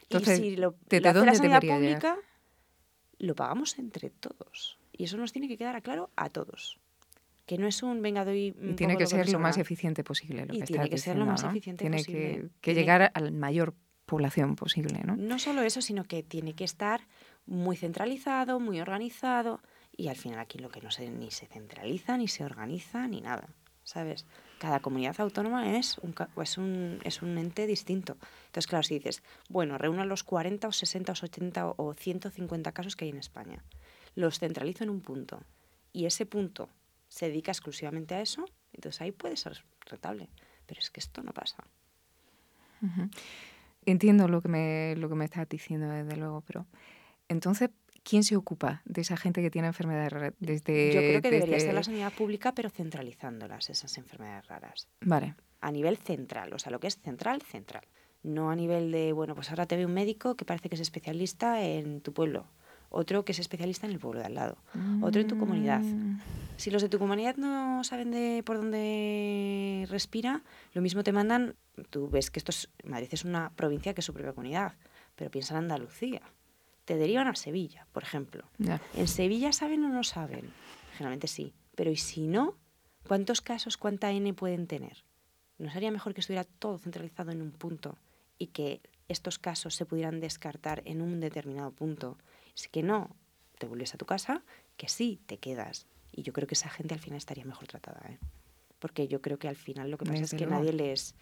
Entonces, 0.09 0.39
y 0.39 0.41
si 0.51 0.55
lo, 0.55 0.75
¿de, 0.89 1.01
lo 1.01 1.07
de 1.07 1.13
dónde 1.13 1.31
la 1.31 1.35
sanidad 1.37 1.61
pública, 1.61 2.17
lo 3.19 3.35
pagamos 3.35 3.77
entre 3.77 4.09
todos. 4.09 4.79
Y 4.91 5.03
eso 5.05 5.17
nos 5.17 5.31
tiene 5.31 5.47
que 5.47 5.57
quedar 5.57 5.81
claro 5.81 6.09
a 6.15 6.29
todos. 6.29 6.79
Que 7.45 7.57
no 7.57 7.67
es 7.67 7.81
un 7.83 8.01
venga 8.01 8.25
doy. 8.25 8.55
Y 8.61 8.73
tiene 8.73 8.97
que 8.97 9.07
ser 9.07 9.29
lo 9.29 9.39
más 9.39 9.57
eficiente 9.57 10.03
posible. 10.03 10.45
Lo 10.45 10.53
y 10.53 10.59
que 10.59 10.65
tiene 10.65 10.89
que 10.89 10.95
diciendo, 10.95 11.03
ser 11.03 11.17
lo 11.17 11.25
más 11.25 11.43
¿no? 11.43 11.49
eficiente 11.49 11.83
tiene 11.83 11.97
posible. 11.97 12.19
Que, 12.19 12.41
que 12.41 12.49
Tiene- 12.61 12.79
llegar 12.81 13.11
a 13.13 13.19
la 13.19 13.31
mayor 13.31 13.73
población 14.05 14.55
posible, 14.55 15.01
¿no? 15.05 15.15
No 15.15 15.37
solo 15.39 15.61
eso, 15.61 15.81
sino 15.81 16.03
que 16.03 16.23
tiene 16.23 16.53
que 16.53 16.63
estar 16.63 17.07
muy 17.45 17.75
centralizado, 17.77 18.59
muy 18.59 18.79
organizado. 18.81 19.61
Y 19.95 20.07
al 20.07 20.15
final 20.15 20.39
aquí 20.39 20.57
lo 20.59 20.69
que 20.69 20.81
no 20.81 20.91
se, 20.91 21.09
ni 21.09 21.29
se 21.31 21.45
centraliza, 21.45 22.17
ni 22.17 22.27
se 22.27 22.43
organiza, 22.43 23.07
ni 23.07 23.21
nada. 23.21 23.49
¿Sabes? 23.89 24.27
Cada 24.59 24.81
comunidad 24.81 25.19
autónoma 25.19 25.75
es 25.79 25.97
un, 25.97 26.13
es 26.39 26.57
un, 26.59 26.99
es 27.03 27.23
un 27.23 27.39
ente 27.39 27.65
distinto. 27.65 28.17
Entonces, 28.45 28.67
claro, 28.67 28.83
si 28.83 28.93
dices, 28.99 29.23
bueno, 29.49 29.79
reúno 29.79 30.05
los 30.05 30.23
40 30.23 30.67
o 30.67 30.71
60 30.71 31.11
o 31.13 31.15
80 31.25 31.67
o- 31.69 31.73
o 31.75 31.93
150 31.95 32.71
casos 32.71 32.95
que 32.95 33.05
hay 33.05 33.09
en 33.09 33.17
España, 33.17 33.63
los 34.13 34.37
centralizo 34.37 34.83
en 34.83 34.91
un 34.91 35.01
punto 35.01 35.41
y 35.91 36.05
ese 36.05 36.27
punto 36.27 36.69
se 37.07 37.29
dedica 37.29 37.51
exclusivamente 37.51 38.13
a 38.13 38.21
eso, 38.21 38.45
entonces 38.73 39.01
ahí 39.01 39.11
puede 39.11 39.35
ser 39.37 39.63
rentable. 39.87 40.29
Pero 40.67 40.79
es 40.81 40.91
que 40.91 40.99
esto 40.99 41.23
no 41.23 41.33
pasa. 41.33 41.63
Entiendo 43.87 44.27
lo 44.27 44.39
que 44.43 44.49
me, 44.49 44.93
lo 44.97 45.09
que 45.09 45.15
me 45.15 45.25
estás 45.25 45.49
diciendo, 45.49 45.89
desde 45.89 46.15
luego, 46.15 46.41
pero 46.45 46.67
entonces, 47.27 47.71
¿quién 48.03 48.23
se 48.23 48.35
ocupa 48.35 48.81
de 48.85 49.01
esa 49.01 49.17
gente 49.17 49.41
que 49.41 49.49
tiene 49.51 49.67
enfermedades 49.67 50.11
raras? 50.11 50.33
Desde, 50.39 50.93
Yo 50.93 50.99
creo 50.99 51.21
que 51.21 51.31
debería 51.31 51.55
desde- 51.55 51.67
ser 51.67 51.75
la 51.75 51.83
sanidad 51.83 52.13
pública, 52.13 52.53
pero 52.53 52.69
centralizándolas, 52.69 53.69
esas 53.69 53.97
enfermedades 53.97 54.47
raras. 54.47 54.87
Vale, 55.01 55.35
a 55.61 55.71
nivel 55.71 55.97
central, 55.97 56.53
o 56.53 56.59
sea, 56.59 56.71
lo 56.71 56.79
que 56.79 56.87
es 56.87 56.97
central, 56.99 57.41
central. 57.41 57.83
No 58.23 58.49
a 58.51 58.55
nivel 58.55 58.91
de, 58.91 59.13
bueno, 59.13 59.35
pues 59.35 59.49
ahora 59.49 59.65
te 59.65 59.75
ve 59.77 59.85
un 59.85 59.93
médico 59.93 60.35
que 60.35 60.45
parece 60.45 60.69
que 60.69 60.75
es 60.75 60.81
especialista 60.81 61.61
en 61.63 62.01
tu 62.01 62.11
pueblo, 62.13 62.45
otro 62.89 63.23
que 63.23 63.31
es 63.33 63.39
especialista 63.39 63.85
en 63.87 63.93
el 63.93 63.99
pueblo 63.99 64.19
de 64.19 64.25
al 64.25 64.33
lado, 64.35 64.57
otro 65.01 65.21
en 65.21 65.27
tu 65.27 65.37
comunidad. 65.37 65.81
Mm, 65.81 66.19
Si 66.57 66.71
los 66.71 66.81
de 66.81 66.89
tu 66.89 66.99
comunidad 66.99 67.37
no 67.37 67.83
saben 67.85 68.11
de 68.11 68.41
por 68.45 68.57
dónde 68.57 69.85
respira, 69.89 70.43
lo 70.73 70.81
mismo 70.81 71.03
te 71.03 71.11
mandan, 71.13 71.55
tú 71.89 72.09
ves 72.09 72.31
que 72.31 72.39
esto 72.39 72.51
es, 72.51 72.69
Madrid 72.83 73.07
es 73.11 73.23
una 73.23 73.51
provincia 73.55 73.93
que 73.93 74.01
es 74.01 74.05
su 74.05 74.13
propia 74.13 74.33
comunidad, 74.33 74.73
pero 75.15 75.31
piensa 75.31 75.53
en 75.53 75.59
Andalucía. 75.63 76.21
Te 76.89 76.97
derivan 76.97 77.27
a 77.27 77.35
Sevilla, 77.35 77.85
por 77.91 78.01
ejemplo. 78.01 78.49
ya. 78.57 78.81
¿En 78.95 79.07
Sevilla 79.07 79.53
saben 79.53 79.85
o 79.85 79.89
no 79.89 80.03
saben? 80.03 80.51
Generalmente 80.93 81.27
sí. 81.27 81.53
Pero 81.75 81.91
¿y 81.91 81.97
si 81.97 82.25
no? 82.25 82.57
¿Cuántos 83.07 83.41
casos, 83.41 83.77
cuánta 83.77 84.11
N 84.11 84.33
pueden 84.33 84.65
tener? 84.65 85.05
¿No 85.59 85.69
sería 85.69 85.91
mejor 85.91 86.15
que 86.15 86.21
estuviera 86.21 86.45
todo 86.45 86.79
centralizado 86.79 87.29
en 87.29 87.43
un 87.43 87.51
punto 87.51 87.99
y 88.39 88.47
que 88.47 88.81
estos 89.07 89.37
casos 89.37 89.75
se 89.75 89.85
pudieran 89.85 90.19
descartar 90.19 90.81
en 90.85 91.03
un 91.03 91.19
determinado 91.19 91.69
punto? 91.69 92.17
Es 92.55 92.67
que 92.67 92.81
no, 92.81 93.15
te 93.59 93.67
vuelves 93.67 93.93
a 93.93 93.99
tu 93.99 94.07
casa, 94.07 94.41
que 94.75 94.89
sí, 94.89 95.21
te 95.27 95.37
quedas. 95.37 95.85
Y 96.11 96.23
yo 96.23 96.33
creo 96.33 96.47
que 96.47 96.55
esa 96.55 96.71
gente 96.71 96.95
al 96.95 96.99
final 96.99 97.17
estaría 97.17 97.45
mejor 97.45 97.67
tratada. 97.67 98.01
¿eh? 98.09 98.17
porque 98.79 99.07
yo 99.07 99.21
creo 99.21 99.37
que 99.37 99.47
al 99.47 99.57
final 99.57 99.91
lo 99.91 99.99
que 99.99 100.05
pasa 100.05 100.21
Desde 100.21 100.37
es 100.37 100.41
que 100.41 100.47
nadie 100.47 100.73
les, 100.73 101.13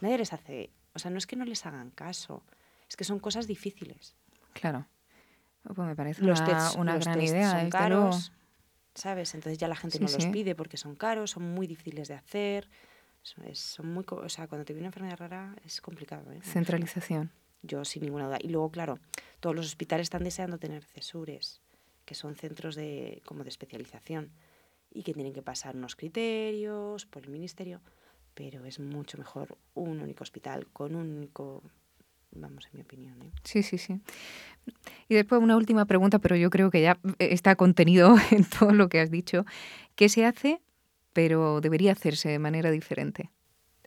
nadie 0.00 0.18
les 0.18 0.32
hace, 0.32 0.70
o 0.92 0.98
sea, 0.98 1.10
no 1.10 1.18
es 1.18 1.26
que 1.26 1.36
no 1.36 1.44
les 1.44 1.64
hagan 1.66 1.90
caso, 1.90 2.42
es 2.88 2.96
que 2.96 3.04
son 3.04 3.20
cosas 3.20 3.46
difíciles. 3.46 4.16
Claro. 4.54 4.86
Pues 5.64 5.78
me 5.88 5.96
parece 5.96 6.22
Los 6.22 6.40
una, 6.40 6.46
tests, 6.46 6.76
una 6.76 6.94
los 6.94 7.04
gran 7.04 7.18
tests 7.18 7.30
idea, 7.32 7.50
son 7.60 7.70
caros. 7.70 8.32
¿sabes? 8.94 9.34
Entonces 9.34 9.58
ya 9.58 9.66
la 9.68 9.76
gente 9.76 9.98
Sí, 9.98 10.04
no 10.04 10.10
los 10.10 10.22
sí. 10.22 10.30
pide 10.30 10.54
porque 10.54 10.76
son 10.76 10.94
caros, 10.94 11.32
son 11.32 11.42
muy 11.54 11.66
difíciles 11.66 12.08
de 12.08 12.14
hacer. 12.14 12.68
Son, 13.22 13.44
es- 13.46 13.58
son 13.58 13.92
muy, 13.92 14.04
o 14.08 14.28
sea, 14.28 14.46
cuando 14.46 14.64
te 14.64 14.72
viene 14.72 14.82
una 14.86 14.88
enfermedad 14.90 15.16
rara 15.18 15.56
es 15.64 15.80
complicado. 15.80 16.30
¿eh? 16.32 16.40
Centralización. 16.42 17.30
Yo 17.62 17.84
sin 17.86 18.02
ninguna 18.02 18.26
duda. 18.26 18.38
Y 18.40 18.48
luego, 18.50 18.70
claro, 18.70 18.98
todos 19.40 19.56
los 19.56 19.66
hospitales 19.66 20.04
están 20.04 20.22
deseando 20.22 20.58
tener 20.58 20.84
CESURES, 20.84 21.62
que 22.04 22.14
son 22.14 22.36
centros 22.36 22.74
de, 22.76 23.22
como 23.24 23.42
de 23.42 23.48
especialización, 23.48 24.30
y 24.92 25.02
que 25.02 25.14
tienen 25.14 25.32
que 25.32 25.42
pasar 25.42 25.74
unos 25.74 25.96
criterios 25.96 27.06
por 27.06 27.24
el 27.24 27.30
ministerio, 27.30 27.80
pero 28.34 28.64
es 28.66 28.78
mucho 28.78 29.16
mejor 29.18 29.56
un 29.72 30.00
único 30.02 30.22
hospital 30.22 30.66
con 30.68 30.94
un 30.94 31.16
único, 31.16 31.62
vamos, 32.34 32.66
en 32.66 32.70
mi 32.74 32.82
opinión. 32.82 33.20
¿eh? 33.22 33.32
Sí, 33.42 33.62
sí, 33.62 33.78
sí. 33.78 34.00
Y 35.08 35.14
después 35.14 35.40
una 35.40 35.56
última 35.56 35.84
pregunta, 35.86 36.18
pero 36.18 36.36
yo 36.36 36.50
creo 36.50 36.70
que 36.70 36.82
ya 36.82 36.98
eh, 37.18 37.28
está 37.32 37.56
contenido 37.56 38.16
en 38.30 38.44
todo 38.44 38.72
lo 38.72 38.88
que 38.88 39.00
has 39.00 39.10
dicho. 39.10 39.44
¿Qué 39.94 40.08
se 40.08 40.24
hace, 40.24 40.60
pero 41.12 41.60
debería 41.60 41.92
hacerse 41.92 42.28
de 42.28 42.38
manera 42.38 42.70
diferente? 42.70 43.30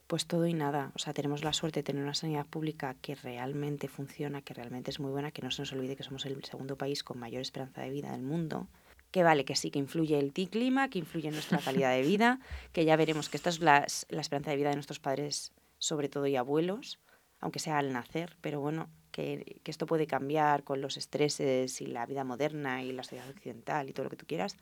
Pues 0.08 0.26
todo 0.26 0.48
y 0.48 0.54
nada. 0.54 0.92
O 0.96 1.00
sea, 1.00 1.14
tenemos 1.14 1.44
la 1.44 1.52
suerte 1.52 1.82
de 1.82 1.84
tener 1.84 2.04
una 2.04 2.14
sanidad 2.14 2.46
pública 2.46 2.96
que 3.02 3.16
realmente 3.16 3.90
funciona, 3.90 4.42
que 4.42 4.54
realmente 4.54 4.90
es 4.90 5.00
muy 5.00 5.12
buena, 5.12 5.32
que 5.32 5.42
no 5.42 5.52
se 5.52 5.62
nos 5.62 5.74
olvide 5.74 5.98
que 5.98 6.04
somos 6.04 6.26
el 6.26 6.42
segundo 6.46 6.78
país 6.78 7.04
con 7.04 7.20
mayor 7.20 7.42
esperanza 7.42 7.82
de 7.82 7.90
vida 7.90 8.12
del 8.12 8.22
mundo. 8.22 8.68
Que 9.12 9.24
vale, 9.24 9.44
que 9.44 9.56
sí, 9.56 9.70
que 9.70 9.80
influye 9.80 10.18
el 10.20 10.32
clima, 10.32 10.90
que 10.90 11.00
influye 11.00 11.32
nuestra 11.32 11.60
calidad 11.60 11.92
de 11.92 12.04
vida, 12.04 12.40
que 12.72 12.86
ya 12.86 12.96
veremos 12.96 13.30
que 13.30 13.38
esta 13.38 13.50
es 13.50 13.60
la 13.60 13.86
esperanza 13.86 14.52
de 14.52 14.58
vida 14.58 14.70
de 14.70 14.76
nuestros 14.76 15.00
padres, 15.00 15.54
sobre 15.78 16.10
todo 16.10 16.28
y 16.28 16.36
abuelos, 16.36 17.00
aunque 17.40 17.60
sea 17.60 17.78
al 17.78 17.94
nacer, 17.94 18.38
pero 18.42 18.60
bueno, 18.60 18.90
que, 19.12 19.60
que 19.64 19.72
esto 19.72 19.86
puede 19.86 20.08
cambiar 20.08 20.64
con 20.64 20.82
los 20.82 20.98
estreses 20.98 21.82
y 21.82 21.88
la 21.88 22.06
vida 22.06 22.24
moderna 22.24 22.84
y 22.84 22.92
la 22.92 23.04
sociedad 23.04 23.30
occidental 23.30 23.90
y 23.90 23.94
todo 23.94 24.06
lo 24.06 24.10
que 24.10 24.16
tú 24.18 24.26
quieras, 24.26 24.58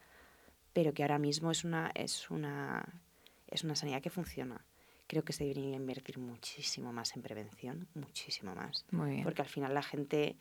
pero 0.74 0.94
que 0.94 1.04
ahora 1.04 1.20
mismo 1.20 1.52
es 1.52 1.64
una, 1.64 1.92
es 1.96 2.30
una, 2.30 3.02
es 3.48 3.64
una 3.64 3.76
sanidad 3.76 4.02
que 4.02 4.10
funciona. 4.10 4.66
Creo 5.08 5.24
que 5.24 5.34
se 5.34 5.44
debería 5.44 5.76
invertir 5.76 6.18
muchísimo 6.18 6.92
más 6.92 7.16
en 7.16 7.22
prevención, 7.22 7.88
muchísimo 7.94 8.56
más. 8.56 8.86
Muy 8.92 9.12
bien. 9.12 9.24
Porque 9.24 9.42
al 9.44 9.48
final 9.48 9.74
la 9.74 9.84
gente 9.84 10.36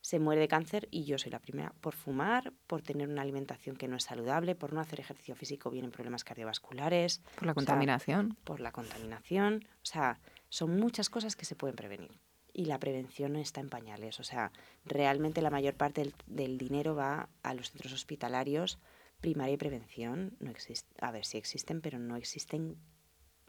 se 0.00 0.18
muere 0.18 0.40
de 0.40 0.48
cáncer 0.48 0.88
y 0.90 1.04
yo 1.04 1.18
soy 1.18 1.30
la 1.32 1.40
primera 1.40 1.74
por 1.80 1.94
fumar, 1.94 2.52
por 2.66 2.80
tener 2.82 3.08
una 3.08 3.20
alimentación 3.22 3.76
que 3.76 3.88
no 3.88 3.96
es 3.96 4.04
saludable, 4.04 4.54
por 4.54 4.72
no 4.72 4.80
hacer 4.80 5.00
ejercicio 5.00 5.34
físico, 5.34 5.70
vienen 5.70 5.90
problemas 5.90 6.24
cardiovasculares, 6.24 7.18
Por 7.34 7.46
la 7.46 7.52
o 7.52 7.54
sea, 7.54 7.54
contaminación. 7.54 8.36
por 8.44 8.60
la 8.60 8.72
contaminación. 8.72 9.66
O 9.82 9.84
sea, 9.86 10.18
son 10.50 10.78
muchas 10.78 11.08
cosas 11.08 11.34
que 11.36 11.46
se 11.46 11.56
pueden 11.56 11.76
prevenir. 11.76 12.20
Y 12.52 12.66
la 12.66 12.78
prevención 12.78 13.36
está 13.36 13.60
en 13.60 13.70
pañales. 13.70 14.20
O 14.20 14.24
sea, 14.24 14.52
realmente 14.84 15.40
la 15.40 15.50
mayor 15.50 15.74
parte 15.74 16.02
del, 16.02 16.14
del 16.26 16.58
dinero 16.58 16.94
va 16.94 17.28
a 17.42 17.54
los 17.54 17.70
centros 17.70 17.92
hospitalarios. 17.94 18.78
Primaria 19.22 19.54
y 19.54 19.56
prevención 19.56 20.36
no 20.40 20.50
existe. 20.50 20.88
A 21.00 21.10
ver, 21.12 21.24
sí 21.24 21.38
existen, 21.38 21.80
pero 21.80 21.98
no 21.98 22.16
existen 22.16 22.76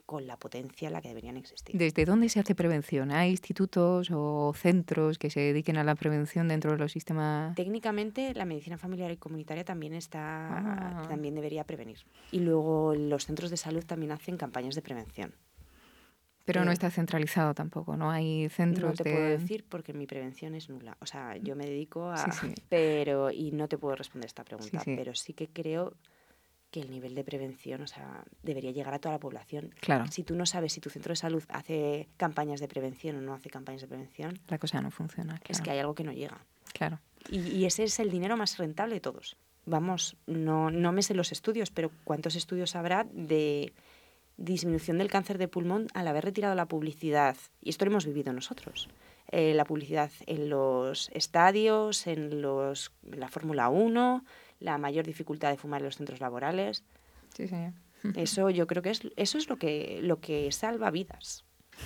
con 0.06 0.26
la 0.26 0.36
potencia 0.36 0.88
a 0.88 0.90
la 0.90 1.00
que 1.00 1.08
deberían 1.08 1.36
existir. 1.36 1.74
¿Desde 1.76 2.04
dónde 2.04 2.28
se 2.28 2.38
hace 2.40 2.54
prevención? 2.54 3.10
¿Hay 3.12 3.30
institutos 3.30 4.10
o 4.12 4.52
centros 4.54 5.16
que 5.18 5.30
se 5.30 5.40
dediquen 5.40 5.78
a 5.78 5.84
la 5.84 5.94
prevención 5.94 6.48
dentro 6.48 6.72
de 6.72 6.78
los 6.78 6.92
sistemas? 6.92 7.54
Técnicamente, 7.56 8.34
la 8.34 8.44
medicina 8.44 8.76
familiar 8.76 9.10
y 9.10 9.16
comunitaria 9.16 9.64
también 9.64 9.94
está, 9.94 11.00
Ah. 11.00 11.02
también 11.08 11.34
debería 11.34 11.64
prevenir. 11.64 11.98
Y 12.30 12.40
luego 12.40 12.94
los 12.94 13.24
centros 13.26 13.50
de 13.50 13.56
salud 13.56 13.84
también 13.84 14.12
hacen 14.12 14.36
campañas 14.36 14.74
de 14.74 14.82
prevención. 14.82 15.34
Pero 16.44 16.64
no 16.64 16.70
eh, 16.70 16.74
está 16.74 16.90
centralizado 16.90 17.54
tampoco, 17.54 17.96
¿no? 17.96 18.10
Hay 18.10 18.48
centros 18.48 18.90
No 18.90 18.96
te 18.96 19.04
de... 19.04 19.12
puedo 19.14 19.28
decir 19.28 19.64
porque 19.68 19.92
mi 19.92 20.06
prevención 20.06 20.54
es 20.54 20.68
nula. 20.68 20.96
O 21.00 21.06
sea, 21.06 21.36
yo 21.36 21.54
me 21.56 21.66
dedico 21.66 22.10
a... 22.10 22.16
Sí, 22.16 22.30
sí. 22.32 22.54
Pero, 22.68 23.30
y 23.30 23.52
no 23.52 23.68
te 23.68 23.78
puedo 23.78 23.94
responder 23.94 24.26
esta 24.26 24.44
pregunta, 24.44 24.80
sí. 24.80 24.94
pero 24.96 25.14
sí 25.14 25.32
que 25.34 25.48
creo 25.48 25.94
que 26.72 26.80
el 26.80 26.90
nivel 26.90 27.14
de 27.14 27.22
prevención, 27.22 27.82
o 27.82 27.86
sea, 27.86 28.24
debería 28.42 28.70
llegar 28.72 28.94
a 28.94 28.98
toda 28.98 29.14
la 29.14 29.18
población. 29.20 29.74
Claro, 29.80 30.06
Si 30.10 30.24
tú 30.24 30.34
no 30.34 30.46
sabes 30.46 30.72
si 30.72 30.80
tu 30.80 30.88
centro 30.88 31.12
de 31.12 31.16
salud 31.16 31.44
hace 31.50 32.08
campañas 32.16 32.60
de 32.60 32.66
prevención 32.68 33.16
o 33.16 33.20
no 33.20 33.34
hace 33.34 33.50
campañas 33.50 33.82
de 33.82 33.88
prevención, 33.88 34.38
la 34.48 34.58
cosa 34.58 34.80
no 34.80 34.90
funciona. 34.90 35.34
es 35.34 35.40
claro, 35.42 35.64
que 35.64 35.70
hay 35.70 35.78
algo 35.80 35.94
que 35.94 36.04
no 36.04 36.12
llega. 36.12 36.38
Claro. 36.72 36.98
Y, 37.28 37.40
y 37.40 37.66
ese 37.66 37.84
es 37.84 38.00
el 38.00 38.10
dinero 38.10 38.36
más 38.38 38.56
rentable 38.56 38.94
de 38.94 39.00
todos. 39.00 39.36
Vamos, 39.66 40.16
no, 40.26 40.70
no 40.70 40.92
me 40.92 41.02
sé 41.02 41.14
los 41.14 41.30
estudios, 41.30 41.70
pero 41.70 41.90
¿cuántos 42.04 42.34
estudios 42.36 42.74
habrá 42.74 43.06
de 43.12 43.72
disminución 44.44 44.98
del 44.98 45.10
cáncer 45.10 45.38
de 45.38 45.48
pulmón 45.48 45.88
al 45.94 46.08
haber 46.08 46.24
retirado 46.24 46.54
la 46.54 46.66
publicidad? 46.66 47.36
Y 47.60 47.70
esto 47.70 47.84
lo 47.84 47.92
hemos 47.92 48.06
vivido 48.06 48.32
nosotros. 48.32 48.88
Eh, 49.28 49.54
la 49.54 49.64
publicidad 49.64 50.10
en 50.26 50.50
los 50.50 51.08
estadios, 51.14 52.06
en, 52.06 52.42
los, 52.42 52.92
en 53.10 53.20
la 53.20 53.28
Fórmula 53.28 53.68
1, 53.68 54.24
la 54.60 54.78
mayor 54.78 55.06
dificultad 55.06 55.50
de 55.50 55.56
fumar 55.56 55.80
en 55.80 55.86
los 55.86 55.96
centros 55.96 56.20
laborales. 56.20 56.84
Sí, 57.34 57.48
señor. 57.48 57.72
Eso 58.16 58.50
yo 58.50 58.66
creo 58.66 58.82
que 58.82 58.90
es, 58.90 59.00
eso 59.16 59.38
es 59.38 59.48
lo 59.48 59.56
que, 59.56 60.00
lo 60.02 60.20
que 60.20 60.50
salva 60.50 60.90
vidas. 60.90 61.44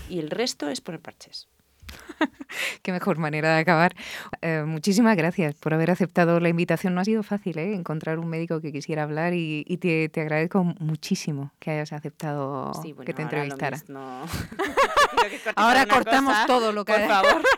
Y 0.08 0.18
el 0.18 0.30
resto 0.30 0.68
es 0.68 0.80
poner 0.80 1.00
parches. 1.00 1.48
Qué 2.82 2.92
mejor 2.92 3.18
manera 3.18 3.54
de 3.54 3.60
acabar. 3.60 3.94
Eh, 4.40 4.64
muchísimas 4.66 5.16
gracias 5.16 5.54
por 5.54 5.74
haber 5.74 5.90
aceptado 5.90 6.40
la 6.40 6.48
invitación. 6.48 6.94
No 6.94 7.00
ha 7.00 7.04
sido 7.04 7.22
fácil 7.22 7.58
¿eh? 7.58 7.74
encontrar 7.74 8.18
un 8.18 8.28
médico 8.28 8.60
que 8.60 8.72
quisiera 8.72 9.02
hablar 9.02 9.34
y, 9.34 9.64
y 9.66 9.78
te, 9.78 10.08
te 10.08 10.20
agradezco 10.20 10.64
muchísimo 10.64 11.52
que 11.58 11.70
hayas 11.72 11.92
aceptado 11.92 12.72
Sí, 12.82 12.92
bueno, 12.92 13.06
que 13.06 13.14
te 13.14 13.22
ahora 13.22 13.44
entrevistara. 13.44 13.78
Ahora 15.56 15.86
cortamos 15.86 16.34
cosa, 16.34 16.46
todo 16.46 16.72
lo 16.72 16.84
que 16.84 16.92
Por 16.92 17.06
favor. 17.06 17.42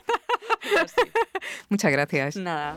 Sí. 0.87 1.03
Muchas 1.69 1.93
gracias. 1.93 2.37
Nada. 2.37 2.77